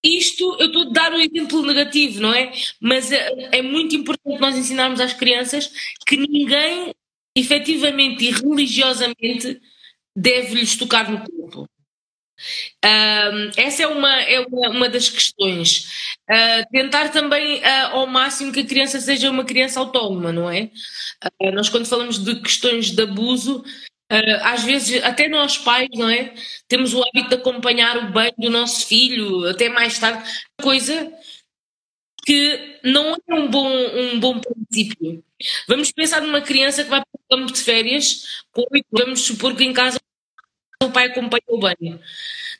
Isto, 0.04 0.56
eu 0.58 0.66
estou 0.66 0.82
a 0.88 0.92
dar 0.92 1.12
um 1.12 1.20
exemplo 1.20 1.62
negativo, 1.62 2.20
não 2.20 2.34
é? 2.34 2.50
Mas 2.80 3.12
é, 3.12 3.58
é 3.58 3.62
muito 3.62 3.94
importante 3.94 4.40
nós 4.40 4.56
ensinarmos 4.56 5.00
às 5.00 5.12
crianças 5.12 5.72
que 6.04 6.16
ninguém, 6.16 6.92
efetivamente 7.36 8.24
e 8.24 8.32
religiosamente, 8.32 9.60
deve-lhes 10.16 10.76
tocar 10.76 11.08
no 11.08 11.24
corpo. 11.24 11.68
Essa 13.56 13.84
é 13.84 13.86
uma, 13.86 14.20
é 14.22 14.40
uma, 14.40 14.68
uma 14.70 14.88
das 14.88 15.08
questões. 15.08 16.12
Uh, 16.30 16.70
tentar 16.70 17.10
também 17.10 17.60
uh, 17.60 17.86
ao 17.92 18.06
máximo 18.06 18.52
que 18.52 18.60
a 18.60 18.66
criança 18.66 19.00
seja 19.00 19.30
uma 19.30 19.44
criança 19.44 19.80
autónoma, 19.80 20.32
não 20.32 20.50
é? 20.50 20.70
Uh, 21.40 21.52
nós, 21.52 21.68
quando 21.68 21.86
falamos 21.86 22.18
de 22.18 22.40
questões 22.40 22.90
de 22.90 23.02
abuso, 23.02 23.64
às 24.42 24.62
vezes, 24.62 25.02
até 25.02 25.26
nós 25.26 25.56
pais, 25.56 25.88
não 25.94 26.08
é? 26.08 26.34
Temos 26.68 26.92
o 26.92 27.02
hábito 27.02 27.30
de 27.30 27.34
acompanhar 27.36 27.96
o 27.96 28.12
banho 28.12 28.34
do 28.36 28.50
nosso 28.50 28.86
filho 28.86 29.48
até 29.48 29.70
mais 29.70 29.98
tarde, 29.98 30.22
coisa 30.60 31.10
que 32.24 32.78
não 32.84 33.14
é 33.14 33.34
um 33.34 33.48
bom, 33.48 33.68
um 33.68 34.20
bom 34.20 34.38
princípio. 34.38 35.24
Vamos 35.66 35.90
pensar 35.92 36.20
numa 36.20 36.40
criança 36.40 36.84
que 36.84 36.90
vai 36.90 37.00
para 37.00 37.08
o 37.14 37.36
campo 37.38 37.52
de 37.52 37.60
férias, 37.60 38.44
vamos 38.90 39.22
supor 39.22 39.56
que 39.56 39.64
em 39.64 39.72
casa 39.72 39.98
o 40.86 40.92
pai 40.92 41.06
acompanha 41.06 41.42
o 41.48 41.58
banho. 41.58 42.00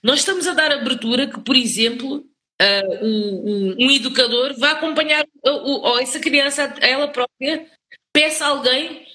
Nós 0.03 0.21
estamos 0.21 0.47
a 0.47 0.55
dar 0.55 0.73
abertura 0.73 1.27
que, 1.27 1.41
por 1.41 1.57
exemplo, 1.57 2.17
uh, 2.61 3.05
um, 3.05 3.77
um, 3.79 3.91
educador 3.91 4.55
vai 4.59 4.73
acompanhar 4.73 5.25
ou 5.43 5.99
essa 5.99 6.19
criança, 6.19 6.75
ela 6.81 7.09
própria, 7.09 7.67
peça 8.13 8.47
alguém 8.47 9.07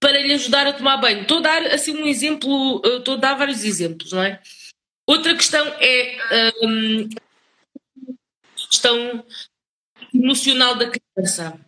para 0.00 0.20
lhe 0.20 0.34
ajudar 0.34 0.66
a 0.66 0.72
tomar 0.72 0.98
banho. 0.98 1.22
Estou 1.22 1.38
a 1.38 1.42
dar 1.42 1.66
assim 1.66 1.96
um 1.96 2.06
exemplo, 2.06 2.82
estou 2.84 3.14
a 3.14 3.18
dar 3.18 3.34
vários 3.34 3.64
exemplos, 3.64 4.12
não 4.12 4.22
é? 4.22 4.40
Outra 5.06 5.34
questão 5.34 5.66
é 5.80 6.52
um, 6.62 7.08
questão 8.68 9.24
emocional 10.12 10.76
da 10.76 10.90
criança. 10.90 11.58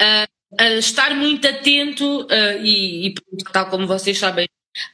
Uh, 0.00 0.78
estar 0.78 1.14
muito 1.14 1.46
atento 1.46 2.22
uh, 2.22 2.62
e, 2.62 3.08
e, 3.08 3.14
tal 3.52 3.68
como 3.70 3.86
vocês 3.86 4.18
sabem, 4.18 4.48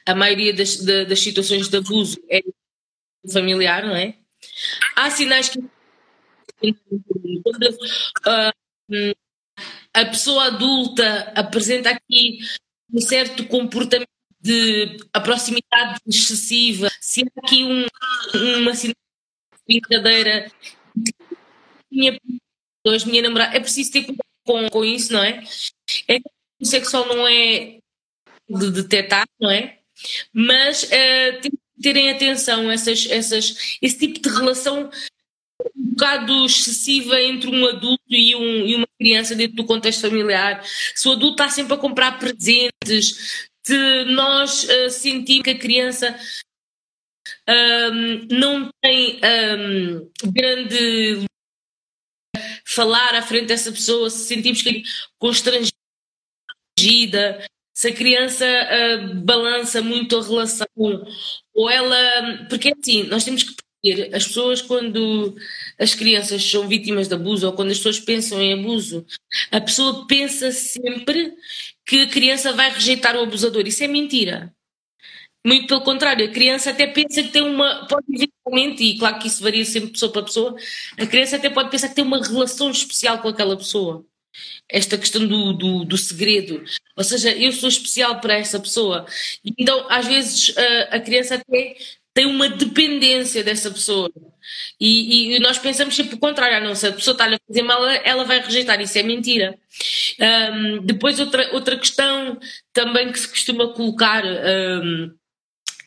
a 0.05 0.15
maioria 0.15 0.53
das, 0.53 0.77
de, 0.77 1.05
das 1.05 1.19
situações 1.19 1.67
de 1.67 1.77
abuso 1.77 2.17
é 2.29 2.41
familiar, 3.31 3.85
não 3.85 3.95
é? 3.95 4.15
Há 4.95 5.09
sinais 5.09 5.49
que 5.49 5.59
quando 7.43 7.63
uh, 7.69 9.15
a 9.93 10.05
pessoa 10.05 10.45
adulta 10.45 11.33
apresenta 11.35 11.89
aqui 11.89 12.39
um 12.93 12.99
certo 12.99 13.45
comportamento 13.47 14.09
de 14.39 14.97
proximidade 15.23 15.99
excessiva, 16.07 16.89
se 16.99 17.21
há 17.21 17.25
aqui 17.43 17.63
um, 17.63 17.85
uma 18.59 18.71
brincadeira 19.67 20.51
minha, 21.91 22.19
minha 23.05 23.21
namorada, 23.21 23.55
é 23.55 23.59
preciso 23.59 23.91
ter 23.91 24.03
cuidado 24.03 24.25
com, 24.45 24.69
com 24.69 24.85
isso, 24.85 25.13
não 25.13 25.23
é? 25.23 25.43
É 26.07 26.19
que 26.19 26.29
o 26.59 26.65
sexual 26.65 27.05
não 27.07 27.27
é 27.27 27.80
de 28.59 28.71
detectar, 28.71 29.25
não 29.39 29.49
é? 29.49 29.77
Mas 30.33 30.83
uh, 30.83 31.51
terem 31.81 32.09
atenção 32.09 32.69
essas, 32.71 33.05
essas, 33.09 33.77
esse 33.81 33.97
tipo 33.97 34.21
de 34.21 34.29
relação 34.29 34.89
um 35.75 35.91
bocado 35.91 36.45
excessiva 36.45 37.21
entre 37.21 37.49
um 37.49 37.67
adulto 37.67 38.03
e, 38.09 38.35
um, 38.35 38.65
e 38.65 38.75
uma 38.75 38.87
criança 38.99 39.35
dentro 39.35 39.55
do 39.57 39.65
contexto 39.65 40.01
familiar. 40.01 40.63
Se 40.95 41.07
o 41.07 41.11
adulto 41.11 41.33
está 41.33 41.49
sempre 41.49 41.73
a 41.73 41.77
comprar 41.77 42.17
presentes, 42.17 43.47
se 43.63 44.03
nós 44.05 44.63
uh, 44.63 44.89
sentimos 44.89 45.43
que 45.43 45.51
a 45.51 45.57
criança 45.57 46.19
um, 47.47 47.53
ehm, 47.53 48.27
não 48.31 48.69
tem 48.81 49.17
um, 49.17 49.19
ehm, 49.23 50.09
grande 50.31 51.25
falar 52.65 53.15
à 53.15 53.21
frente 53.21 53.47
dessa 53.47 53.71
pessoa, 53.71 54.09
se 54.09 54.25
sentimos 54.25 54.61
que 54.61 54.69
é 54.69 54.81
constrangida, 55.19 55.71
se 57.81 57.87
a 57.87 57.93
criança 57.95 58.45
uh, 58.45 59.15
balança 59.23 59.81
muito 59.81 60.15
a 60.15 60.21
relação, 60.21 60.67
ou 61.51 61.67
ela. 61.67 62.45
Porque 62.47 62.69
é 62.69 62.73
assim, 62.79 63.03
nós 63.05 63.23
temos 63.23 63.41
que 63.41 63.55
perceber, 63.83 64.15
as 64.15 64.27
pessoas, 64.27 64.61
quando 64.61 65.35
as 65.79 65.95
crianças 65.95 66.43
são 66.43 66.67
vítimas 66.67 67.07
de 67.07 67.15
abuso, 67.15 67.47
ou 67.47 67.53
quando 67.53 67.71
as 67.71 67.77
pessoas 67.77 67.99
pensam 67.99 68.39
em 68.39 68.53
abuso, 68.53 69.03
a 69.49 69.59
pessoa 69.59 70.05
pensa 70.05 70.51
sempre 70.51 71.33
que 71.83 72.03
a 72.03 72.07
criança 72.07 72.53
vai 72.53 72.71
rejeitar 72.71 73.15
o 73.15 73.21
abusador. 73.23 73.65
Isso 73.65 73.83
é 73.83 73.87
mentira. 73.87 74.53
Muito 75.43 75.65
pelo 75.65 75.81
contrário, 75.81 76.23
a 76.25 76.31
criança 76.31 76.69
até 76.69 76.85
pensa 76.85 77.23
que 77.23 77.29
tem 77.29 77.41
uma. 77.41 77.87
Pode 77.87 78.05
eventualmente, 78.13 78.83
e 78.83 78.99
claro 78.99 79.17
que 79.17 79.27
isso 79.27 79.41
varia 79.41 79.65
sempre 79.65 79.87
de 79.87 79.93
pessoa 79.93 80.11
para 80.11 80.21
pessoa, 80.23 80.55
a 80.99 81.07
criança 81.07 81.37
até 81.37 81.49
pode 81.49 81.71
pensar 81.71 81.89
que 81.89 81.95
tem 81.95 82.05
uma 82.05 82.23
relação 82.23 82.69
especial 82.69 83.19
com 83.23 83.29
aquela 83.29 83.57
pessoa 83.57 84.05
esta 84.69 84.97
questão 84.97 85.25
do, 85.25 85.53
do, 85.53 85.85
do, 85.85 85.97
segredo. 85.97 86.63
Ou 86.95 87.03
seja, 87.03 87.31
eu 87.31 87.51
sou 87.51 87.69
especial 87.69 88.19
para 88.19 88.35
essa 88.35 88.59
pessoa. 88.59 89.05
Então, 89.57 89.85
às 89.89 90.07
vezes, 90.07 90.55
a, 90.57 90.95
a 90.95 90.99
criança 90.99 91.35
até 91.35 91.75
tem 92.13 92.25
uma 92.25 92.49
dependência 92.49 93.43
dessa 93.43 93.71
pessoa. 93.71 94.11
E, 94.79 95.35
e, 95.35 95.39
nós 95.39 95.57
pensamos 95.57 95.95
sempre 95.95 96.15
o 96.15 96.19
contrário, 96.19 96.57
ah, 96.57 96.59
não, 96.59 96.75
se 96.75 96.87
a 96.87 96.91
pessoa 96.91 97.13
está 97.13 97.25
a 97.25 97.39
fazer 97.47 97.61
mal, 97.61 97.85
ela 97.85 98.23
vai 98.23 98.41
rejeitar, 98.41 98.81
isso 98.81 98.97
é 98.97 99.03
mentira. 99.03 99.57
Um, 100.19 100.85
depois, 100.85 101.19
outra, 101.19 101.53
outra 101.53 101.77
questão 101.77 102.37
também 102.73 103.11
que 103.11 103.19
se 103.19 103.27
costuma 103.27 103.73
colocar, 103.73 104.23
um, 104.25 105.11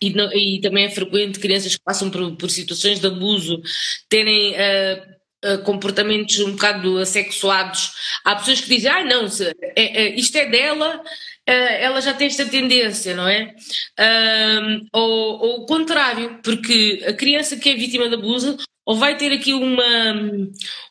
e, 0.01 0.57
e, 0.57 0.61
também 0.61 0.84
é 0.84 0.90
frequente 0.90 1.38
crianças 1.38 1.74
que 1.74 1.82
passam 1.82 2.11
por, 2.11 2.36
por 2.36 2.51
situações 2.51 3.01
de 3.01 3.07
abuso 3.07 3.61
terem 4.09 4.53
uh, 4.53 5.14
eh, 5.45 5.59
comportamentos 5.59 6.38
um 6.38 6.53
bocado 6.53 6.99
assexuados. 6.99 7.92
Há 8.24 8.34
pessoas 8.36 8.62
que 8.62 8.74
dizem, 8.74 8.90
ah, 8.90 9.05
não, 9.05 9.28
se, 9.28 9.47
é, 9.76 10.05
é, 10.05 10.14
isto 10.16 10.34
é 10.38 10.47
dela, 10.47 10.97
uh, 10.99 11.53
ela 11.53 12.01
já 12.01 12.14
tem 12.14 12.28
esta 12.28 12.47
tendência, 12.47 13.14
não 13.14 13.28
é? 13.28 13.55
Uh, 14.01 14.86
ou, 14.90 15.40
ou 15.40 15.61
o 15.61 15.66
contrário, 15.66 16.40
porque 16.42 17.05
a 17.07 17.12
criança 17.12 17.59
que 17.59 17.68
é 17.68 17.74
vítima 17.74 18.09
de 18.09 18.14
abuso 18.14 18.57
ou 18.86 18.97
vai 18.97 19.18
ter 19.18 19.32
aqui 19.32 19.53
uma 19.53 19.84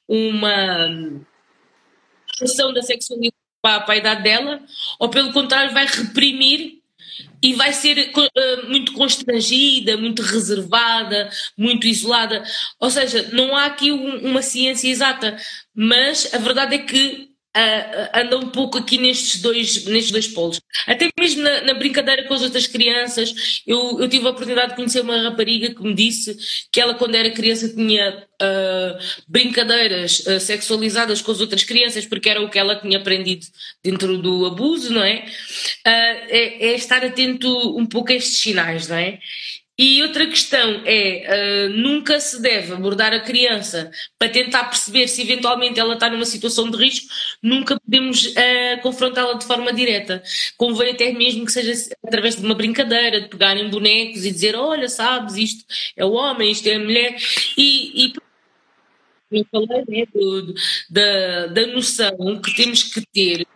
uma 0.08 0.88
da 2.74 2.82
sexualidade 2.84 3.36
para 3.60 3.92
a 3.92 3.98
idade 3.98 4.22
dela, 4.22 4.62
ou 5.00 5.10
pelo 5.10 5.34
contrário 5.34 5.74
vai 5.74 5.88
reprimir 5.88 6.83
e 7.42 7.54
vai 7.54 7.74
ser 7.74 8.12
uh, 8.16 8.70
muito 8.70 8.94
constrangida, 8.94 9.98
muito 9.98 10.22
reservada, 10.22 11.30
muito 11.58 11.88
isolada. 11.88 12.44
Ou 12.80 12.90
seja, 12.90 13.30
não 13.34 13.56
há 13.56 13.66
aqui 13.66 13.92
um, 13.92 14.30
uma 14.30 14.42
ciência 14.42 14.88
exata, 14.88 15.38
mas 15.76 16.34
a 16.34 16.38
verdade 16.38 16.76
é 16.76 16.80
que 16.80 17.33
uh, 17.56 18.10
anda 18.14 18.38
um 18.38 18.50
pouco 18.50 18.78
aqui 18.78 18.98
nestes 18.98 19.42
dois, 19.42 19.86
nestes 19.86 20.12
dois 20.12 20.28
polos. 20.28 20.62
Até 20.88 21.10
mesmo 21.20 21.44
na, 21.44 21.62
na, 21.62 21.74
brincadeira 21.74 22.24
com 22.24 22.34
as 22.34 22.42
outras 22.42 22.68
crianças, 22.68 23.62
eu, 23.66 24.00
eu 24.00 24.10
tive 24.10 24.26
a 24.28 24.32
oportunidade 24.32 24.72
de 24.72 24.76
conhecer 24.76 25.02
uma 25.02 25.22
rapariga 25.22 25.74
que 25.74 25.84
me 25.84 25.94
disse 25.94 26.38
que 26.72 26.82
ela, 26.82 26.94
quando 26.94 27.16
era 27.16 27.30
criança, 27.32 27.74
tinha 27.74 28.26
uh, 28.42 29.24
brincadeiras 29.28 30.20
uh, 30.26 30.40
sexualizadas 30.40 31.22
com 31.22 31.32
as 31.32 31.40
outras 31.40 31.64
crianças, 31.64 32.06
porque 32.06 32.30
era 32.30 32.42
o 32.42 32.50
que 32.50 32.60
ela 32.60 32.76
tinha 32.76 32.98
aprendido 32.98 33.46
dentro 33.84 34.18
do 34.18 34.46
abuso, 34.46 34.92
não 34.92 35.04
é? 35.04 35.26
É, 35.86 36.68
é 36.68 36.76
estar 36.76 37.04
atento 37.04 37.78
um 37.78 37.86
pouco 37.86 38.12
a 38.12 38.16
estes 38.16 38.40
sinais, 38.40 38.88
não 38.88 38.98
é? 38.98 39.20
E 39.78 40.04
outra 40.04 40.28
questão 40.28 40.84
é, 40.86 41.68
uh, 41.68 41.70
nunca 41.72 42.20
se 42.20 42.40
deve 42.40 42.74
abordar 42.74 43.12
a 43.12 43.20
criança 43.20 43.90
para 44.20 44.30
tentar 44.30 44.66
perceber 44.66 45.08
se 45.08 45.24
eventualmente 45.24 45.80
ela 45.80 45.96
está 45.96 46.12
numa 46.12 46.26
situação 46.26 46.70
de 46.70 46.78
risco, 46.78 47.08
nunca 47.42 47.80
podemos 47.80 48.26
uh, 48.26 48.82
confrontá-la 48.84 49.34
de 49.34 49.46
forma 49.46 49.74
direta. 49.74 50.22
Convém 50.58 50.92
até 50.92 51.12
mesmo 51.12 51.44
que 51.46 51.52
seja 51.52 51.74
através 52.06 52.36
de 52.36 52.46
uma 52.46 52.54
brincadeira, 52.54 53.22
de 53.22 53.30
pegarem 53.30 53.68
bonecos 53.68 54.24
e 54.26 54.32
dizer, 54.32 54.56
olha, 54.56 54.88
sabes, 54.88 55.36
isto 55.38 55.66
é 55.98 56.06
o 56.06 56.12
homem, 56.12 56.52
isto 56.52 56.68
é 56.68 56.76
a 56.76 56.80
mulher, 56.80 57.18
e, 57.58 58.06
e 58.06 58.14
eu 59.32 59.46
falei 59.52 59.84
né, 59.88 60.06
do, 60.14 60.54
da, 60.88 61.48
da 61.48 61.68
noção 61.68 62.40
que 62.40 62.56
temos 62.56 62.84
que 62.84 63.02
ter 63.08 63.48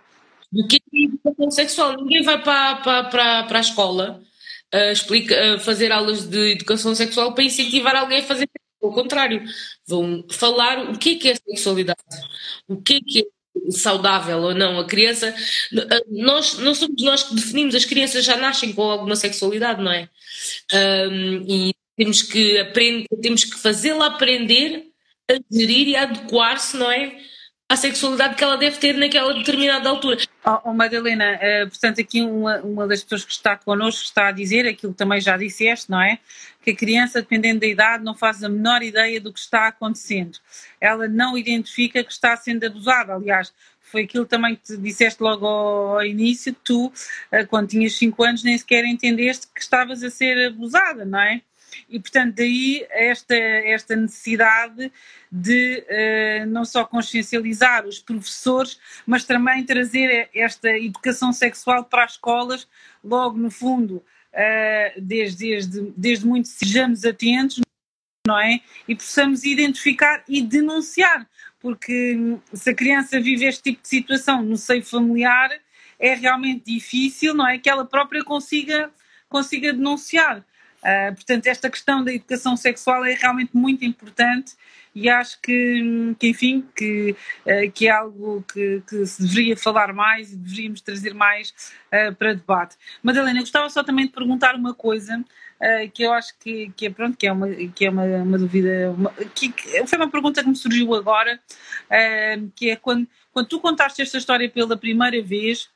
do 0.52 0.68
que 0.68 0.78
é 0.78 1.04
educação 1.04 1.52
sexual. 1.52 1.96
Ninguém 1.98 2.24
vai 2.24 2.42
para, 2.42 2.78
para, 2.78 3.04
para, 3.04 3.44
para 3.44 3.58
a 3.60 3.62
escola 3.62 4.27
uh, 4.74 4.92
explica, 4.92 5.56
uh, 5.56 5.60
fazer 5.60 5.92
aulas 5.92 6.28
de 6.28 6.54
educação 6.54 6.94
sexual 6.96 7.34
para 7.34 7.44
incentivar 7.44 7.96
alguém 7.96 8.20
a 8.20 8.24
fazer 8.24 8.50
ao 8.82 8.94
contrário, 8.94 9.44
vão 9.88 10.26
falar 10.30 10.90
o 10.92 10.98
que 10.98 11.12
é 11.12 11.16
que 11.16 11.30
é 11.30 11.36
sexualidade, 11.36 12.00
o 12.68 12.82
que 12.82 12.96
é 12.96 13.00
que 13.02 13.20
é 13.22 13.72
saudável 13.72 14.40
ou 14.40 14.54
não. 14.54 14.80
A 14.80 14.86
criança, 14.86 15.34
nós 16.10 16.58
não 16.60 16.76
somos 16.76 17.02
nós 17.02 17.24
que 17.24 17.36
definimos, 17.36 17.76
as 17.76 17.86
crianças 17.86 18.24
já 18.24 18.38
nascem 18.38 18.74
com 18.74 18.84
alguma 18.84 19.16
sexualidade, 19.16 19.82
não 19.82 19.92
é? 19.92 20.10
Um, 20.74 21.44
e 21.48 21.76
temos 21.96 22.22
que 22.22 22.60
aprender, 22.60 23.08
temos 23.22 23.44
que 23.44 23.60
fazê-la 23.60 24.06
aprender 24.08 24.86
a 25.30 25.34
gerir 25.52 25.88
e 25.90 25.96
a 25.96 26.04
adequar-se, 26.04 26.78
não 26.78 26.92
é? 26.92 27.18
À 27.70 27.76
sexualidade 27.76 28.36
que 28.36 28.44
ela 28.46 28.56
deve 28.56 28.78
ter 28.78 28.94
naquela 28.94 29.34
determinada 29.34 29.90
altura. 29.90 30.20
Oh, 30.46 30.70
oh 30.70 30.74
Madalena, 30.74 31.36
uh, 31.36 31.70
portanto, 31.70 32.00
aqui 32.00 32.22
uma, 32.22 32.62
uma 32.62 32.88
das 32.88 33.04
pessoas 33.04 33.26
que 33.26 33.32
está 33.34 33.58
connosco 33.58 34.04
está 34.04 34.30
a 34.30 34.32
dizer 34.32 34.66
aquilo 34.66 34.94
que 34.94 34.98
também 34.98 35.20
já 35.20 35.36
disseste, 35.36 35.92
não 35.92 36.02
é? 36.02 36.18
Que 36.62 36.72
a 36.72 36.76
criança, 36.76 37.22
dependendo 37.22 37.60
da 37.60 37.68
idade, 37.68 38.06
não 38.06 38.16
faz 38.16 38.42
a 38.42 38.48
menor 38.48 38.82
ideia 38.82 39.20
do 39.20 39.34
que 39.34 39.40
está 39.40 39.68
acontecendo. 39.68 40.38
Ela 40.80 41.10
não 41.10 41.38
identifica 41.38 42.02
que 42.06 42.12
está 42.12 42.38
sendo 42.38 42.66
abusada. 42.66 43.14
Aliás, 43.14 43.54
foi 43.82 44.04
aquilo 44.04 44.26
também 44.26 44.56
que 44.56 44.64
te 44.64 44.78
disseste 44.78 45.22
logo 45.22 45.46
ao 45.46 46.06
início, 46.06 46.56
tu, 46.64 46.86
uh, 46.86 47.48
quando 47.50 47.68
tinhas 47.68 47.98
5 47.98 48.24
anos, 48.24 48.44
nem 48.46 48.58
sequer 48.58 48.86
entendeste 48.86 49.46
que 49.54 49.60
estavas 49.60 50.02
a 50.04 50.10
ser 50.10 50.48
abusada, 50.48 51.04
não 51.04 51.20
é? 51.20 51.42
E, 51.90 52.00
portanto, 52.00 52.36
daí 52.36 52.86
esta, 52.90 53.36
esta 53.36 53.96
necessidade 53.96 54.92
de 55.32 55.84
uh, 55.90 56.46
não 56.48 56.66
só 56.66 56.86
consciencializar 56.86 57.86
os 57.86 58.00
professores, 58.00 58.80
mas 59.06 59.26
também 59.26 59.66
trazer 59.66 60.30
esta 60.34 60.70
educação 60.78 61.34
sexual 61.34 61.86
para 61.86 62.06
as 62.06 62.12
escolas, 62.14 62.68
logo 63.04 63.38
no 63.38 63.52
fundo, 63.52 63.96
uh, 64.34 65.02
desde, 65.02 65.48
desde, 65.48 65.94
desde 65.96 66.26
muito 66.26 66.48
sejamos 66.48 67.04
atentos, 67.06 67.62
não 68.26 68.40
é? 68.40 68.60
E 68.88 68.96
possamos 68.96 69.44
identificar 69.46 70.24
e 70.28 70.42
denunciar, 70.42 71.28
porque 71.60 72.16
hum, 72.16 72.40
se 72.54 72.70
a 72.70 72.76
criança 72.76 73.20
vive 73.20 73.46
este 73.46 73.72
tipo 73.72 73.82
de 73.82 73.88
situação 73.88 74.44
no 74.44 74.58
seio 74.58 74.84
familiar, 74.84 75.50
é 76.00 76.14
realmente 76.14 76.66
difícil, 76.66 77.34
não 77.34 77.48
é? 77.48 77.58
Que 77.58 77.70
ela 77.70 77.86
própria 77.86 78.24
consiga, 78.24 78.92
consiga 79.30 79.74
denunciar. 79.74 80.46
Uh, 80.88 81.14
portanto, 81.14 81.48
esta 81.48 81.70
questão 81.70 82.02
da 82.02 82.14
educação 82.14 82.56
sexual 82.56 83.04
é 83.04 83.14
realmente 83.14 83.52
muito 83.54 83.84
importante 83.84 84.54
e 84.96 85.10
acho 85.10 85.38
que, 85.42 86.16
que 86.18 86.30
enfim, 86.30 86.66
que, 86.74 87.14
uh, 87.46 87.70
que 87.74 87.90
é 87.90 87.92
algo 87.92 88.42
que, 88.44 88.82
que, 88.88 89.06
se 89.06 89.22
deveria 89.22 89.58
falar 89.58 89.92
mais 89.92 90.32
e 90.32 90.38
deveríamos 90.38 90.80
trazer 90.80 91.14
mais 91.14 91.54
uh, 91.88 92.16
para 92.16 92.34
debate. 92.34 92.78
Madalena, 93.04 93.40
eu 93.40 93.44
gostava 93.44 93.70
só 93.70 93.84
também 93.84 94.06
de 94.06 94.14
perguntar 94.14 94.56
uma 94.56 94.74
coisa 94.74 95.22
que 95.92 96.04
eu 96.04 96.14
acho 96.14 96.38
que, 96.38 96.72
que, 96.76 96.86
é, 96.86 96.90
pronto, 96.92 97.18
que 97.18 97.26
é 97.26 97.32
uma, 97.32 97.48
que 97.50 97.84
é 97.84 97.90
uma, 97.90 98.04
uma 98.04 98.38
dúvida, 98.38 98.92
uma, 98.96 99.12
que, 99.34 99.52
que, 99.52 99.88
foi 99.88 99.98
uma 99.98 100.08
pergunta 100.08 100.44
que 100.44 100.48
me 100.48 100.56
surgiu 100.56 100.94
agora, 100.94 101.40
que 102.56 102.70
é 102.70 102.76
quando, 102.76 103.08
quando 103.34 103.48
tu 103.48 103.60
contaste 103.60 104.00
esta 104.04 104.20
história 104.20 104.48
pela 104.48 104.78
primeira 104.78 105.20
vez, 105.24 105.68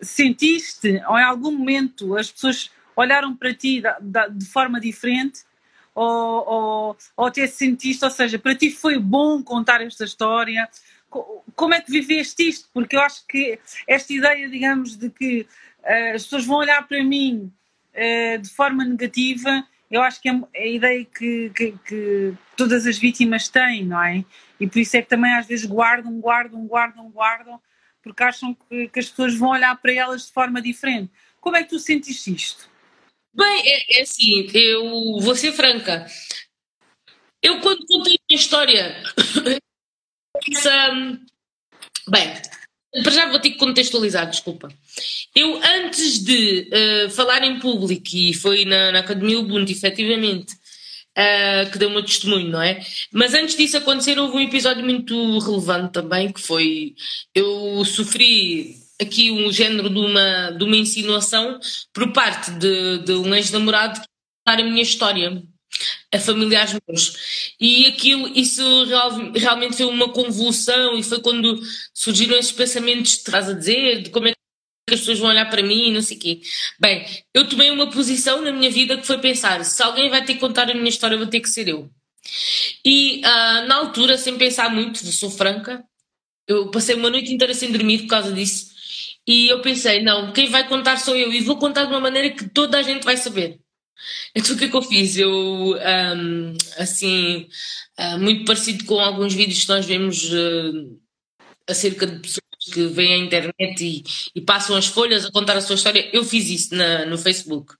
sentiste 0.00 1.02
ou 1.08 1.18
em 1.18 1.22
algum 1.22 1.52
momento 1.52 2.16
as 2.16 2.30
pessoas 2.30 2.70
olharam 2.94 3.36
para 3.36 3.52
ti 3.54 3.82
de 4.32 4.46
forma 4.46 4.80
diferente 4.80 5.40
ou, 5.96 6.44
ou, 6.46 6.96
ou 7.16 7.26
até 7.26 7.46
sentiste, 7.46 8.04
ou 8.04 8.10
seja, 8.10 8.38
para 8.38 8.54
ti 8.54 8.70
foi 8.70 8.98
bom 8.98 9.42
contar 9.42 9.80
esta 9.80 10.04
história? 10.04 10.68
Como 11.08 11.72
é 11.72 11.80
que 11.80 11.90
viveste 11.90 12.46
isto? 12.46 12.68
Porque 12.72 12.96
eu 12.96 13.00
acho 13.00 13.26
que 13.26 13.58
esta 13.88 14.12
ideia, 14.12 14.46
digamos, 14.48 14.94
de 14.96 15.08
que 15.08 15.46
uh, 15.82 16.14
as 16.14 16.24
pessoas 16.24 16.44
vão 16.44 16.58
olhar 16.58 16.86
para 16.86 17.02
mim 17.02 17.50
uh, 17.94 18.38
de 18.38 18.50
forma 18.50 18.84
negativa, 18.84 19.66
eu 19.90 20.02
acho 20.02 20.20
que 20.20 20.28
é, 20.28 20.38
é 20.52 20.62
a 20.64 20.68
ideia 20.68 21.04
que, 21.04 21.50
que, 21.54 21.74
que, 21.86 22.34
todas 22.56 22.86
as 22.86 22.98
vítimas 22.98 23.48
têm, 23.48 23.86
não 23.86 24.02
é? 24.02 24.22
E 24.60 24.66
por 24.66 24.78
isso 24.78 24.98
é 24.98 25.02
que 25.02 25.08
também 25.08 25.32
às 25.34 25.46
vezes 25.46 25.64
guardam, 25.64 26.20
guardam, 26.20 26.66
guardam, 26.66 27.08
guardam, 27.08 27.60
porque 28.06 28.22
acham 28.22 28.54
que, 28.54 28.88
que 28.88 29.00
as 29.00 29.08
pessoas 29.08 29.34
vão 29.34 29.50
olhar 29.50 29.76
para 29.82 29.92
elas 29.92 30.26
de 30.26 30.32
forma 30.32 30.62
diferente. 30.62 31.10
Como 31.40 31.56
é 31.56 31.64
que 31.64 31.70
tu 31.70 31.78
sentiste 31.80 32.32
isto? 32.32 32.70
Bem, 33.34 33.62
é, 33.64 33.98
é 33.98 34.02
assim, 34.02 34.48
eu 34.54 35.18
vou 35.20 35.34
ser 35.34 35.50
franca. 35.50 36.06
Eu 37.42 37.60
quando 37.60 37.84
contei 37.84 38.14
a 38.14 38.22
minha 38.30 38.40
história, 38.40 39.02
essa, 40.52 40.88
bem, 42.08 42.32
para 43.02 43.12
já 43.12 43.28
vou 43.28 43.40
ter 43.40 43.50
que 43.50 43.58
contextualizar, 43.58 44.30
desculpa. 44.30 44.72
Eu, 45.34 45.60
antes 45.62 46.24
de 46.24 46.70
uh, 46.72 47.10
falar 47.10 47.42
em 47.42 47.58
público, 47.58 48.10
e 48.14 48.32
foi 48.32 48.64
na, 48.64 48.92
na 48.92 49.00
Academia 49.00 49.40
Ubuntu, 49.40 49.72
efetivamente, 49.72 50.56
uh, 51.16 51.70
que 51.70 51.78
deu 51.78 51.90
meu 51.90 52.04
testemunho, 52.04 52.48
não 52.48 52.62
é? 52.62 52.80
Mas 53.12 53.34
antes 53.34 53.56
disso 53.56 53.76
acontecer, 53.76 54.18
houve 54.18 54.36
um 54.36 54.40
episódio 54.40 54.84
muito 54.84 55.38
relevante 55.38 55.92
também, 55.92 56.32
que 56.32 56.40
foi. 56.40 56.94
Eu 57.34 57.84
sofri 57.84 58.76
aqui 59.00 59.30
um 59.30 59.52
género 59.52 59.90
de 59.90 59.98
uma, 59.98 60.50
de 60.50 60.64
uma 60.64 60.76
insinuação 60.76 61.58
por 61.92 62.12
parte 62.12 62.50
de, 62.52 62.98
de 62.98 63.12
um 63.12 63.34
ex-namorado 63.34 64.00
contar 64.44 64.60
a 64.60 64.64
minha 64.64 64.82
história 64.82 65.42
a 66.12 66.18
familiares 66.18 66.78
meus. 66.88 67.54
E 67.60 67.86
aquilo, 67.86 68.28
isso 68.28 68.84
real, 68.84 69.10
realmente 69.34 69.76
foi 69.76 69.86
uma 69.86 70.12
convulsão 70.12 70.96
e 70.98 71.02
foi 71.02 71.20
quando 71.20 71.60
surgiram 71.92 72.38
esses 72.38 72.52
pensamentos 72.52 73.14
que 73.16 73.18
estás 73.18 73.48
a 73.48 73.52
dizer, 73.52 74.02
de 74.02 74.10
como 74.10 74.28
é 74.28 74.32
que 74.86 74.94
as 74.94 75.00
pessoas 75.00 75.18
vão 75.18 75.30
olhar 75.30 75.50
para 75.50 75.62
mim 75.62 75.88
e 75.88 75.92
não 75.92 76.00
sei 76.00 76.16
o 76.16 76.20
quê. 76.20 76.40
Bem, 76.78 77.04
eu 77.34 77.48
tomei 77.48 77.70
uma 77.70 77.90
posição 77.90 78.40
na 78.40 78.52
minha 78.52 78.70
vida 78.70 78.96
que 78.96 79.06
foi 79.06 79.18
pensar: 79.18 79.64
se 79.64 79.82
alguém 79.82 80.08
vai 80.08 80.24
ter 80.24 80.34
que 80.34 80.40
contar 80.40 80.70
a 80.70 80.74
minha 80.74 80.88
história, 80.88 81.18
vou 81.18 81.26
ter 81.26 81.40
que 81.40 81.48
ser 81.48 81.68
eu. 81.68 81.90
E 82.84 83.18
uh, 83.18 83.66
na 83.66 83.76
altura, 83.76 84.16
sem 84.16 84.38
pensar 84.38 84.70
muito, 84.70 84.98
sou 85.12 85.30
franca, 85.30 85.82
eu 86.46 86.70
passei 86.70 86.94
uma 86.94 87.10
noite 87.10 87.32
inteira 87.32 87.52
sem 87.52 87.72
dormir 87.72 88.02
por 88.02 88.08
causa 88.08 88.32
disso. 88.32 88.70
E 89.26 89.48
eu 89.48 89.60
pensei: 89.60 90.02
não, 90.02 90.32
quem 90.32 90.48
vai 90.48 90.68
contar 90.68 90.98
sou 90.98 91.16
eu, 91.16 91.32
e 91.32 91.40
vou 91.40 91.58
contar 91.58 91.84
de 91.84 91.90
uma 91.90 92.00
maneira 92.00 92.30
que 92.30 92.48
toda 92.48 92.78
a 92.78 92.82
gente 92.82 93.04
vai 93.04 93.16
saber. 93.16 93.58
Então 94.34 94.54
o 94.54 94.58
que 94.58 94.66
é 94.66 94.68
que 94.68 94.76
eu 94.76 94.82
fiz? 94.82 95.16
Eu, 95.16 95.30
um, 95.32 96.54
assim, 96.78 97.48
uh, 97.98 98.18
muito 98.20 98.44
parecido 98.44 98.84
com 98.84 99.00
alguns 99.00 99.34
vídeos 99.34 99.62
que 99.62 99.68
nós 99.68 99.84
vemos 99.86 100.32
uh, 100.32 101.00
acerca 101.68 102.06
de 102.06 102.20
pessoas 102.20 102.45
que 102.72 102.86
vêm 102.86 103.14
à 103.14 103.18
internet 103.18 103.84
e, 103.84 104.02
e, 104.34 104.40
passam 104.40 104.76
as 104.76 104.86
folhas 104.86 105.24
a 105.24 105.32
contar 105.32 105.56
a 105.56 105.60
sua 105.60 105.74
história. 105.74 106.08
Eu 106.12 106.24
fiz 106.24 106.48
isso 106.48 106.74
na, 106.74 107.04
no 107.06 107.18
Facebook. 107.18 107.74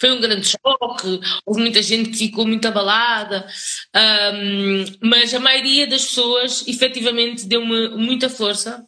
Foi 0.00 0.12
um 0.12 0.20
grande 0.20 0.46
choque, 0.46 1.20
houve 1.44 1.60
muita 1.60 1.82
gente 1.82 2.10
que 2.10 2.18
ficou 2.18 2.46
muito 2.46 2.66
abalada, 2.66 3.46
um, 4.34 4.84
mas 5.08 5.32
a 5.34 5.40
maioria 5.40 5.86
das 5.86 6.04
pessoas 6.04 6.66
efetivamente 6.66 7.46
deu-me 7.46 7.88
muita 7.90 8.28
força. 8.28 8.84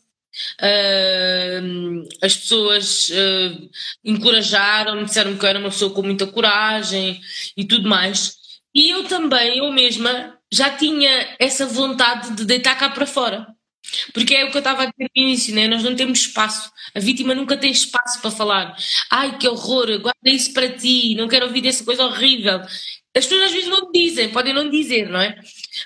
Uh, 0.61 2.07
as 2.21 2.37
pessoas 2.37 3.09
uh, 3.09 3.71
encorajaram-me, 4.05 5.07
disseram 5.07 5.37
que 5.37 5.45
eu 5.45 5.49
era 5.49 5.59
uma 5.59 5.71
pessoa 5.71 5.93
com 5.93 6.03
muita 6.03 6.27
coragem 6.27 7.21
e 7.57 7.65
tudo 7.65 7.89
mais. 7.89 8.37
E 8.75 8.91
eu 8.91 9.05
também, 9.05 9.59
eu 9.59 9.73
mesma, 9.73 10.37
já 10.53 10.71
tinha 10.77 11.35
essa 11.39 11.67
vontade 11.67 12.37
de 12.37 12.45
deitar 12.45 12.77
cá 12.79 12.91
para 12.91 13.07
fora. 13.07 13.47
Porque 14.13 14.35
é 14.35 14.45
o 14.45 14.51
que 14.51 14.57
eu 14.57 14.61
estava 14.61 14.83
a 14.83 14.87
dizer 14.87 15.11
no 15.15 15.23
início, 15.23 15.55
né? 15.55 15.69
nós 15.69 15.83
não 15.83 15.95
temos 15.95 16.21
espaço. 16.21 16.71
A 16.95 17.01
vítima 17.01 17.35
nunca 17.35 17.57
tem 17.57 17.71
espaço 17.71 18.21
para 18.21 18.31
falar. 18.31 18.77
Ai, 19.11 19.39
que 19.39 19.49
horror, 19.49 19.87
guarda 20.01 20.31
isso 20.31 20.53
para 20.53 20.69
ti, 20.69 21.15
não 21.15 21.29
quero 21.29 21.47
ouvir 21.47 21.67
essa 21.67 21.85
coisa 21.85 22.05
horrível. 22.05 22.61
As 23.17 23.25
pessoas 23.25 23.45
às 23.45 23.53
vezes 23.53 23.69
não 23.69 23.91
dizem, 23.91 24.29
podem 24.31 24.53
não 24.53 24.69
dizer, 24.69 25.09
não 25.09 25.21
é? 25.21 25.41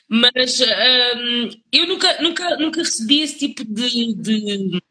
Mas 0.08 0.60
um, 0.60 1.50
eu 1.70 1.86
nunca, 1.86 2.20
nunca, 2.20 2.56
nunca 2.56 2.82
recebi 2.82 3.20
esse 3.20 3.38
tipo 3.38 3.64
de, 3.64 4.14
de, 4.14 4.82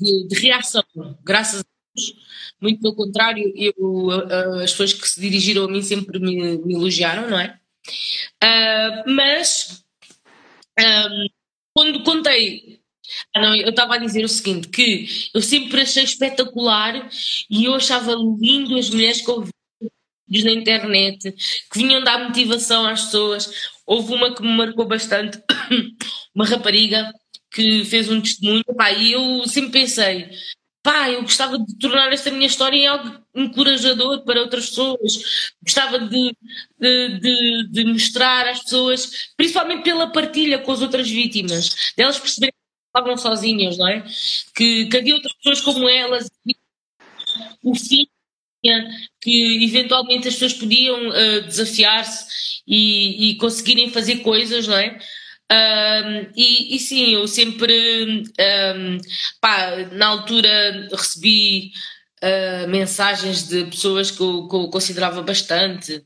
de, 0.00 0.28
de 0.28 0.40
reação, 0.40 0.82
graças 1.22 1.60
a 1.60 1.64
Deus. 1.94 2.14
Muito 2.58 2.80
pelo 2.80 2.94
contrário, 2.94 3.52
eu, 3.54 4.10
as 4.62 4.70
pessoas 4.70 4.94
que 4.94 5.06
se 5.06 5.20
dirigiram 5.20 5.64
a 5.64 5.68
mim 5.68 5.82
sempre 5.82 6.18
me, 6.18 6.56
me 6.58 6.74
elogiaram, 6.74 7.28
não 7.28 7.38
é? 7.38 7.58
Uh, 8.42 9.10
mas 9.10 9.84
um, 10.80 11.26
quando 11.74 12.02
contei. 12.02 12.80
Ah, 13.34 13.40
não, 13.40 13.54
eu 13.54 13.68
estava 13.68 13.96
a 13.96 13.98
dizer 13.98 14.24
o 14.24 14.28
seguinte: 14.28 14.68
que 14.68 15.06
eu 15.34 15.42
sempre 15.42 15.82
achei 15.82 16.04
espetacular 16.04 17.10
e 17.50 17.64
eu 17.64 17.74
achava 17.74 18.14
lindo 18.14 18.76
as 18.78 18.88
mulheres 18.88 19.20
que 19.20 19.30
eu 19.30 19.46
na 20.26 20.50
internet 20.50 21.32
que 21.70 21.78
vinham 21.78 22.02
dar 22.02 22.26
motivação 22.26 22.86
às 22.86 23.04
pessoas. 23.04 23.70
Houve 23.86 24.14
uma 24.14 24.34
que 24.34 24.42
me 24.42 24.56
marcou 24.56 24.86
bastante, 24.86 25.38
uma 26.34 26.46
rapariga 26.46 27.12
que 27.52 27.84
fez 27.84 28.08
um 28.10 28.20
testemunho, 28.20 28.64
pá, 28.76 28.90
e 28.90 29.12
eu 29.12 29.46
sempre 29.46 29.70
pensei, 29.70 30.28
pá, 30.84 31.10
eu 31.10 31.22
gostava 31.22 31.58
de 31.58 31.78
tornar 31.78 32.12
esta 32.12 32.30
minha 32.30 32.46
história 32.46 32.76
em 32.76 32.86
algo 32.86 33.18
encorajador 33.34 34.22
para 34.22 34.42
outras 34.42 34.68
pessoas, 34.68 35.50
gostava 35.62 35.98
de, 35.98 36.36
de, 36.78 37.18
de, 37.20 37.68
de 37.70 37.84
mostrar 37.86 38.46
às 38.48 38.62
pessoas, 38.62 39.32
principalmente 39.34 39.82
pela 39.82 40.12
partilha 40.12 40.58
com 40.58 40.70
as 40.70 40.82
outras 40.82 41.08
vítimas, 41.08 41.94
delas 41.96 42.18
perceberem 42.18 42.52
que 42.52 42.98
estavam 42.98 43.16
sozinhas, 43.16 43.78
não 43.78 43.88
é? 43.88 44.04
Que, 44.54 44.84
que 44.84 44.96
havia 44.98 45.14
outras 45.14 45.32
pessoas 45.32 45.60
como 45.62 45.88
elas, 45.88 46.30
o 47.62 47.74
fim 47.74 48.06
que 49.20 49.64
eventualmente 49.64 50.28
as 50.28 50.34
pessoas 50.34 50.54
podiam 50.54 51.08
uh, 51.08 51.42
desafiar-se 51.42 52.62
e, 52.66 53.30
e, 53.30 53.36
conseguirem 53.36 53.90
fazer 53.90 54.16
coisas, 54.16 54.66
não 54.66 54.76
é? 54.76 54.98
Um, 55.52 56.30
e, 56.34 56.74
e, 56.74 56.78
sim, 56.78 57.14
eu 57.14 57.28
sempre, 57.28 58.22
um, 58.76 58.98
pá, 59.40 59.76
na 59.92 60.06
altura 60.08 60.88
recebi 60.90 61.72
uh, 62.22 62.68
mensagens 62.68 63.46
de 63.48 63.64
pessoas 63.66 64.10
que 64.10 64.20
eu, 64.20 64.48
que 64.48 64.56
eu, 64.56 64.68
considerava 64.68 65.22
bastante, 65.22 66.04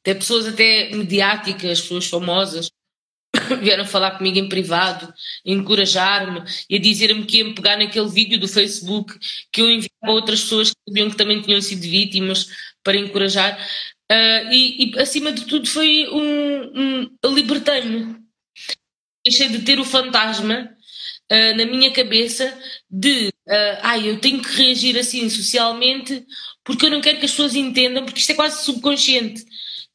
até 0.00 0.14
pessoas 0.14 0.46
até 0.46 0.90
mediáticas, 0.94 1.80
pessoas 1.80 2.06
famosas, 2.06 2.70
vieram 3.60 3.84
falar 3.84 4.12
comigo 4.12 4.38
em 4.38 4.48
privado, 4.48 5.12
encorajar-me 5.44 6.42
e 6.70 6.76
a 6.76 6.78
dizer-me 6.78 7.24
que 7.26 7.38
iam 7.38 7.54
pegar 7.54 7.76
naquele 7.76 8.08
vídeo 8.08 8.38
do 8.38 8.48
Facebook 8.48 9.18
que 9.52 9.60
eu 9.60 9.70
enviava 9.70 9.90
a 10.04 10.12
outras 10.12 10.42
pessoas 10.42 10.70
que 10.70 10.76
sabiam 10.88 11.10
que 11.10 11.16
também 11.16 11.42
tinham 11.42 11.60
sido 11.60 11.82
vítimas 11.82 12.48
para 12.84 12.96
encorajar. 12.96 13.58
Uh, 14.10 14.52
e, 14.52 14.92
e, 14.94 14.98
acima 15.00 15.32
de 15.32 15.44
tudo 15.46 15.68
foi 15.68 16.08
um, 16.08 17.10
um 17.24 17.34
libertei-me. 17.34 18.25
Deixei 19.26 19.48
de 19.48 19.58
ter 19.60 19.80
o 19.80 19.84
fantasma 19.84 20.70
uh, 21.32 21.56
na 21.56 21.66
minha 21.66 21.92
cabeça 21.92 22.56
de 22.88 23.28
uh, 23.28 23.78
ai, 23.82 24.08
eu 24.08 24.20
tenho 24.20 24.40
que 24.40 24.48
reagir 24.56 24.96
assim 24.96 25.28
socialmente 25.28 26.24
porque 26.64 26.86
eu 26.86 26.90
não 26.90 27.00
quero 27.00 27.18
que 27.18 27.24
as 27.24 27.30
pessoas 27.32 27.54
entendam, 27.54 28.04
porque 28.04 28.20
isto 28.20 28.30
é 28.32 28.34
quase 28.34 28.64
subconsciente, 28.64 29.44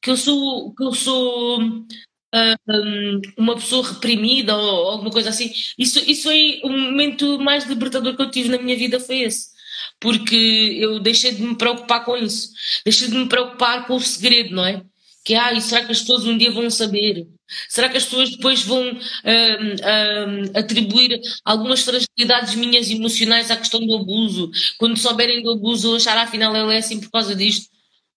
que 0.02 0.10
eu 0.10 0.18
sou, 0.18 0.74
que 0.74 0.84
eu 0.84 0.94
sou 0.94 1.62
uh, 1.62 3.22
uma 3.38 3.56
pessoa 3.56 3.88
reprimida 3.88 4.56
ou, 4.56 4.90
alguma 4.90 5.12
coisa 5.12 5.30
assim. 5.30 5.52
Isso, 5.78 6.00
isso 6.10 6.24
foi 6.24 6.62
o 6.64 6.70
momento 6.70 7.40
mais 7.40 7.66
libertador 7.66 8.16
que 8.16 8.22
eu 8.22 8.32
tive 8.32 8.50
na 8.50 8.58
minha 8.58 8.78
vida 8.78 9.00
foi 9.00 9.20
esse. 9.20 9.52
Porque 10.00 10.36
eu 10.80 11.00
deixei 11.00 11.34
de 11.34 11.42
me 11.44 11.56
preocupar 11.56 12.06
com 12.06 12.18
isso. 12.18 12.52
Deixei 12.86 13.08
de 13.08 13.16
me 13.16 13.28
preocupar 13.28 13.86
com 13.88 13.96
o 13.96 14.02
segredo, 14.02 14.56
não 14.56 14.66
é? 14.66 14.84
Que, 15.24 15.36
ah, 15.36 15.60
será 15.60 15.86
que 15.86 15.92
as 15.92 16.00
pessoas 16.02 16.26
um 16.26 16.38
dia 16.38 16.52
vão 16.52 16.70
saber? 16.70 17.28
Será 17.68 17.90
que 17.90 17.98
as 17.98 18.06
pessoas 18.06 18.32
depois 18.32 18.64
vão 18.64 18.92
uh, 18.92 18.94
uh, 18.94 20.58
atribuir 20.58 21.20
algumas 21.44 21.82
fragilidades 21.82 22.56
minhas 22.56 22.90
emocionais 22.90 23.52
à 23.52 23.58
questão 23.58 23.86
do 23.86 23.96
abuso? 23.96 24.52
Quando 24.78 24.98
souberem 24.98 25.44
do 25.44 25.52
abuso, 25.52 25.96
achar 25.96 26.18
afinal 26.18 26.56
ela 26.56 26.74
é 26.74 26.78
assim 26.78 27.00
por 27.00 27.12
causa 27.12 27.36
disto? 27.36 27.70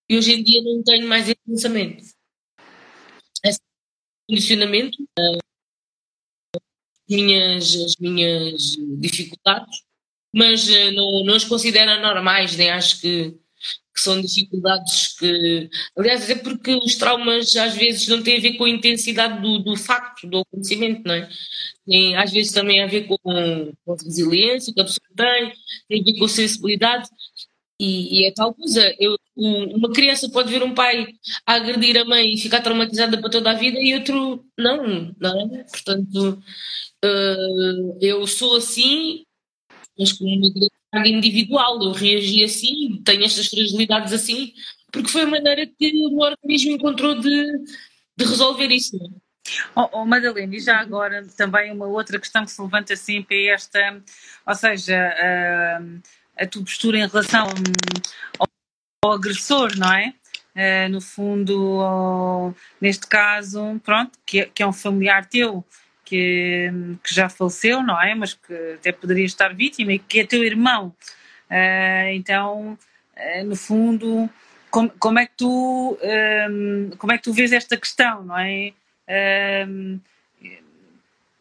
E 0.08 0.16
hoje 0.16 0.32
em 0.32 0.42
dia 0.42 0.62
não 0.62 0.82
tenho 0.82 1.08
mais 1.08 1.28
esse 1.28 1.40
pensamento. 1.46 2.04
Esse 3.44 3.60
condicionamento, 4.28 5.02
uh, 5.18 6.60
minhas, 7.08 7.74
as 7.74 7.96
minhas 7.96 8.76
dificuldades, 8.98 9.82
mas 10.34 10.68
uh, 10.68 10.92
não, 10.92 11.24
não 11.24 11.34
as 11.34 11.44
considero 11.44 12.00
normais, 12.00 12.56
nem 12.56 12.70
acho 12.70 13.00
que 13.00 13.34
que 13.94 14.00
são 14.00 14.20
dificuldades 14.20 15.16
que. 15.16 15.70
Aliás, 15.96 16.28
é 16.28 16.34
porque 16.34 16.74
os 16.74 16.96
traumas 16.96 17.54
às 17.56 17.74
vezes 17.74 18.08
não 18.08 18.22
têm 18.22 18.38
a 18.38 18.40
ver 18.40 18.54
com 18.54 18.64
a 18.64 18.70
intensidade 18.70 19.40
do, 19.40 19.60
do 19.60 19.76
facto, 19.76 20.26
do 20.26 20.38
acontecimento, 20.38 21.02
não 21.06 21.14
é? 21.14 21.28
Tem, 21.86 22.16
às 22.16 22.32
vezes 22.32 22.52
também 22.52 22.82
a 22.82 22.86
ver 22.86 23.06
com, 23.06 23.16
com 23.16 23.92
a 23.92 23.96
resiliência 24.02 24.74
que 24.74 24.80
a 24.80 24.84
pessoa 24.84 25.06
tem, 25.16 25.52
tem 25.88 26.00
a 26.00 26.04
ver 26.04 26.18
com 26.18 26.24
a 26.24 26.28
sensibilidade. 26.28 27.08
E, 27.78 28.20
e 28.20 28.26
é 28.26 28.32
tal 28.32 28.54
coisa. 28.54 28.94
Eu, 28.98 29.16
uma 29.36 29.92
criança 29.92 30.28
pode 30.30 30.50
ver 30.50 30.62
um 30.62 30.74
pai 30.74 31.06
agredir 31.46 31.96
a 31.98 32.04
mãe 32.04 32.34
e 32.34 32.38
ficar 32.38 32.60
traumatizada 32.62 33.18
para 33.20 33.30
toda 33.30 33.50
a 33.50 33.54
vida 33.54 33.78
e 33.80 33.94
outro 33.94 34.44
não, 34.58 35.14
não 35.20 35.40
é? 35.56 35.64
Portanto, 35.64 36.42
uh, 37.04 37.98
eu 38.00 38.26
sou 38.26 38.56
assim, 38.56 39.24
mas 39.98 40.12
como 40.12 40.30
uma 40.36 40.50
individual, 41.04 41.82
eu 41.82 41.92
reagi 41.92 42.44
assim, 42.44 43.00
tenho 43.04 43.24
estas 43.24 43.48
fragilidades 43.48 44.12
assim, 44.12 44.52
porque 44.92 45.08
foi 45.08 45.22
a 45.22 45.26
maneira 45.26 45.66
que 45.66 45.92
o 46.10 46.20
organismo 46.20 46.72
encontrou 46.72 47.20
de, 47.20 47.64
de 48.16 48.24
resolver 48.24 48.70
isso. 48.70 48.96
Oh, 49.74 49.88
oh, 49.92 50.04
Madalena, 50.06 50.56
e 50.56 50.60
já 50.60 50.78
agora 50.78 51.26
também 51.36 51.70
uma 51.72 51.86
outra 51.86 52.18
questão 52.18 52.44
que 52.44 52.50
se 52.50 52.62
levanta 52.62 52.96
sempre 52.96 53.46
é 53.46 53.54
esta, 53.54 54.02
ou 54.46 54.54
seja, 54.54 54.96
a, 54.96 56.42
a 56.42 56.46
tua 56.46 56.64
postura 56.64 56.98
em 56.98 57.06
relação 57.06 57.48
ao, 58.38 58.46
ao 59.04 59.12
agressor, 59.12 59.76
não 59.76 59.92
é? 59.92 60.14
Uh, 60.56 60.88
no 60.88 61.00
fundo, 61.00 62.54
neste 62.80 63.08
caso, 63.08 63.80
pronto, 63.84 64.16
que, 64.24 64.40
é, 64.40 64.46
que 64.46 64.62
é 64.62 64.66
um 64.66 64.72
familiar 64.72 65.28
teu, 65.28 65.64
que, 66.04 66.70
que 67.02 67.14
já 67.14 67.28
faleceu, 67.28 67.82
não 67.82 68.00
é? 68.00 68.14
Mas 68.14 68.34
que 68.34 68.54
até 68.74 68.92
poderia 68.92 69.24
estar 69.24 69.54
vítima 69.54 69.92
e 69.92 69.98
que 69.98 70.20
é 70.20 70.26
teu 70.26 70.44
irmão. 70.44 70.94
Uh, 71.50 72.08
então, 72.12 72.78
uh, 73.16 73.44
no 73.44 73.56
fundo, 73.56 74.28
como, 74.70 74.90
como, 74.98 75.18
é 75.18 75.26
que 75.26 75.32
tu 75.36 75.98
um, 76.50 76.90
como 76.98 77.12
é 77.12 77.16
que 77.16 77.24
tu 77.24 77.32
vês 77.32 77.52
esta 77.52 77.76
questão, 77.76 78.24
não 78.24 78.38
é? 78.38 78.72
Um, 79.68 80.00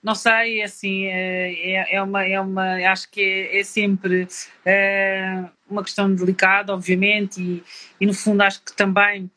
não 0.04 0.16
sei, 0.16 0.62
assim, 0.62 1.06
é, 1.06 1.96
é, 1.96 2.02
uma, 2.02 2.26
é 2.26 2.40
uma, 2.40 2.76
acho 2.92 3.10
que 3.10 3.22
é, 3.22 3.60
é 3.62 3.64
sempre 3.64 4.24
uh, 4.24 5.50
uma 5.70 5.82
questão 5.82 6.14
delicada, 6.14 6.74
obviamente, 6.74 7.42
e, 7.42 7.64
e 8.02 8.06
no 8.06 8.14
fundo 8.14 8.42
acho 8.42 8.62
que 8.62 8.74
também 8.76 9.32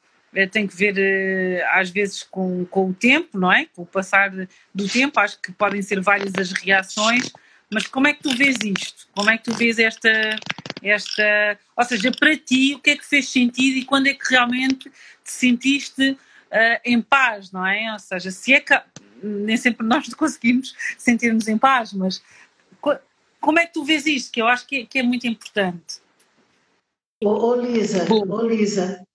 tem 0.45 0.67
que 0.67 0.77
ver 0.77 0.99
eh, 0.99 1.65
às 1.71 1.89
vezes 1.89 2.25
com, 2.25 2.67
com 2.67 2.91
o 2.91 2.95
tempo, 2.95 3.39
não 3.39 3.51
é? 3.51 3.67
Com 3.67 3.83
o 3.83 3.87
passar 3.87 4.31
do 4.75 4.89
tempo, 4.89 5.21
acho 5.21 5.41
que 5.41 5.53
podem 5.53 5.81
ser 5.81 6.01
várias 6.01 6.35
as 6.37 6.51
reações, 6.53 7.33
mas 7.71 7.87
como 7.87 8.09
é 8.09 8.13
que 8.13 8.23
tu 8.23 8.37
vês 8.37 8.57
isto? 8.63 9.09
Como 9.15 9.31
é 9.31 9.39
que 9.39 9.45
tu 9.45 9.55
vês 9.55 9.79
esta, 9.79 10.11
esta, 10.83 11.59
ou 11.77 11.85
seja, 11.85 12.11
para 12.11 12.37
ti, 12.37 12.75
o 12.75 12.81
que 12.81 12.91
é 12.91 12.97
que 12.97 13.07
fez 13.07 13.29
sentido 13.29 13.79
e 13.79 13.85
quando 13.85 14.09
é 14.09 14.15
que 14.15 14.29
realmente 14.29 14.91
te 14.91 15.31
sentiste 15.31 16.11
uh, 16.11 16.81
em 16.85 17.01
paz, 17.01 17.51
não 17.51 17.67
é? 17.67 17.93
Ou 17.93 17.99
seja, 17.99 18.31
se 18.31 18.53
é 18.53 18.61
que 18.61 18.79
nem 19.23 19.57
sempre 19.57 19.87
nós 19.87 20.07
conseguimos 20.15 20.75
sentir-nos 20.99 21.49
em 21.49 21.57
paz, 21.57 21.93
mas 21.93 22.23
como 23.41 23.59
é 23.59 23.67
que 23.67 23.73
tu 23.73 23.85
vês 23.85 24.07
isto? 24.07 24.33
Que 24.33 24.43
eu 24.43 24.49
acho 24.49 24.67
que 24.67 24.77
é, 24.77 24.87
que 24.87 24.99
é 24.99 25.03
muito 25.03 25.27
importante. 25.27 26.01
Ô, 27.23 27.31
ô 27.31 27.55
Lisa, 27.55 28.07
ô 28.13 28.43
Lisa, 28.43 29.07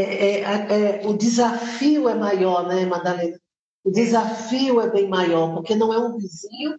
é, 0.00 0.40
é, 0.40 1.00
é, 1.00 1.06
o 1.06 1.16
desafio 1.16 2.08
é 2.08 2.14
maior, 2.14 2.68
né, 2.68 2.84
Madalena? 2.84 3.40
O 3.82 3.90
desafio 3.90 4.80
é 4.80 4.90
bem 4.90 5.08
maior, 5.08 5.54
porque 5.54 5.74
não 5.74 5.92
é 5.92 5.98
um 5.98 6.18
vizinho 6.18 6.78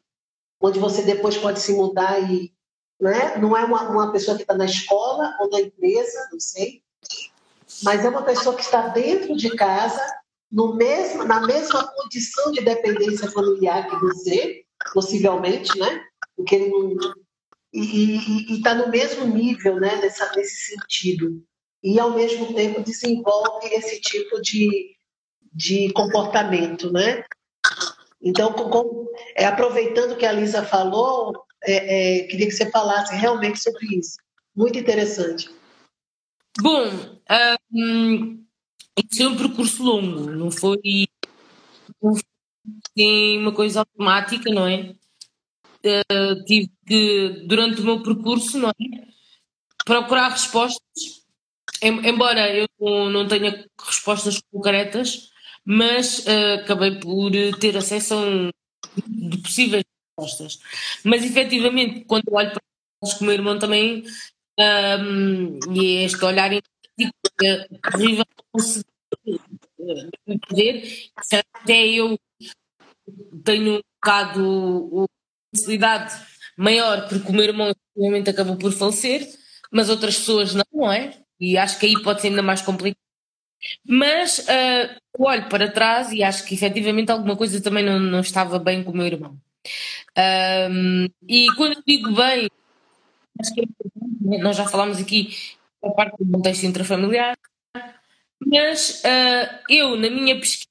onde 0.61 0.80
você 0.80 1.01
depois 1.01 1.38
pode 1.38 1.59
se 1.59 1.74
mudar 1.74 2.20
e. 2.32 2.53
Né? 2.99 3.38
Não 3.38 3.55
é 3.55 3.63
uma, 3.63 3.89
uma 3.89 4.11
pessoa 4.11 4.36
que 4.36 4.43
está 4.43 4.55
na 4.55 4.65
escola 4.65 5.36
ou 5.39 5.49
na 5.49 5.61
empresa, 5.61 6.30
não 6.32 6.39
sei, 6.39 6.82
mas 7.84 8.03
é 8.03 8.09
uma 8.09 8.24
pessoa 8.24 8.55
que 8.55 8.63
está 8.63 8.88
dentro 8.88 9.36
de 9.36 9.55
casa, 9.55 10.01
no 10.51 10.76
mesmo, 10.76 11.24
na 11.24 11.45
mesma 11.45 11.88
condição 11.88 12.51
de 12.51 12.61
dependência 12.61 13.30
familiar 13.30 13.88
que 13.88 13.95
você, 13.97 14.63
possivelmente, 14.93 15.78
né? 15.78 16.03
Porque 16.36 16.55
ele 16.55 16.70
não. 16.70 17.13
E 17.74 18.55
está 18.55 18.74
no 18.74 18.89
mesmo 18.89 19.26
nível, 19.26 19.80
né, 19.80 19.97
nessa, 19.97 20.32
nesse 20.36 20.72
sentido 20.72 21.43
e, 21.84 22.00
ao 22.00 22.12
mesmo 22.12 22.54
tempo, 22.54 22.84
desenvolve 22.84 23.68
esse 23.68 24.02
tipo 24.02 24.42
de, 24.42 24.96
de 25.54 25.92
comportamento, 25.94 26.92
né? 26.92 27.24
Então, 28.22 28.52
com, 28.54 29.08
é, 29.36 29.46
aproveitando 29.46 30.18
que 30.18 30.26
a 30.26 30.32
Lisa 30.32 30.64
falou, 30.64 31.46
é, 31.64 32.20
é, 32.20 32.28
queria 32.28 32.48
que 32.48 32.52
você 32.52 32.70
falasse 32.72 33.16
realmente 33.16 33.60
sobre 33.60 33.98
isso. 33.98 34.18
Muito 34.56 34.78
interessante. 34.78 35.50
Bom, 36.60 36.90
um, 37.72 38.44
isso 38.98 39.18
foi 39.18 39.28
um 39.28 39.38
percurso 39.38 39.84
longo, 39.84 40.32
não 40.32 40.50
foi, 40.50 41.08
não 42.02 42.16
foi 42.16 43.38
uma 43.38 43.54
coisa 43.54 43.82
automática, 43.82 44.50
não 44.52 44.68
é? 44.68 44.96
Uh, 45.86 46.44
tive 46.46 46.72
que, 46.86 47.46
durante 47.48 47.82
o 47.82 47.86
meu 47.86 48.02
percurso, 48.02 48.58
não 48.58 48.70
é? 48.70 48.74
Procurar 49.86 50.30
respostas 50.30 51.27
Embora 51.82 52.50
eu 52.54 52.68
não 53.10 53.28
tenha 53.28 53.66
respostas 53.80 54.40
concretas, 54.52 55.30
mas 55.66 56.26
uh, 56.26 56.62
acabei 56.64 57.00
por 57.00 57.32
ter 57.60 57.76
acesso 57.78 58.14
a 58.14 58.18
um 58.18 58.50
de 59.08 59.38
possíveis 59.40 59.84
respostas. 60.18 60.60
Mas 61.04 61.24
efetivamente, 61.24 62.06
quando 62.06 62.24
olho 62.32 62.52
para 62.52 62.62
eles 63.04 63.14
com 63.16 63.24
o 63.24 63.28
meu 63.28 63.36
irmão 63.36 63.60
também, 63.60 64.04
um, 64.60 65.60
e 65.74 65.98
é 65.98 66.04
este 66.04 66.24
olhar 66.26 66.52
é 66.54 66.62
horrível 67.94 68.26
de 70.26 70.40
poder, 70.48 71.10
até 71.62 71.88
eu 71.88 72.18
tenho 73.44 73.76
um 73.76 73.82
bocado 74.02 75.06
sensibilidade 75.54 76.14
maior, 76.58 77.08
porque 77.08 77.30
o 77.30 77.34
meu 77.34 77.44
irmão 77.44 77.70
efetivamente 77.70 78.30
acabou 78.30 78.58
por 78.58 78.72
falecer, 78.72 79.28
mas 79.72 79.90
outras 79.90 80.18
pessoas 80.18 80.54
não, 80.54 80.64
não 80.74 80.92
é? 80.92 81.27
E 81.40 81.58
acho 81.58 81.80
que 81.80 81.86
aí 81.86 82.02
pode 82.02 82.22
ser 82.22 82.30
ainda 82.30 82.42
mais 82.42 82.62
complicado. 82.62 83.02
Mas 83.86 84.40
uh, 84.40 84.96
olho 85.18 85.50
para 85.50 85.72
trás 85.72 86.12
e 86.12 86.24
acho 86.24 86.46
que 86.46 86.54
efetivamente 86.56 87.12
alguma 87.12 87.36
coisa 87.36 87.62
também 87.62 87.84
não, 87.84 88.00
não 88.00 88.20
estava 88.20 88.60
bem 88.60 88.84
com 88.84 88.92
o 88.92 88.98
meu 88.98 89.08
irmão. 89.08 89.40
Um, 90.18 91.06
e 91.28 91.48
quando 91.56 91.74
eu 91.74 91.84
digo 91.86 92.14
bem, 92.14 92.50
acho 93.40 93.54
que 93.54 93.62
é 93.62 94.38
nós 94.40 94.58
já 94.58 94.68
falámos 94.68 95.00
aqui 95.00 95.36
da 95.82 95.92
parte 95.92 96.18
do 96.20 96.32
contexto 96.32 96.66
intrafamiliar, 96.66 97.38
mas 98.46 99.04
uh, 99.04 99.60
eu, 99.70 99.96
na 99.96 100.10
minha 100.10 100.40
pesquisa, 100.40 100.68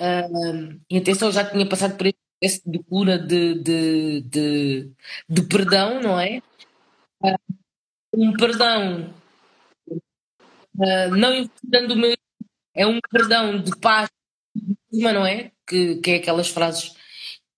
uh, 0.00 0.80
e 0.90 0.98
atenção, 0.98 1.30
já 1.30 1.44
tinha 1.44 1.66
passado 1.66 1.96
por 1.96 2.06
esse 2.40 2.62
de 2.68 2.78
cura 2.84 3.18
de, 3.18 3.54
de, 3.62 4.20
de, 4.22 4.90
de 5.28 5.42
perdão, 5.42 6.00
não 6.00 6.18
é? 6.18 6.40
Um 8.12 8.32
perdão 8.32 9.14
uh, 9.90 11.16
não 11.16 11.34
investigando 11.34 11.94
o 11.94 11.96
meu 11.96 12.16
é 12.74 12.86
um 12.86 12.98
perdão 13.10 13.60
de 13.60 13.76
paz 13.78 14.08
não 14.92 15.26
é? 15.26 15.52
Que, 15.66 15.96
que 15.96 16.10
é 16.12 16.16
aquelas 16.16 16.48
frases 16.48 16.94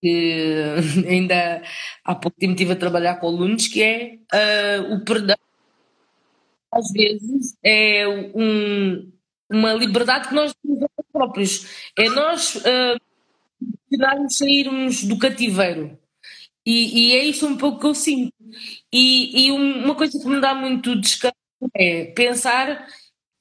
que 0.00 0.54
ainda 1.08 1.62
há 2.04 2.14
pouco 2.14 2.38
tempo 2.38 2.52
estive 2.52 2.72
a 2.72 2.76
trabalhar 2.76 3.16
com 3.16 3.28
alunos, 3.28 3.68
que 3.68 3.82
é 3.82 4.18
uh, 4.32 4.94
o 4.94 5.04
perdão 5.04 5.36
às 6.72 6.90
vezes 6.92 7.56
é 7.64 8.06
um, 8.34 9.12
uma 9.50 9.72
liberdade 9.72 10.28
que 10.28 10.34
nós 10.34 10.54
temos 10.62 10.86
próprios. 11.12 11.90
É 11.98 12.08
nós 12.08 12.54
uh, 12.56 13.00
sairmos 14.28 15.02
do 15.02 15.18
cativeiro. 15.18 15.98
E, 16.70 17.08
e, 17.08 17.16
é 17.16 17.24
isso 17.24 17.48
um 17.48 17.56
pouco 17.56 17.80
que 17.80 17.86
eu 17.86 17.94
sinto. 17.94 18.32
E, 18.92 19.46
e 19.46 19.50
uma 19.50 19.94
coisa 19.96 20.16
que 20.16 20.28
me 20.28 20.40
dá 20.40 20.54
muito 20.54 20.94
descanso 20.94 21.34
é 21.74 22.04
pensar 22.12 22.86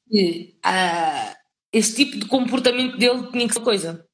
que 0.10 0.56
uh, 0.66 1.36
esse 1.72 1.96
tipo 1.96 2.18
de 2.18 2.26
comportamento 2.26 2.98
dele 2.98 3.32
tinha 3.32 3.48
que 3.48 3.54
ser 3.54 3.62
coisa 3.62 4.06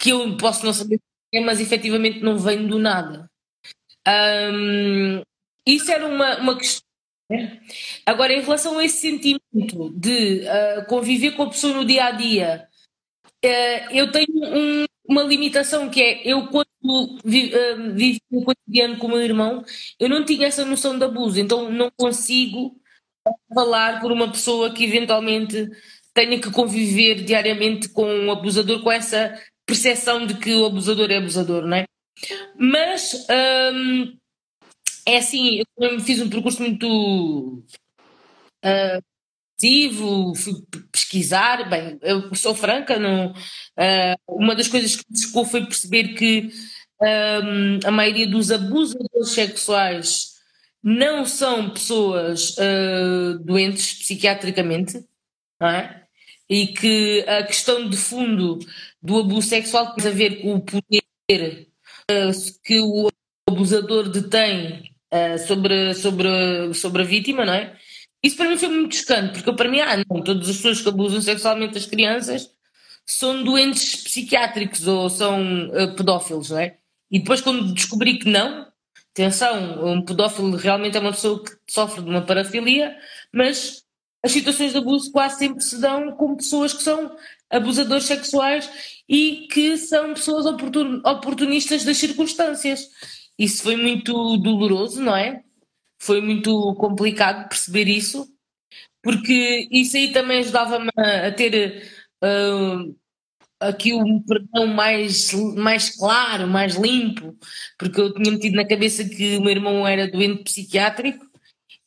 que 0.00 0.10
eu 0.10 0.36
posso 0.36 0.66
não 0.66 0.72
saber, 0.72 1.00
mas 1.44 1.60
efetivamente 1.60 2.20
não 2.20 2.36
vem 2.36 2.66
do 2.66 2.80
nada. 2.80 3.30
Um, 4.08 5.22
isso 5.64 5.92
era 5.92 6.04
uma, 6.04 6.38
uma 6.38 6.58
questão 6.58 6.82
Agora, 8.04 8.32
em 8.32 8.42
relação 8.42 8.78
a 8.78 8.84
esse 8.84 9.00
sentimento 9.00 9.90
de 9.94 10.40
uh, 10.40 10.86
conviver 10.86 11.32
com 11.32 11.44
a 11.44 11.50
pessoa 11.50 11.74
no 11.74 11.84
dia 11.84 12.06
a 12.06 12.10
dia, 12.10 12.68
uh, 13.44 13.92
eu 13.92 14.10
tenho 14.10 14.26
um, 14.34 14.84
uma 15.08 15.22
limitação 15.22 15.88
que 15.88 16.02
é 16.02 16.28
eu, 16.28 16.48
quando 16.48 16.71
vi, 17.24 17.52
uh, 17.54 17.94
vivi 17.94 18.20
o 18.30 18.44
cotidiano 18.44 18.98
com 18.98 19.06
o 19.06 19.10
meu 19.10 19.22
irmão, 19.22 19.64
eu 19.98 20.08
não 20.08 20.24
tinha 20.24 20.46
essa 20.46 20.64
noção 20.64 20.98
de 20.98 21.04
abuso, 21.04 21.40
então 21.40 21.70
não 21.70 21.90
consigo 21.96 22.76
falar 23.54 24.00
por 24.00 24.10
uma 24.12 24.30
pessoa 24.30 24.72
que 24.72 24.84
eventualmente 24.84 25.68
tenha 26.14 26.40
que 26.40 26.50
conviver 26.50 27.22
diariamente 27.24 27.88
com 27.88 28.04
um 28.04 28.30
abusador, 28.30 28.82
com 28.82 28.90
essa 28.90 29.34
percepção 29.66 30.26
de 30.26 30.34
que 30.34 30.54
o 30.54 30.66
abusador 30.66 31.10
é 31.10 31.16
abusador, 31.16 31.66
não 31.66 31.76
é? 31.76 31.84
Mas. 32.56 33.26
Um, 33.30 34.16
é 35.06 35.16
assim, 35.18 35.62
eu 35.78 36.00
fiz 36.00 36.20
um 36.20 36.30
percurso 36.30 36.60
muito 36.62 37.62
uh, 38.64 39.02
fui 40.34 40.54
pesquisar, 40.90 41.68
bem, 41.68 41.98
eu 42.02 42.34
sou 42.34 42.54
franca, 42.54 42.98
não, 42.98 43.30
uh, 43.32 44.16
uma 44.28 44.54
das 44.56 44.68
coisas 44.68 44.96
que 44.96 45.04
me 45.08 45.18
chocou 45.18 45.44
foi 45.44 45.64
perceber 45.64 46.14
que 46.14 46.48
um, 47.02 47.80
a 47.84 47.90
maioria 47.90 48.26
dos 48.26 48.50
abusadores 48.50 49.30
sexuais 49.30 50.32
não 50.82 51.24
são 51.24 51.70
pessoas 51.70 52.56
uh, 52.58 53.38
doentes 53.40 53.94
psiquiatricamente, 53.94 55.04
não 55.60 55.68
é? 55.68 56.02
E 56.48 56.68
que 56.68 57.24
a 57.26 57.44
questão 57.44 57.88
de 57.88 57.96
fundo 57.96 58.58
do 59.00 59.18
abuso 59.20 59.48
sexual 59.48 59.94
tem 59.94 60.06
a 60.06 60.14
ver 60.14 60.42
com 60.42 60.54
o 60.54 60.60
poder 60.60 61.68
uh, 62.10 62.60
que 62.64 62.80
o 62.80 63.08
abusador 63.48 64.08
detém 64.08 64.92
uh, 65.12 65.38
sobre, 65.46 65.94
sobre, 65.94 66.74
sobre 66.74 67.02
a 67.02 67.04
vítima, 67.04 67.44
não 67.44 67.54
é? 67.54 67.76
Isso 68.22 68.36
para 68.36 68.48
mim 68.48 68.56
foi 68.56 68.68
muito 68.68 68.94
chocante, 68.96 69.42
porque 69.42 69.52
para 69.56 69.68
mim, 69.68 69.80
ah, 69.80 69.96
não, 70.08 70.22
todas 70.22 70.48
as 70.48 70.56
pessoas 70.56 70.80
que 70.80 70.88
abusam 70.88 71.20
sexualmente 71.20 71.74
das 71.74 71.86
crianças 71.86 72.50
são 73.04 73.42
doentes 73.42 73.96
psiquiátricos 74.04 74.86
ou 74.86 75.10
são 75.10 75.68
pedófilos, 75.96 76.50
não 76.50 76.58
é? 76.60 76.78
E 77.12 77.18
depois, 77.18 77.42
quando 77.42 77.74
descobri 77.74 78.18
que 78.18 78.28
não, 78.28 78.66
atenção, 79.12 79.86
um 79.86 80.02
pedófilo 80.02 80.56
realmente 80.56 80.96
é 80.96 81.00
uma 81.00 81.12
pessoa 81.12 81.44
que 81.44 81.52
sofre 81.68 82.02
de 82.02 82.08
uma 82.08 82.22
parafilia, 82.24 82.96
mas 83.30 83.84
as 84.24 84.32
situações 84.32 84.72
de 84.72 84.78
abuso 84.78 85.12
quase 85.12 85.38
sempre 85.38 85.62
se 85.62 85.78
dão 85.78 86.12
com 86.12 86.34
pessoas 86.34 86.72
que 86.72 86.82
são 86.82 87.14
abusadores 87.50 88.04
sexuais 88.04 88.70
e 89.06 89.46
que 89.52 89.76
são 89.76 90.14
pessoas 90.14 90.46
oportunistas 90.46 91.84
das 91.84 91.98
circunstâncias. 91.98 92.88
Isso 93.38 93.62
foi 93.62 93.76
muito 93.76 94.38
doloroso, 94.38 95.02
não 95.02 95.14
é? 95.14 95.42
Foi 96.00 96.20
muito 96.20 96.74
complicado 96.76 97.48
perceber 97.48 97.88
isso, 97.88 98.26
porque 99.02 99.68
isso 99.70 99.96
aí 99.96 100.12
também 100.12 100.38
ajudava-me 100.38 100.90
a 100.96 101.30
ter 101.32 101.90
uh, 102.24 102.96
aqui 103.62 103.94
um 103.94 104.20
perdão 104.20 104.66
mais, 104.66 105.32
mais 105.56 105.96
claro, 105.96 106.46
mais 106.46 106.76
limpo, 106.76 107.36
porque 107.78 108.00
eu 108.00 108.12
tinha 108.14 108.32
metido 108.32 108.56
na 108.56 108.66
cabeça 108.66 109.04
que 109.04 109.36
o 109.36 109.40
meu 109.40 109.50
irmão 109.50 109.86
era 109.86 110.10
doente 110.10 110.44
psiquiátrico 110.44 111.24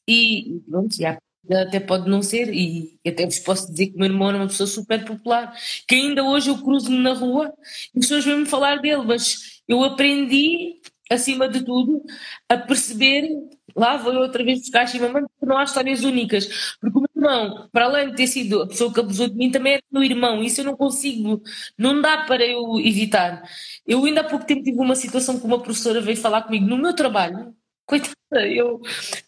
e 0.08 0.62
pronto, 0.70 0.96
já 0.96 1.18
até 1.52 1.80
pode 1.80 2.10
não 2.10 2.24
ser, 2.24 2.52
e 2.52 3.00
até 3.06 3.26
vos 3.26 3.40
posso 3.40 3.72
dizer 3.72 3.88
que 3.88 3.96
o 3.96 4.00
meu 4.00 4.08
irmão 4.08 4.30
era 4.30 4.38
uma 4.38 4.48
pessoa 4.48 4.66
super 4.66 5.06
popular, 5.06 5.54
que 5.88 5.96
ainda 5.96 6.24
hoje 6.24 6.50
eu 6.50 6.58
cruzo-me 6.58 6.98
na 6.98 7.14
rua 7.14 7.54
e 7.94 8.00
as 8.00 8.06
pessoas 8.06 8.26
vêm-me 8.26 8.46
falar 8.46 8.78
dele, 8.78 9.04
mas 9.06 9.62
eu 9.68 9.84
aprendi 9.84 10.82
acima 11.10 11.48
de 11.48 11.64
tudo, 11.64 12.04
a 12.50 12.58
perceber, 12.58 13.30
lá 13.76 13.98
vou 13.98 14.14
eu 14.14 14.22
outra 14.22 14.44
vez 14.44 14.60
buscar 14.60 14.88
Chimamanda, 14.88 15.28
que 15.40 15.46
não 15.46 15.58
há 15.58 15.64
histórias 15.64 16.04
únicas, 16.04 16.76
porque 16.80 16.98
o 16.98 17.02
meu 17.02 17.10
irmão, 17.16 17.70
para 17.72 17.86
além 17.86 18.10
de 18.12 18.16
ter 18.16 18.28
sido 18.28 18.62
a 18.64 18.68
pessoa 18.68 18.94
que 18.94 19.00
abusou 19.00 19.28
de 19.28 19.36
mim, 19.36 19.52
também 19.52 19.76
é 19.76 19.80
meu 19.92 20.04
irmão, 20.04 20.44
isso 20.44 20.62
eu 20.62 20.66
não 20.66 20.76
consigo, 20.76 21.42
não 21.78 22.02
dá 22.02 22.26
para 22.26 22.46
eu 22.46 22.80
evitar. 22.80 23.44
Eu 23.86 24.04
ainda 24.06 24.22
há 24.22 24.24
pouco 24.24 24.46
tempo 24.46 24.64
tive 24.64 24.80
uma 24.80 24.96
situação 24.96 25.40
que 25.40 25.46
uma 25.46 25.62
professora 25.62 26.02
veio 26.02 26.18
falar 26.18 26.44
comigo 26.44 26.66
no 26.66 26.78
meu 26.78 26.94
trabalho, 26.94 27.56
Coitada, 27.86 28.16
eu 28.48 28.82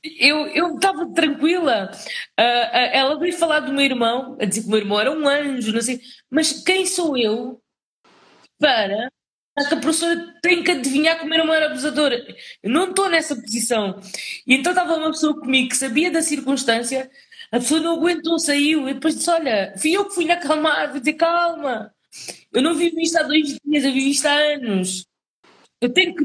eu 0.03 0.47
eu 0.47 0.75
estava 0.75 1.13
tranquila. 1.13 1.91
Uh, 2.39 2.41
uh, 2.41 2.89
ela 2.91 3.19
veio 3.19 3.33
falar 3.37 3.59
do 3.59 3.71
meu 3.71 3.85
irmão, 3.85 4.35
a 4.41 4.45
dizer 4.45 4.61
que 4.61 4.67
o 4.67 4.71
meu 4.71 4.79
irmão 4.79 4.99
era 4.99 5.11
um 5.11 5.27
anjo, 5.27 5.71
não 5.71 5.81
sei. 5.81 6.01
Mas 6.29 6.53
quem 6.63 6.85
sou 6.85 7.15
eu 7.17 7.61
para 8.59 9.09
que 9.65 9.73
a 9.73 9.77
professora 9.77 10.35
tem 10.41 10.63
que 10.63 10.71
adivinhar 10.71 11.17
como 11.19 11.33
era 11.33 11.43
uma 11.43 11.57
abusadora. 11.57 12.23
Eu 12.61 12.69
não 12.69 12.89
estou 12.89 13.09
nessa 13.09 13.35
posição. 13.35 13.99
E 14.45 14.55
então 14.55 14.71
estava 14.71 14.95
uma 14.95 15.11
pessoa 15.11 15.39
comigo 15.39 15.69
que 15.69 15.77
sabia 15.77 16.11
da 16.11 16.21
circunstância, 16.21 17.09
a 17.51 17.59
pessoa 17.59 17.79
não 17.79 17.95
aguentou, 17.95 18.37
saiu, 18.37 18.87
e 18.89 18.93
depois 18.93 19.15
disse: 19.15 19.29
Olha, 19.29 19.73
fui 19.77 19.93
eu 19.93 20.05
que 20.05 20.13
fui 20.13 20.25
lhe 20.25 20.31
acalmar, 20.31 20.91
vou 20.91 20.99
dizer 20.99 21.13
calma. 21.13 21.93
Eu 22.53 22.61
não 22.61 22.75
vivo 22.75 22.99
isto 22.99 23.17
há 23.17 23.23
dois 23.23 23.57
dias, 23.63 23.83
eu 23.83 23.93
vivo 23.93 24.07
isto 24.07 24.25
há 24.27 24.33
anos. 24.33 25.05
Eu 25.81 25.93
tenho 25.93 26.15
que 26.15 26.23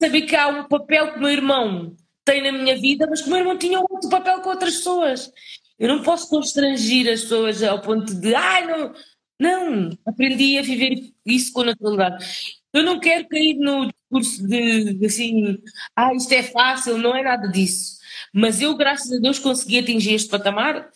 saber 0.00 0.22
que 0.22 0.36
há 0.36 0.48
um 0.48 0.68
papel 0.68 1.12
que 1.12 1.18
o 1.18 1.20
meu 1.20 1.30
irmão 1.30 1.96
tem 2.24 2.42
na 2.42 2.52
minha 2.52 2.76
vida, 2.76 3.06
mas 3.08 3.22
que 3.22 3.28
o 3.28 3.30
meu 3.30 3.40
irmão 3.40 3.56
tinha 3.58 3.80
outro 3.80 4.08
papel 4.10 4.40
com 4.40 4.50
outras 4.50 4.76
pessoas. 4.76 5.30
Eu 5.78 5.88
não 5.88 6.02
posso 6.02 6.28
constrangir 6.28 7.10
as 7.10 7.22
pessoas 7.22 7.62
ao 7.62 7.80
ponto 7.80 8.14
de, 8.14 8.34
ai, 8.34 8.66
não. 8.66 8.94
Não, 9.40 9.90
aprendi 10.04 10.58
a 10.58 10.62
viver 10.62 11.12
isso 11.24 11.52
com 11.52 11.62
naturalidade. 11.62 12.26
Eu 12.72 12.82
não 12.82 13.00
quero 13.00 13.26
cair 13.28 13.54
no 13.58 13.90
discurso 13.90 14.46
de, 14.46 14.94
de 14.94 15.06
assim, 15.06 15.58
ah, 15.96 16.14
isto 16.14 16.32
é 16.32 16.42
fácil, 16.42 16.98
não 16.98 17.16
é 17.16 17.22
nada 17.22 17.48
disso. 17.48 17.98
Mas 18.32 18.60
eu, 18.60 18.76
graças 18.76 19.10
a 19.12 19.18
Deus, 19.18 19.38
consegui 19.38 19.78
atingir 19.78 20.14
este 20.14 20.28
patamar 20.28 20.90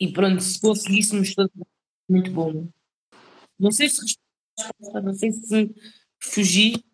e 0.00 0.12
pronto, 0.12 0.40
se 0.40 0.60
conseguíssemos, 0.60 1.34
muito 2.08 2.30
bom. 2.30 2.68
Não 3.58 3.70
sei 3.70 3.88
se 3.88 4.16
não 5.02 5.14
sei 5.14 5.32
se 5.32 5.74
fugi. 6.20 6.84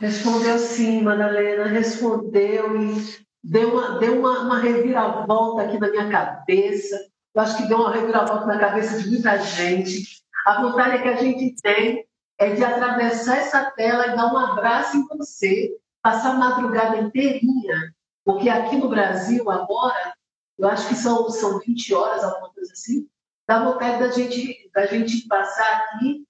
Respondeu 0.00 0.58
sim, 0.58 1.02
Madalena, 1.02 1.66
respondeu 1.66 2.82
e 2.82 3.24
deu 3.42 3.72
uma, 3.72 3.98
deu 3.98 4.18
uma, 4.18 4.40
uma 4.40 4.60
reviravolta 4.60 5.62
aqui 5.62 5.78
na 5.78 5.90
minha 5.90 6.10
cabeça. 6.10 6.96
Eu 7.34 7.42
acho 7.42 7.56
que 7.56 7.68
deu 7.68 7.78
uma 7.78 7.92
reviravolta 7.92 8.46
na 8.46 8.58
cabeça 8.58 9.02
de 9.02 9.10
muita 9.10 9.38
gente. 9.38 10.22
A 10.46 10.62
vontade 10.62 11.02
que 11.02 11.08
a 11.08 11.16
gente 11.16 11.54
tem 11.62 12.04
é 12.38 12.54
de 12.54 12.64
atravessar 12.64 13.38
essa 13.38 13.70
tela 13.72 14.08
e 14.08 14.16
dar 14.16 14.32
um 14.32 14.36
abraço 14.36 14.96
em 14.96 15.06
você, 15.06 15.76
passar 16.02 16.30
a 16.30 16.38
madrugada 16.38 16.98
inteirinha, 16.98 17.94
porque 18.24 18.48
aqui 18.48 18.76
no 18.76 18.88
Brasil, 18.88 19.50
agora, 19.50 20.14
eu 20.58 20.68
acho 20.68 20.88
que 20.88 20.94
são, 20.94 21.28
são 21.30 21.58
20 21.58 21.94
horas, 21.94 22.24
alguma 22.24 22.52
coisa 22.52 22.72
assim, 22.72 23.06
dá 23.46 23.62
vontade 23.62 23.98
da 24.00 24.10
gente, 24.10 24.70
da 24.74 24.86
gente 24.86 25.26
passar 25.28 25.76
aqui 25.76 26.24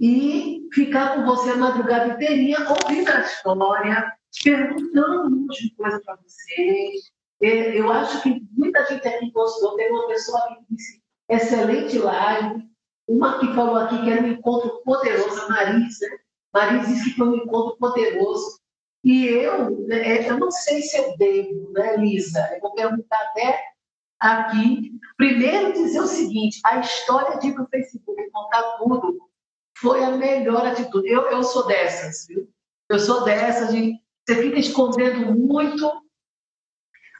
e 0.00 0.68
ficar 0.72 1.14
com 1.14 1.24
você 1.24 1.50
a 1.50 1.56
madrugada 1.56 2.14
inteirinha, 2.14 2.58
ouvindo 2.68 3.08
a 3.08 3.20
história, 3.20 4.12
perguntando 4.42 5.26
um 5.26 5.30
monte 5.30 5.68
de 5.68 5.74
coisa 5.76 6.00
para 6.04 6.16
vocês. 6.16 7.12
Eu 7.40 7.90
acho 7.92 8.22
que 8.22 8.42
muita 8.52 8.84
gente 8.86 9.06
aqui 9.06 9.30
gostou. 9.30 9.76
Tem 9.76 9.90
uma 9.90 10.08
pessoa 10.08 10.40
que 10.48 10.74
disse 10.74 11.02
excelente 11.28 11.98
live. 11.98 12.71
Uma 13.08 13.38
que 13.38 13.52
falou 13.54 13.76
aqui 13.76 14.02
que 14.02 14.10
era 14.10 14.22
um 14.22 14.28
encontro 14.28 14.82
poderoso, 14.84 15.42
a 15.42 15.48
Maris, 15.48 15.98
né? 16.00 16.18
Maris 16.52 16.88
disse 16.88 17.10
que 17.10 17.16
foi 17.16 17.28
um 17.28 17.36
encontro 17.36 17.76
poderoso. 17.78 18.60
E 19.04 19.26
eu, 19.26 19.70
né, 19.86 20.28
eu 20.28 20.38
não 20.38 20.50
sei 20.50 20.82
se 20.82 20.96
eu 20.96 21.16
devo, 21.16 21.72
né, 21.72 21.96
Lisa? 21.96 22.40
Eu 22.54 22.60
vou 22.60 22.74
perguntar 22.74 23.18
até 23.18 23.60
aqui. 24.20 24.92
Primeiro, 25.16 25.72
dizer 25.72 26.00
o 26.00 26.06
seguinte: 26.06 26.60
a 26.64 26.78
história 26.78 27.38
de 27.38 27.50
o 27.50 27.66
Facebook 27.66 28.30
contar 28.30 28.62
tudo 28.78 29.28
foi 29.76 30.04
a 30.04 30.12
melhor 30.12 30.64
atitude. 30.64 31.08
Eu, 31.08 31.22
eu 31.30 31.42
sou 31.42 31.66
dessas, 31.66 32.26
viu? 32.28 32.48
Eu 32.88 33.00
sou 33.00 33.24
dessas 33.24 33.74
de 33.74 34.00
você 34.24 34.40
fica 34.40 34.58
escondendo 34.58 35.32
muito, 35.34 35.90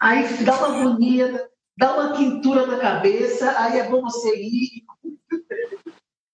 aí 0.01 0.45
dá 0.45 0.57
uma 0.57 0.79
agonia, 0.79 1.51
dá 1.77 1.95
uma 1.95 2.17
quintura 2.17 2.65
na 2.65 2.79
cabeça, 2.79 3.59
aí 3.59 3.81
é 3.81 3.89
bom 3.89 4.03
você 4.03 4.37
ir 4.37 4.82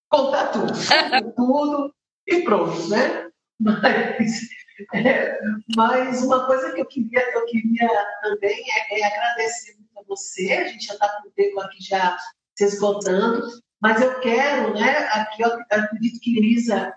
contar 0.08 0.48
tudo, 0.48 0.72
contar 0.72 1.22
tudo 1.36 1.94
e 2.26 2.42
pronto, 2.42 2.88
né? 2.88 3.28
Mas, 3.60 4.48
é, 4.94 5.38
mas 5.76 6.22
uma 6.22 6.46
coisa 6.46 6.72
que 6.72 6.80
eu 6.80 6.86
queria, 6.86 7.20
eu 7.34 7.44
queria 7.46 7.88
também 8.22 8.64
é, 8.70 9.00
é 9.00 9.06
agradecer 9.06 9.74
muito 9.74 9.98
a 9.98 10.02
você, 10.06 10.52
a 10.52 10.68
gente 10.68 10.86
já 10.86 10.94
está 10.94 11.08
com 11.08 11.28
o 11.28 11.32
tempo 11.32 11.60
aqui 11.60 11.82
já 11.82 12.16
se 12.56 12.64
esgotando, 12.64 13.46
mas 13.80 14.00
eu 14.00 14.20
quero, 14.20 14.74
né, 14.74 15.08
aqui 15.12 15.42
eu 15.42 15.58
acredito 15.70 16.20
que 16.20 16.38
Elisa 16.38 16.92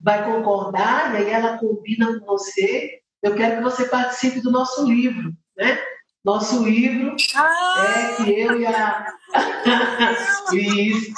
vai 0.00 0.24
concordar, 0.24 1.14
e 1.14 1.18
aí 1.18 1.30
ela 1.30 1.58
combina 1.58 2.18
com 2.18 2.26
você, 2.26 3.00
eu 3.22 3.34
quero 3.34 3.56
que 3.56 3.62
você 3.62 3.84
participe 3.86 4.40
do 4.40 4.50
nosso 4.50 4.84
livro, 4.84 5.32
né? 5.56 5.78
Nosso 6.24 6.64
livro 6.64 7.16
ah! 7.34 7.84
é 7.96 8.24
que 8.24 8.40
eu 8.40 8.60
e 8.60 8.66
a 8.66 9.06
Lisa, 10.52 11.14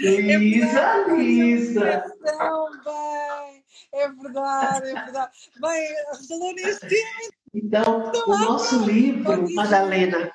Lisa, 0.00 1.06
Lisa. 1.08 2.04
É 3.92 4.08
verdade, 4.08 4.88
é 4.88 5.04
verdade. 5.04 5.32
Bem, 5.60 5.88
falou 6.28 6.54
nesse 6.54 6.80
tema. 6.80 7.30
Então, 7.54 8.12
o 8.26 8.38
nosso 8.38 8.84
livro, 8.84 9.52
Madalena, 9.54 10.30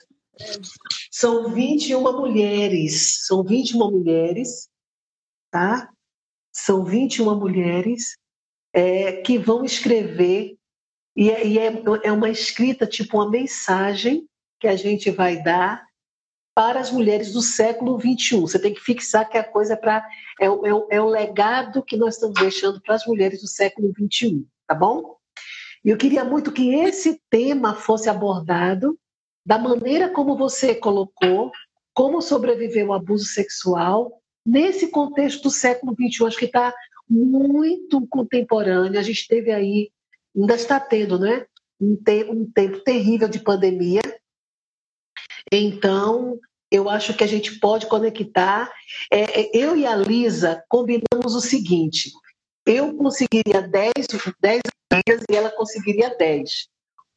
são 1.11 1.53
21 1.53 2.01
mulheres, 2.01 3.25
são 3.25 3.43
21 3.43 3.91
mulheres, 3.91 4.67
tá? 5.51 5.89
São 6.51 6.83
21 6.83 7.39
mulheres 7.39 8.17
é, 8.73 9.13
que 9.21 9.37
vão 9.37 9.63
escrever, 9.63 10.57
e, 11.15 11.29
é, 11.29 11.47
e 11.47 11.59
é, 11.59 11.83
é 12.03 12.11
uma 12.11 12.29
escrita, 12.29 12.87
tipo 12.87 13.17
uma 13.17 13.29
mensagem 13.29 14.27
que 14.59 14.67
a 14.67 14.75
gente 14.75 15.11
vai 15.11 15.41
dar 15.41 15.85
para 16.55 16.79
as 16.79 16.91
mulheres 16.91 17.31
do 17.33 17.41
século 17.41 17.99
XXI. 17.99 18.41
Você 18.41 18.59
tem 18.59 18.73
que 18.73 18.81
fixar 18.81 19.29
que 19.29 19.37
a 19.37 19.43
coisa 19.43 19.73
é 19.73 19.75
para 19.75 20.07
é, 20.39 20.45
é, 20.45 20.49
é, 20.91 21.01
o 21.01 21.07
legado 21.07 21.83
que 21.83 21.97
nós 21.97 22.15
estamos 22.15 22.39
deixando 22.39 22.81
para 22.81 22.95
as 22.95 23.05
mulheres 23.05 23.41
do 23.41 23.47
século 23.47 23.91
XXI, 23.91 24.45
tá 24.67 24.75
bom? 24.75 25.17
E 25.83 25.89
eu 25.89 25.97
queria 25.97 26.23
muito 26.23 26.51
que 26.51 26.73
esse 26.73 27.19
tema 27.29 27.75
fosse 27.75 28.09
abordado 28.09 28.97
da 29.45 29.57
maneira 29.57 30.09
como 30.09 30.37
você 30.37 30.73
colocou, 30.73 31.51
como 31.93 32.21
sobreviver 32.21 32.85
ao 32.85 32.93
abuso 32.93 33.25
sexual 33.25 34.21
nesse 34.45 34.87
contexto 34.87 35.43
do 35.43 35.49
século 35.49 35.93
XXI. 35.93 36.25
Acho 36.25 36.37
que 36.37 36.45
está 36.45 36.73
muito 37.09 38.05
contemporâneo. 38.07 38.99
A 38.99 39.03
gente 39.03 39.27
teve 39.27 39.51
aí, 39.51 39.91
ainda 40.35 40.55
está 40.55 40.79
tendo, 40.79 41.19
né? 41.19 41.45
Um 41.81 41.97
tempo, 41.97 42.31
um 42.31 42.49
tempo 42.49 42.79
terrível 42.79 43.27
de 43.27 43.39
pandemia, 43.39 44.01
então, 45.57 46.39
eu 46.71 46.89
acho 46.89 47.13
que 47.13 47.23
a 47.23 47.27
gente 47.27 47.59
pode 47.59 47.85
conectar. 47.85 48.71
É, 49.11 49.41
é 49.41 49.51
eu 49.53 49.75
e 49.75 49.85
a 49.85 49.95
Lisa 49.95 50.63
combinamos 50.67 51.35
o 51.35 51.41
seguinte: 51.41 52.11
eu 52.65 52.95
conseguiria 52.95 53.61
10, 53.61 53.91
10 54.41 54.61
dias 55.05 55.23
e 55.29 55.35
ela 55.35 55.51
conseguiria 55.51 56.15
10. 56.17 56.67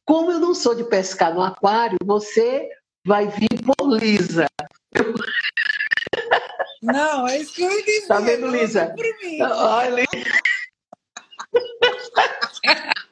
Como 0.05 0.31
eu 0.31 0.39
não 0.39 0.53
sou 0.53 0.75
de 0.75 0.83
pescar 0.83 1.33
no 1.33 1.41
aquário, 1.41 1.97
você 2.03 2.69
vai 3.05 3.27
vir 3.27 3.61
por 3.65 3.97
Lisa. 3.97 4.47
Não, 6.81 7.27
é 7.27 7.39
isso 7.39 7.53
que 7.53 7.63
eu 7.63 7.83
disse. 7.83 8.07
Tá 8.07 8.19
vendo, 8.19 8.47
Lisa? 8.47 8.93
Olha. 9.41 10.05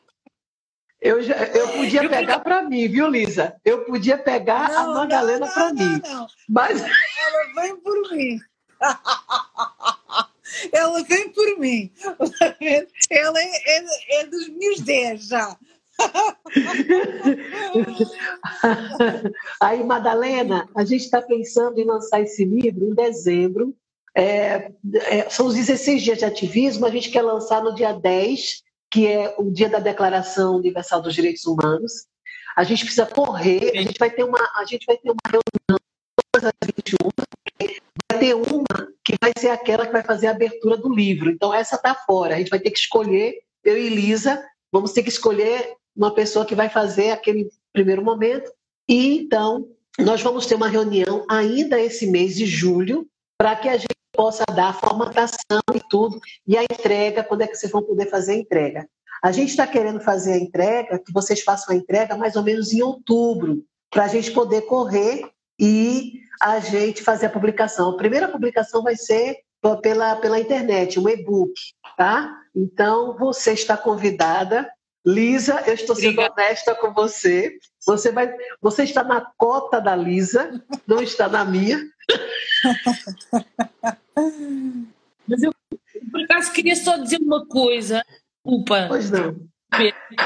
Eu, 1.06 1.22
já, 1.22 1.36
eu 1.36 1.68
podia 1.68 2.10
pegar 2.10 2.40
para 2.40 2.64
mim, 2.64 2.88
viu, 2.88 3.08
Lisa? 3.08 3.56
Eu 3.64 3.86
podia 3.86 4.18
pegar 4.18 4.72
não, 4.72 4.80
a 4.80 4.88
Madalena 4.96 5.48
para 5.48 5.72
mim. 5.72 6.02
Não, 6.04 6.26
Mas... 6.50 6.82
Ela 6.82 7.62
vem 7.62 7.78
por 7.78 8.12
mim. 8.12 8.40
Ela 10.74 11.04
vem 11.04 11.30
por 11.30 11.60
mim. 11.60 11.92
Ela 13.12 13.40
é, 13.40 13.78
é, 13.78 13.86
é 14.20 14.26
dos 14.26 14.50
meus 14.50 14.80
10 14.80 15.28
já. 15.28 15.56
Aí, 19.62 19.84
Madalena, 19.84 20.68
a 20.76 20.84
gente 20.84 21.04
está 21.04 21.22
pensando 21.22 21.80
em 21.80 21.86
lançar 21.86 22.20
esse 22.22 22.44
livro 22.44 22.84
em 22.84 22.96
dezembro. 22.96 23.78
É, 24.18 24.72
é, 25.04 25.30
são 25.30 25.46
os 25.46 25.54
16 25.54 26.02
dias 26.02 26.18
de 26.18 26.26
ativismo, 26.26 26.88
a 26.88 26.90
gente 26.90 27.12
quer 27.12 27.22
lançar 27.22 27.64
no 27.64 27.76
dia 27.76 27.94
10 27.94 28.65
que 28.96 29.06
é 29.06 29.36
o 29.38 29.52
dia 29.52 29.68
da 29.68 29.80
Declaração 29.80 30.56
Universal 30.56 31.02
dos 31.02 31.14
Direitos 31.14 31.46
Humanos. 31.46 32.06
A 32.56 32.64
gente 32.64 32.86
precisa 32.86 33.06
correr, 33.06 33.74
a 33.78 33.82
gente 33.82 34.00
vai 34.00 34.10
ter 34.10 34.24
uma, 34.24 34.40
a 34.56 34.64
gente 34.64 34.86
vai 34.86 34.96
ter 34.96 35.10
uma 35.10 35.20
reunião 35.26 35.80
todas 36.32 36.48
as 36.48 36.70
21, 36.78 37.10
vai 38.10 38.20
ter 38.20 38.34
uma 38.34 38.88
que 39.04 39.18
vai 39.22 39.34
ser 39.38 39.50
aquela 39.50 39.86
que 39.86 39.92
vai 39.92 40.02
fazer 40.02 40.28
a 40.28 40.32
abertura 40.32 40.78
do 40.78 40.96
livro. 40.96 41.30
Então 41.30 41.54
essa 41.54 41.76
está 41.76 41.94
fora. 41.94 42.36
A 42.36 42.38
gente 42.38 42.50
vai 42.50 42.60
ter 42.60 42.72
que 42.72 42.80
escolher, 42.80 43.34
eu 43.66 43.78
e 43.78 43.90
Lisa, 43.90 44.42
vamos 44.72 44.94
ter 44.94 45.04
que 45.04 45.10
escolher 45.10 45.74
uma 45.94 46.16
pessoa 46.16 46.46
que 46.46 46.56
vai 46.56 46.70
fazer 46.70 47.12
aquele 47.12 47.50
primeiro 47.74 48.02
momento. 48.02 48.50
E 48.88 49.18
então 49.18 49.68
nós 50.00 50.22
vamos 50.22 50.46
ter 50.46 50.56
uma 50.56 50.70
reunião 50.70 51.26
ainda 51.30 51.82
esse 51.82 52.08
mês 52.08 52.34
de 52.34 52.46
julho 52.46 53.06
para 53.38 53.58
que 53.58 53.68
a 53.68 53.76
gente 53.76 53.95
possa 54.16 54.44
dar 54.56 54.70
a 54.70 54.74
formatação 54.74 55.62
e 55.74 55.80
tudo, 55.90 56.20
e 56.48 56.58
a 56.58 56.64
entrega, 56.64 57.24
quando 57.24 57.42
é 57.42 57.48
que 57.48 57.56
vocês 57.56 57.72
vão 57.72 57.84
poder 57.84 58.10
fazer 58.10 58.34
a 58.34 58.38
entrega. 58.38 58.90
A 59.24 59.32
gente 59.32 59.50
está 59.50 59.66
querendo 59.66 60.00
fazer 60.00 60.34
a 60.34 60.38
entrega, 60.38 61.00
que 61.00 61.12
vocês 61.12 61.42
façam 61.42 61.74
a 61.74 61.78
entrega 61.78 62.16
mais 62.16 62.36
ou 62.36 62.44
menos 62.44 62.72
em 62.72 62.82
outubro, 62.82 63.64
para 63.90 64.06
a 64.06 64.08
gente 64.08 64.32
poder 64.32 64.62
correr 64.62 65.30
e 65.60 66.20
a 66.42 66.60
gente 66.60 67.02
fazer 67.02 67.28
a 67.28 67.30
publicação. 67.30 67.92
A 67.92 67.98
primeira 67.98 68.28
publicação 68.28 68.84
vai 68.84 68.96
ser 68.96 69.38
pela, 69.82 70.16
pela 70.18 70.40
internet, 70.40 71.00
um 71.00 71.10
e-book, 71.10 71.54
tá? 71.98 72.38
Então, 72.56 73.18
você 73.18 73.54
está 73.54 73.76
convidada. 73.76 74.70
Lisa, 75.06 75.64
eu 75.66 75.74
estou 75.74 75.96
sendo 75.96 76.20
Obrigada. 76.20 76.34
honesta 76.34 76.76
com 76.76 76.94
você. 76.94 77.58
Você, 77.86 78.12
vai, 78.12 78.32
você 78.62 78.84
está 78.84 79.04
na 79.04 79.26
cota 79.38 79.80
da 79.80 79.96
Lisa, 79.96 80.64
não 80.88 81.02
está 81.02 81.28
na 81.28 81.46
minha. 81.46 81.80
Mas 85.28 85.44
eu, 85.44 85.54
por 86.12 86.22
acaso, 86.22 86.54
queria 86.54 86.76
só 86.76 86.98
dizer 86.98 87.20
uma 87.20 87.46
coisa. 87.46 88.04
Desculpa. 88.44 88.86
Pois 88.88 89.12
não. 89.12 89.36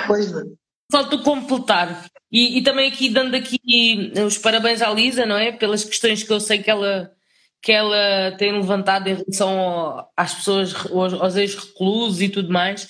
Pois 0.08 0.32
não. 0.32 0.54
Falta 0.92 1.18
completar. 1.20 2.06
E, 2.32 2.58
e, 2.58 2.64
também 2.64 2.90
aqui, 2.90 3.10
dando 3.10 3.36
aqui 3.36 4.12
os 4.26 4.38
parabéns 4.38 4.82
à 4.82 4.90
Lisa, 4.92 5.26
não 5.26 5.38
é? 5.38 5.52
Pelas 5.52 5.84
questões 5.84 6.24
que 6.24 6.32
eu 6.32 6.40
sei 6.40 6.62
que 6.62 6.70
ela, 6.70 7.12
que 7.62 7.72
ela 7.72 8.36
tem 8.38 8.52
levantado 8.52 9.08
em 9.08 9.16
relação 9.16 10.08
às 10.16 10.36
pessoas, 10.36 10.74
aos, 10.92 11.14
aos 11.14 11.36
ex-reclusos 11.36 12.22
e 12.22 12.30
tudo 12.30 12.52
mais. 12.52 12.88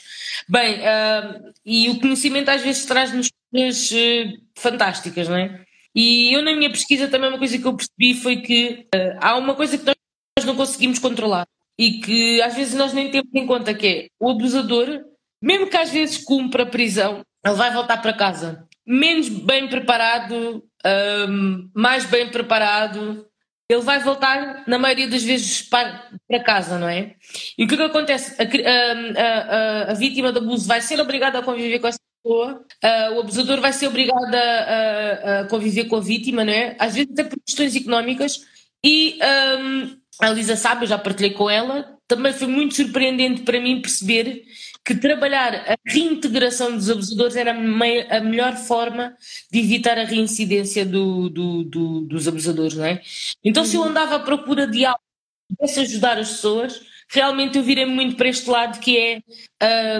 Bem, 0.47 0.79
uh, 0.79 1.53
e 1.65 1.89
o 1.89 1.99
conhecimento 1.99 2.49
às 2.49 2.61
vezes 2.61 2.85
traz-nos 2.85 3.29
coisas 3.51 3.91
uh, 3.91 4.41
fantásticas, 4.55 5.27
não 5.27 5.37
é? 5.37 5.63
E 5.99 6.33
eu, 6.33 6.41
na 6.41 6.55
minha 6.55 6.69
pesquisa, 6.69 7.09
também 7.09 7.29
uma 7.29 7.37
coisa 7.37 7.57
que 7.57 7.65
eu 7.65 7.75
percebi 7.75 8.13
foi 8.13 8.37
que 8.37 8.87
uh, 8.95 9.17
há 9.19 9.35
uma 9.35 9.53
coisa 9.53 9.77
que 9.77 9.83
nós 9.83 10.45
não 10.45 10.55
conseguimos 10.55 10.97
controlar 10.97 11.45
e 11.77 11.99
que 11.99 12.41
às 12.41 12.55
vezes 12.55 12.73
nós 12.73 12.93
nem 12.93 13.11
temos 13.11 13.29
em 13.33 13.45
conta 13.45 13.73
que 13.73 13.87
é 13.87 14.07
o 14.17 14.29
abusador, 14.29 15.03
mesmo 15.41 15.67
que 15.67 15.75
às 15.75 15.91
vezes 15.91 16.23
cumpra 16.23 16.63
a 16.63 16.65
prisão, 16.65 17.21
ele 17.45 17.55
vai 17.55 17.73
voltar 17.73 18.01
para 18.01 18.13
casa 18.13 18.65
menos 18.87 19.29
bem 19.29 19.67
preparado, 19.67 20.63
um, 21.29 21.69
mais 21.75 22.05
bem 22.05 22.27
preparado, 22.29 23.27
ele 23.69 23.81
vai 23.81 23.99
voltar, 23.99 24.63
na 24.65 24.79
maioria 24.79 25.07
das 25.07 25.23
vezes, 25.23 25.61
para, 25.61 26.09
para 26.27 26.43
casa, 26.43 26.79
não 26.79 26.89
é? 26.89 27.13
E 27.55 27.65
o 27.65 27.67
que, 27.67 27.75
é 27.75 27.77
que 27.77 27.83
acontece? 27.83 28.35
A, 28.41 28.45
a, 28.45 29.87
a, 29.87 29.91
a, 29.91 29.93
vítima 29.93 30.31
de 30.31 30.39
abuso 30.39 30.67
vai 30.67 30.81
ser 30.81 30.99
obrigada 30.99 31.37
a 31.37 31.43
conviver 31.43 31.77
com 31.77 31.87
essa 31.87 31.99
pessoa, 32.23 32.65
uh, 32.83 33.15
o 33.15 33.19
abusador 33.21 33.61
vai 33.61 33.73
ser 33.73 33.87
obrigado 33.87 34.33
a, 34.33 35.41
a, 35.41 35.45
conviver 35.45 35.85
com 35.85 35.95
a 35.95 36.01
vítima, 36.01 36.43
não 36.43 36.53
é? 36.53 36.75
Às 36.79 36.95
vezes 36.95 37.11
até 37.11 37.23
por 37.23 37.39
questões 37.45 37.75
económicas. 37.75 38.45
E 38.83 39.19
um, 39.59 39.97
a 40.21 40.29
Lisa 40.29 40.55
sabe, 40.55 40.83
eu 40.83 40.87
já 40.89 40.97
partilhei 40.97 41.31
com 41.31 41.49
ela, 41.49 41.97
também 42.07 42.33
foi 42.33 42.47
muito 42.47 42.75
surpreendente 42.75 43.43
para 43.43 43.59
mim 43.59 43.81
perceber 43.81 44.43
que 44.83 44.95
trabalhar 44.95 45.53
a 45.53 45.75
reintegração 45.85 46.75
dos 46.75 46.89
abusadores 46.89 47.35
era 47.35 47.51
a 47.51 48.19
melhor 48.21 48.55
forma 48.55 49.15
de 49.51 49.59
evitar 49.59 49.97
a 49.97 50.03
reincidência 50.03 50.85
do, 50.85 51.29
do, 51.29 51.63
do, 51.63 52.01
dos 52.01 52.27
abusadores, 52.27 52.75
não 52.75 52.85
é? 52.85 53.01
Então, 53.43 53.63
se 53.63 53.75
eu 53.75 53.81
uhum. 53.81 53.89
andava 53.89 54.15
à 54.15 54.19
procura 54.19 54.65
de 54.65 54.85
algo 54.85 54.99
que 55.47 55.55
pudesse 55.55 55.79
ajudar 55.81 56.17
as 56.17 56.29
pessoas, 56.29 56.81
realmente 57.09 57.57
eu 57.57 57.63
virei 57.63 57.85
muito 57.85 58.15
para 58.15 58.29
este 58.29 58.49
lado 58.49 58.79
que 58.79 58.97
é 58.97 59.21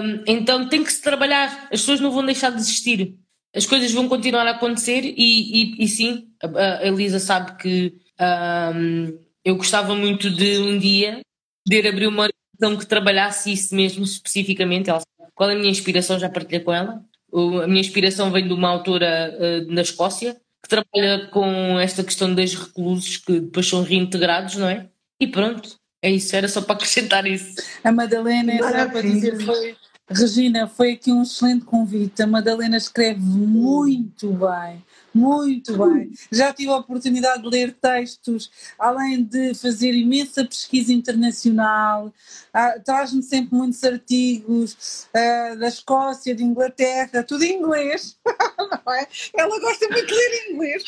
um, 0.02 0.22
então 0.26 0.68
tem 0.68 0.82
que 0.84 0.92
se 0.92 1.02
trabalhar, 1.02 1.68
as 1.72 1.80
pessoas 1.80 2.00
não 2.00 2.10
vão 2.10 2.24
deixar 2.24 2.50
de 2.50 2.58
existir, 2.58 3.14
as 3.54 3.66
coisas 3.66 3.92
vão 3.92 4.08
continuar 4.08 4.46
a 4.46 4.52
acontecer 4.52 5.02
e, 5.04 5.14
e, 5.16 5.84
e 5.84 5.88
sim, 5.88 6.28
a, 6.42 6.86
Elisa 6.86 7.18
sabe 7.18 7.56
que 7.56 7.94
um, 8.20 9.18
eu 9.44 9.56
gostava 9.56 9.94
muito 9.94 10.30
de 10.30 10.58
um 10.58 10.78
dia 10.78 11.20
poder 11.64 11.88
abrir 11.88 12.06
uma 12.06 12.28
organização 12.28 12.78
que 12.78 12.86
trabalhasse 12.86 13.52
isso 13.52 13.74
mesmo 13.74 14.04
especificamente. 14.04 14.90
Ela 14.90 15.02
qual 15.34 15.48
é 15.48 15.54
a 15.54 15.56
minha 15.56 15.70
inspiração, 15.70 16.18
já 16.18 16.28
partilhei 16.28 16.60
com 16.60 16.70
ela. 16.72 17.02
a 17.32 17.66
minha 17.66 17.80
inspiração 17.80 18.30
vem 18.30 18.46
de 18.46 18.52
uma 18.52 18.68
autora 18.68 19.34
uh, 19.34 19.72
na 19.72 19.80
Escócia, 19.80 20.36
que 20.62 20.68
trabalha 20.68 21.28
com 21.28 21.80
esta 21.80 22.04
questão 22.04 22.34
dos 22.34 22.54
reclusos 22.54 23.16
que 23.16 23.40
depois 23.40 23.66
são 23.66 23.82
reintegrados, 23.82 24.56
não 24.56 24.68
é? 24.68 24.90
E 25.18 25.26
pronto, 25.26 25.79
é 26.02 26.10
isso, 26.10 26.34
era 26.34 26.48
só 26.48 26.60
para 26.62 26.74
acrescentar 26.74 27.26
isso. 27.26 27.62
A 27.84 27.92
Madalena, 27.92 28.52
era 28.52 28.88
para 28.88 29.02
dizer, 29.02 29.44
foi, 29.44 29.76
Regina, 30.08 30.66
foi 30.66 30.92
aqui 30.92 31.12
um 31.12 31.22
excelente 31.22 31.64
convite. 31.64 32.22
A 32.22 32.26
Madalena 32.26 32.76
escreve 32.76 33.20
muito 33.20 34.32
bem, 34.32 34.82
muito 35.12 35.76
bem. 35.76 36.12
Já 36.30 36.52
tive 36.52 36.70
a 36.70 36.76
oportunidade 36.76 37.42
de 37.42 37.48
ler 37.48 37.72
textos, 37.74 38.50
além 38.78 39.24
de 39.24 39.54
fazer 39.54 39.92
imensa 39.92 40.44
pesquisa 40.44 40.92
internacional, 40.92 42.12
ah, 42.52 42.78
traz-me 42.84 43.22
sempre 43.22 43.56
muitos 43.56 43.82
artigos 43.82 45.08
ah, 45.14 45.54
da 45.56 45.68
Escócia, 45.68 46.34
de 46.34 46.44
Inglaterra, 46.44 47.22
tudo 47.22 47.44
em 47.44 47.58
inglês. 47.58 48.16
Não 48.86 48.92
é? 48.94 49.06
Ela 49.34 49.60
gosta 49.60 49.88
muito 49.88 50.06
de 50.06 50.14
ler 50.14 50.52
inglês. 50.52 50.84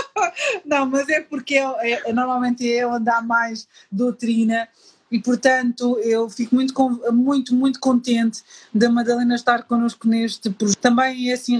Não, 0.64 0.86
mas 0.86 1.08
é 1.08 1.20
porque 1.20 1.56
é, 1.56 2.08
é, 2.08 2.12
normalmente 2.12 2.70
é 2.70 2.86
onde 2.86 3.08
há 3.10 3.20
mais 3.20 3.68
doutrina 3.90 4.68
e 5.10 5.20
portanto 5.20 5.98
eu 5.98 6.30
fico 6.30 6.54
muito, 6.54 6.74
muito, 7.12 7.54
muito 7.54 7.80
contente 7.80 8.42
da 8.72 8.88
Madalena 8.88 9.34
estar 9.34 9.64
connosco 9.64 10.06
neste 10.06 10.50
projeto. 10.50 10.78
Também 10.78 11.32
assim, 11.32 11.58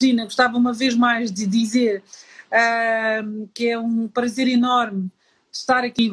Regina, 0.00 0.24
gostava 0.24 0.58
uma 0.58 0.74
vez 0.74 0.94
mais 0.94 1.32
de 1.32 1.46
dizer 1.46 2.02
uh, 2.48 3.48
que 3.54 3.68
é 3.68 3.78
um 3.78 4.06
prazer 4.06 4.46
enorme 4.46 5.10
estar 5.50 5.84
aqui. 5.84 6.12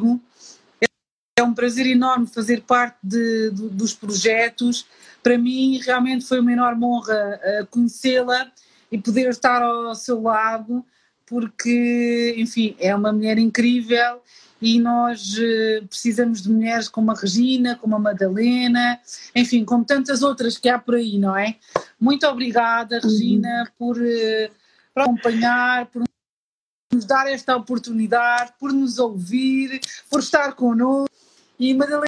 É 1.37 1.43
um 1.43 1.53
prazer 1.53 1.85
enorme 1.87 2.25
fazer 2.27 2.61
parte 2.61 2.97
de, 3.03 3.51
de, 3.51 3.69
dos 3.69 3.93
projetos. 3.93 4.85
Para 5.21 5.37
mim, 5.37 5.79
realmente 5.79 6.25
foi 6.25 6.39
uma 6.39 6.53
enorme 6.53 6.85
honra 6.85 7.39
uh, 7.43 7.67
conhecê-la 7.67 8.49
e 8.89 8.97
poder 8.97 9.27
estar 9.29 9.61
ao 9.61 9.93
seu 9.95 10.21
lado, 10.21 10.85
porque, 11.25 12.35
enfim, 12.37 12.75
é 12.79 12.95
uma 12.95 13.11
mulher 13.11 13.37
incrível 13.37 14.21
e 14.63 14.79
nós 14.79 15.35
eh, 15.37 15.81
precisamos 15.89 16.41
de 16.41 16.49
mulheres 16.49 16.87
como 16.87 17.11
a 17.11 17.13
Regina, 17.13 17.75
como 17.75 17.97
a 17.97 17.99
Madalena, 17.99 18.97
enfim, 19.35 19.65
como 19.65 19.83
tantas 19.83 20.23
outras 20.23 20.57
que 20.57 20.69
há 20.69 20.79
por 20.79 20.95
aí, 20.95 21.17
não 21.17 21.35
é? 21.35 21.57
Muito 21.99 22.25
obrigada, 22.25 23.01
Regina, 23.01 23.69
por, 23.77 23.97
eh, 24.01 24.49
por 24.93 25.03
acompanhar, 25.03 25.87
por 25.87 26.01
nos 26.93 27.03
dar 27.03 27.27
esta 27.27 27.57
oportunidade, 27.57 28.53
por 28.57 28.71
nos 28.71 28.99
ouvir, 28.99 29.81
por 30.09 30.21
estar 30.21 30.53
connosco. 30.53 31.13
E 31.59 31.73
Madalena, 31.73 32.07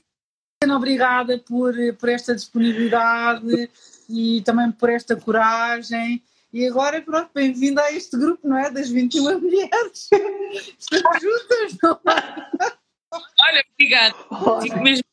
obrigada 0.77 1.37
por, 1.37 1.75
por 1.99 2.07
esta 2.07 2.33
disponibilidade 2.33 3.69
e 4.07 4.41
também 4.43 4.71
por 4.71 4.89
esta 4.89 5.13
coragem 5.17 6.23
e 6.55 6.65
agora, 6.65 7.01
pronto, 7.01 7.29
bem-vindo 7.35 7.81
a 7.81 7.91
este 7.91 8.17
grupo, 8.17 8.47
não 8.47 8.57
é? 8.57 8.71
Das 8.71 8.89
21 8.89 9.39
mulheres. 9.41 10.07
Estamos 10.79 11.21
juntas, 11.21 11.77
não 11.83 11.99
é? 12.09 12.71
Olha, 13.11 13.65
obrigada. 13.73 14.15
Fico 14.61 14.79
mesmo. 14.81 15.03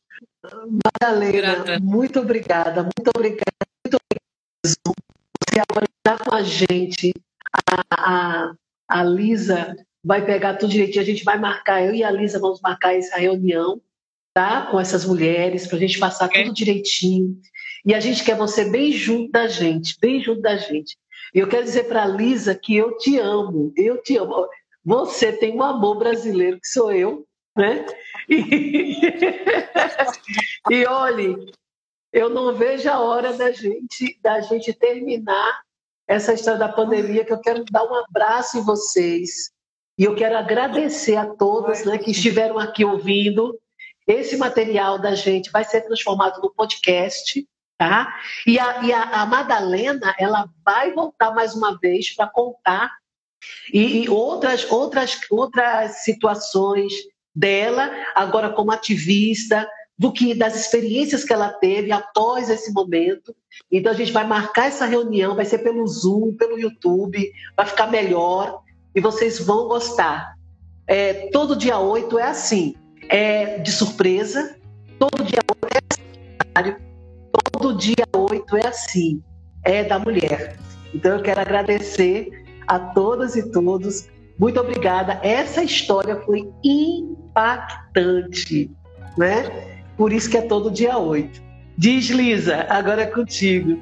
Madalena, 0.85 1.81
muito 1.81 2.21
obrigada, 2.21 2.85
muito 2.85 3.11
obrigada, 3.13 3.67
muito 3.85 3.99
obrigada. 3.99 4.25
Você 4.65 5.61
agora 5.69 5.87
está 5.99 6.25
com 6.25 6.33
a 6.33 6.45
gente. 6.45 7.13
A, 7.69 7.83
a, 7.91 8.55
a 8.89 9.03
Lisa 9.03 9.75
vai 10.05 10.25
pegar 10.25 10.55
tudo 10.55 10.71
direitinho. 10.71 11.03
A 11.03 11.07
gente 11.07 11.25
vai 11.25 11.41
marcar, 11.41 11.83
eu 11.83 11.93
e 11.93 12.05
a 12.05 12.11
Lisa 12.13 12.39
vamos 12.39 12.61
marcar 12.61 12.95
essa 12.95 13.17
reunião, 13.17 13.83
tá? 14.33 14.67
Com 14.71 14.79
essas 14.79 15.05
mulheres, 15.05 15.67
para 15.67 15.77
a 15.77 15.81
gente 15.81 15.99
passar 15.99 16.31
é. 16.33 16.45
tudo 16.45 16.55
direitinho. 16.55 17.37
E 17.85 17.93
a 17.93 17.99
gente 17.99 18.23
quer 18.23 18.37
você 18.37 18.71
bem 18.71 18.93
junto 18.93 19.33
da 19.33 19.49
gente, 19.49 19.99
bem 20.01 20.23
junto 20.23 20.41
da 20.41 20.57
gente. 20.57 20.97
E 21.35 21.39
eu 21.39 21.49
quero 21.49 21.65
dizer 21.65 21.85
para 21.85 22.03
a 22.03 22.07
Lisa 22.07 22.55
que 22.55 22.77
eu 22.77 22.97
te 22.99 23.19
amo, 23.19 23.73
eu 23.77 24.03
te 24.03 24.17
amo. 24.17 24.49
Você 24.85 25.33
tem 25.33 25.55
um 25.55 25.63
amor 25.63 25.99
brasileiro 25.99 26.61
que 26.61 26.69
sou 26.69 26.93
eu, 26.93 27.27
né? 27.57 27.87
E, 28.29 29.01
e 30.71 30.87
olhe, 30.87 31.53
eu 32.13 32.29
não 32.29 32.55
vejo 32.55 32.91
a 32.91 33.01
hora 33.01 33.33
da 33.33 33.51
gente, 33.51 34.19
da 34.23 34.41
gente 34.41 34.73
terminar 34.75 35.63
essa 36.07 36.35
história 36.35 36.59
da 36.59 36.69
pandemia, 36.69 37.25
que 37.25 37.33
eu 37.33 37.41
quero 37.41 37.65
dar 37.71 37.85
um 37.85 37.95
abraço 37.95 38.59
em 38.59 38.63
vocês. 38.63 39.51
E 39.99 40.05
eu 40.05 40.15
quero 40.15 40.37
agradecer 40.37 41.17
a 41.17 41.27
todas 41.27 41.85
né, 41.85 41.97
que 41.97 42.11
estiveram 42.11 42.59
aqui 42.59 42.85
ouvindo. 42.85 43.59
Esse 44.07 44.37
material 44.37 44.99
da 44.99 45.15
gente 45.15 45.51
vai 45.51 45.65
ser 45.65 45.83
transformado 45.83 46.41
no 46.43 46.53
podcast. 46.53 47.47
Tá? 47.83 48.15
E, 48.47 48.61
a, 48.61 48.85
e 48.85 48.93
a, 48.93 49.03
a 49.03 49.27
Madalena, 49.27 50.15
ela 50.17 50.49
vai 50.65 50.93
voltar 50.93 51.33
mais 51.33 51.53
uma 51.53 51.77
vez 51.81 52.15
para 52.15 52.29
contar 52.29 52.93
e, 53.75 54.05
e, 54.05 54.09
outras, 54.09 54.71
outras, 54.71 55.19
outras 55.29 56.05
situações 56.05 56.93
dela, 57.35 57.91
agora 58.15 58.51
como 58.51 58.71
ativista, 58.71 59.69
do 59.99 60.13
que 60.13 60.33
das 60.33 60.55
experiências 60.55 61.25
que 61.25 61.33
ela 61.33 61.49
teve 61.49 61.91
após 61.91 62.49
esse 62.49 62.73
momento. 62.73 63.35
Então 63.69 63.91
a 63.91 63.97
gente 63.97 64.13
vai 64.13 64.25
marcar 64.25 64.69
essa 64.69 64.87
reunião, 64.87 65.35
vai 65.35 65.45
ser 65.45 65.59
pelo 65.59 65.85
Zoom, 65.85 66.37
pelo 66.37 66.61
YouTube, 66.61 67.33
vai 67.57 67.67
ficar 67.67 67.89
melhor 67.89 68.63
e 68.95 69.01
vocês 69.01 69.41
vão 69.41 69.67
gostar. 69.67 70.37
É, 70.87 71.31
todo 71.33 71.57
dia 71.57 71.81
8 71.81 72.17
é 72.17 72.29
assim, 72.29 72.77
é 73.09 73.59
de 73.59 73.73
surpresa, 73.73 74.57
todo 75.01 75.25
dia 75.25 75.41
8 75.65 75.75
é 75.75 76.61
assim, 76.61 76.92
todo 77.63 77.79
dia 77.79 78.05
8 78.13 78.57
é 78.57 78.67
assim, 78.67 79.23
é 79.63 79.85
da 79.85 79.97
mulher. 79.97 80.57
Então 80.93 81.13
eu 81.13 81.23
quero 81.23 81.41
agradecer 81.41 82.45
a 82.67 82.81
todas 82.81 83.37
e 83.37 83.53
todos. 83.53 84.09
Muito 84.37 84.59
obrigada. 84.59 85.21
Essa 85.23 85.63
história 85.63 86.21
foi 86.23 86.51
impactante, 86.65 88.69
né? 89.17 89.45
Por 89.97 90.13
isso 90.13 90.29
que 90.29 90.39
é 90.39 90.43
todo 90.43 90.73
dia 90.73 90.99
8. 90.99 91.41
Diz, 91.79 92.11
Lisa, 92.11 92.67
agora 92.69 93.03
é 93.03 93.07
contigo. 93.07 93.81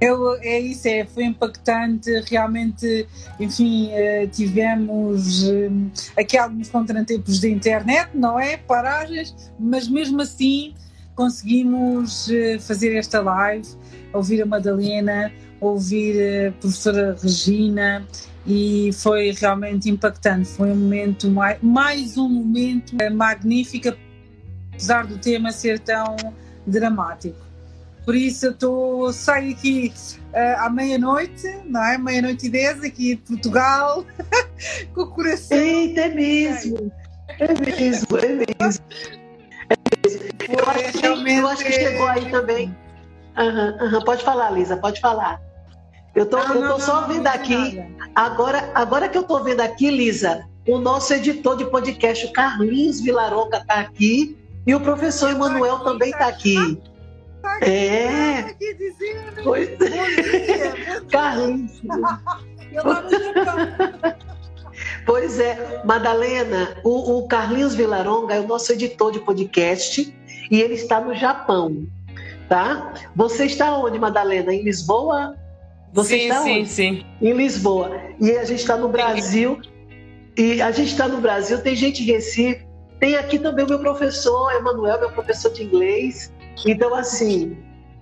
Eu, 0.00 0.34
é 0.40 0.58
isso, 0.58 0.88
é, 0.88 1.04
foi 1.04 1.24
impactante, 1.24 2.10
realmente, 2.28 3.06
enfim, 3.38 3.90
eh, 3.92 4.26
tivemos 4.26 5.48
eh, 5.48 5.70
aqui 6.16 6.36
alguns 6.36 6.68
contratempos 6.70 7.38
de 7.38 7.52
internet, 7.52 8.10
não 8.12 8.40
é? 8.40 8.56
Paragens, 8.56 9.52
mas 9.60 9.86
mesmo 9.86 10.20
assim 10.20 10.74
conseguimos 11.14 12.30
eh, 12.30 12.58
fazer 12.58 12.94
esta 12.96 13.20
live, 13.20 13.68
ouvir 14.12 14.42
a 14.42 14.46
Madalena, 14.46 15.32
ouvir 15.60 16.48
a 16.48 16.52
professora 16.52 17.16
Regina 17.20 18.06
e 18.46 18.90
foi 18.94 19.32
realmente 19.32 19.88
impactante. 19.88 20.48
Foi 20.48 20.70
um 20.70 20.76
momento, 20.76 21.30
mais, 21.30 21.58
mais 21.62 22.16
um 22.16 22.28
momento 22.28 22.94
eh, 23.00 23.10
magnífico, 23.10 23.96
apesar 24.72 25.06
do 25.06 25.18
tema 25.18 25.52
ser 25.52 25.78
tão 25.78 26.16
dramático. 26.66 27.52
Por 28.04 28.16
isso 28.16 28.46
eu 28.46 28.50
estou, 28.50 29.12
saio 29.12 29.52
aqui 29.52 29.92
uh, 30.32 30.58
à 30.58 30.68
meia-noite, 30.68 31.46
não 31.66 31.84
é? 31.84 31.96
Meia-noite 31.96 32.46
e 32.46 32.50
dez 32.50 32.82
aqui 32.82 33.14
de 33.14 33.22
Portugal, 33.22 34.04
com 34.92 35.02
o 35.02 35.06
coração. 35.06 35.56
Eita, 35.56 36.00
é 36.00 36.08
mesmo! 36.08 36.92
É 37.38 37.54
mesmo, 37.54 38.18
é 38.18 38.66
mesmo. 38.66 38.84
Eu 40.48 40.68
acho, 40.68 40.92
que, 40.92 41.06
eu 41.06 41.48
acho 41.48 41.64
que 41.64 41.72
chegou 41.72 42.06
aí 42.06 42.30
também. 42.30 42.76
Uhum, 43.36 43.94
uhum. 43.94 44.04
Pode 44.04 44.24
falar, 44.24 44.50
Lisa, 44.50 44.76
pode 44.76 45.00
falar. 45.00 45.40
Eu 46.14 46.26
tô, 46.26 46.36
não, 46.36 46.54
eu 46.54 46.60
tô 46.60 46.68
não, 46.68 46.80
só 46.80 47.02
não, 47.02 47.08
vendo 47.08 47.26
aqui. 47.26 47.82
Agora, 48.14 48.70
agora 48.74 49.08
que 49.08 49.16
eu 49.16 49.22
tô 49.22 49.42
vendo 49.42 49.60
aqui, 49.60 49.90
Lisa, 49.90 50.46
o 50.68 50.78
nosso 50.78 51.14
editor 51.14 51.56
de 51.56 51.64
podcast, 51.66 52.26
o 52.26 52.32
Carlinhos 52.32 53.00
Vilaronga, 53.00 53.58
está 53.58 53.80
aqui. 53.80 54.36
E 54.66 54.74
o 54.74 54.80
professor 54.80 55.30
Emanuel 55.30 55.80
também 55.80 56.10
está 56.10 56.28
aqui. 56.28 56.80
Tá 57.40 57.54
aqui. 57.54 57.70
É. 57.70 58.38
Aqui 58.40 58.74
dizendo. 58.74 59.42
Pois... 59.42 59.70
Bom 59.70 59.86
dia. 59.86 61.00
Carlinhos. 61.10 61.82
eu 62.72 62.82
Pois 65.04 65.38
é, 65.38 65.82
Madalena, 65.84 66.76
o, 66.84 67.18
o 67.18 67.28
Carlinhos 67.28 67.74
Vilaronga 67.74 68.34
é 68.34 68.40
o 68.40 68.46
nosso 68.46 68.72
editor 68.72 69.12
de 69.12 69.20
podcast 69.20 70.14
e 70.50 70.60
ele 70.60 70.74
está 70.74 71.00
no 71.00 71.14
Japão, 71.14 71.86
tá? 72.48 72.94
Você 73.14 73.46
está 73.46 73.76
onde, 73.76 73.98
Madalena? 73.98 74.52
Em 74.54 74.62
Lisboa? 74.62 75.36
Você 75.92 76.18
sim, 76.18 76.22
está 76.22 76.42
sim, 76.42 76.60
onde? 76.60 76.68
sim. 76.68 77.06
Em 77.20 77.32
Lisboa. 77.32 78.00
E 78.20 78.32
a 78.32 78.44
gente 78.44 78.60
está 78.60 78.76
no 78.76 78.88
Brasil. 78.88 79.60
E 80.36 80.62
a 80.62 80.70
gente 80.70 80.88
está 80.88 81.06
no 81.06 81.20
Brasil, 81.20 81.60
tem 81.60 81.76
gente 81.76 82.02
em 82.02 82.06
Recife, 82.06 82.64
tem 82.98 83.16
aqui 83.16 83.38
também 83.38 83.64
o 83.64 83.68
meu 83.68 83.80
professor, 83.80 84.50
Emanuel, 84.52 84.98
meu 85.00 85.10
professor 85.10 85.52
de 85.52 85.64
inglês. 85.64 86.32
Então, 86.64 86.94
assim, 86.94 87.56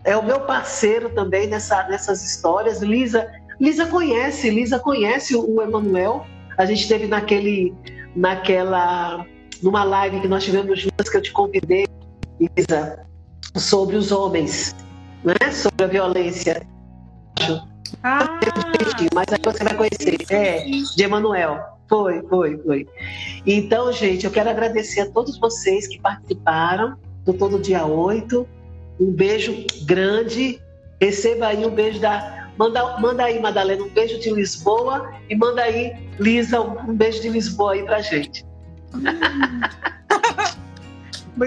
é 0.04 0.16
o 0.16 0.22
meu 0.22 0.40
parceiro 0.40 1.10
também 1.10 1.48
nessa, 1.48 1.88
nessas 1.88 2.24
histórias. 2.24 2.82
Lisa, 2.82 3.28
Lisa 3.58 3.86
conhece, 3.86 4.48
Lisa 4.48 4.78
conhece 4.78 5.34
o 5.34 5.60
Emanuel. 5.60 6.24
A 6.56 6.64
gente 6.64 6.86
teve 6.86 7.06
naquele, 7.06 7.74
naquela, 8.14 9.26
numa 9.62 9.82
live 9.82 10.20
que 10.20 10.28
nós 10.28 10.44
tivemos 10.44 10.80
juntas 10.80 11.08
que 11.08 11.16
eu 11.16 11.22
te 11.22 11.32
convidei, 11.32 11.88
Isa, 12.40 13.06
sobre 13.56 13.96
os 13.96 14.10
homens, 14.12 14.74
né? 15.24 15.50
Sobre 15.52 15.84
a 15.84 15.86
violência. 15.86 16.66
Ah. 18.02 18.40
Mas 19.14 19.26
aí 19.32 19.40
você 19.42 19.64
vai 19.64 19.76
conhecer. 19.76 20.16
É, 20.30 20.64
de 20.64 21.02
Emanuel. 21.02 21.58
Foi, 21.88 22.22
foi, 22.28 22.56
foi. 22.58 22.88
Então, 23.44 23.92
gente, 23.92 24.24
eu 24.24 24.30
quero 24.30 24.48
agradecer 24.48 25.00
a 25.00 25.10
todos 25.10 25.38
vocês 25.38 25.88
que 25.88 26.00
participaram 26.00 26.96
do 27.24 27.34
Todo 27.34 27.58
Dia 27.58 27.84
8. 27.84 28.46
Um 29.00 29.12
beijo 29.12 29.64
grande. 29.84 30.60
Receba 31.00 31.48
aí 31.48 31.66
um 31.66 31.70
beijo 31.70 32.00
da. 32.00 32.48
Manda, 32.56 32.98
manda 32.98 33.24
aí, 33.24 33.40
Madalena, 33.40 33.82
um 33.82 33.88
beijo 33.88 34.20
de 34.20 34.30
Lisboa. 34.30 35.10
E 35.28 35.34
manda 35.34 35.62
aí, 35.62 35.94
Lisa, 36.18 36.60
um 36.60 36.94
beijo 36.94 37.20
de 37.20 37.28
Lisboa 37.28 37.72
aí 37.72 37.82
pra 37.82 38.00
gente. 38.00 38.46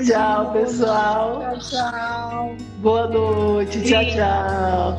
tchau, 0.02 0.54
pessoal. 0.54 1.58
Tchau, 1.60 1.70
tchau. 1.70 2.56
Boa 2.82 3.08
noite. 3.08 3.82
Tchau, 3.84 4.04
tchau. 4.12 4.98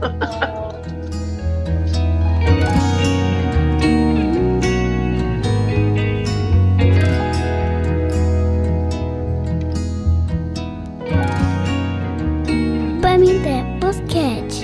Pamité 13.02 13.64
Podcast. 13.80 14.63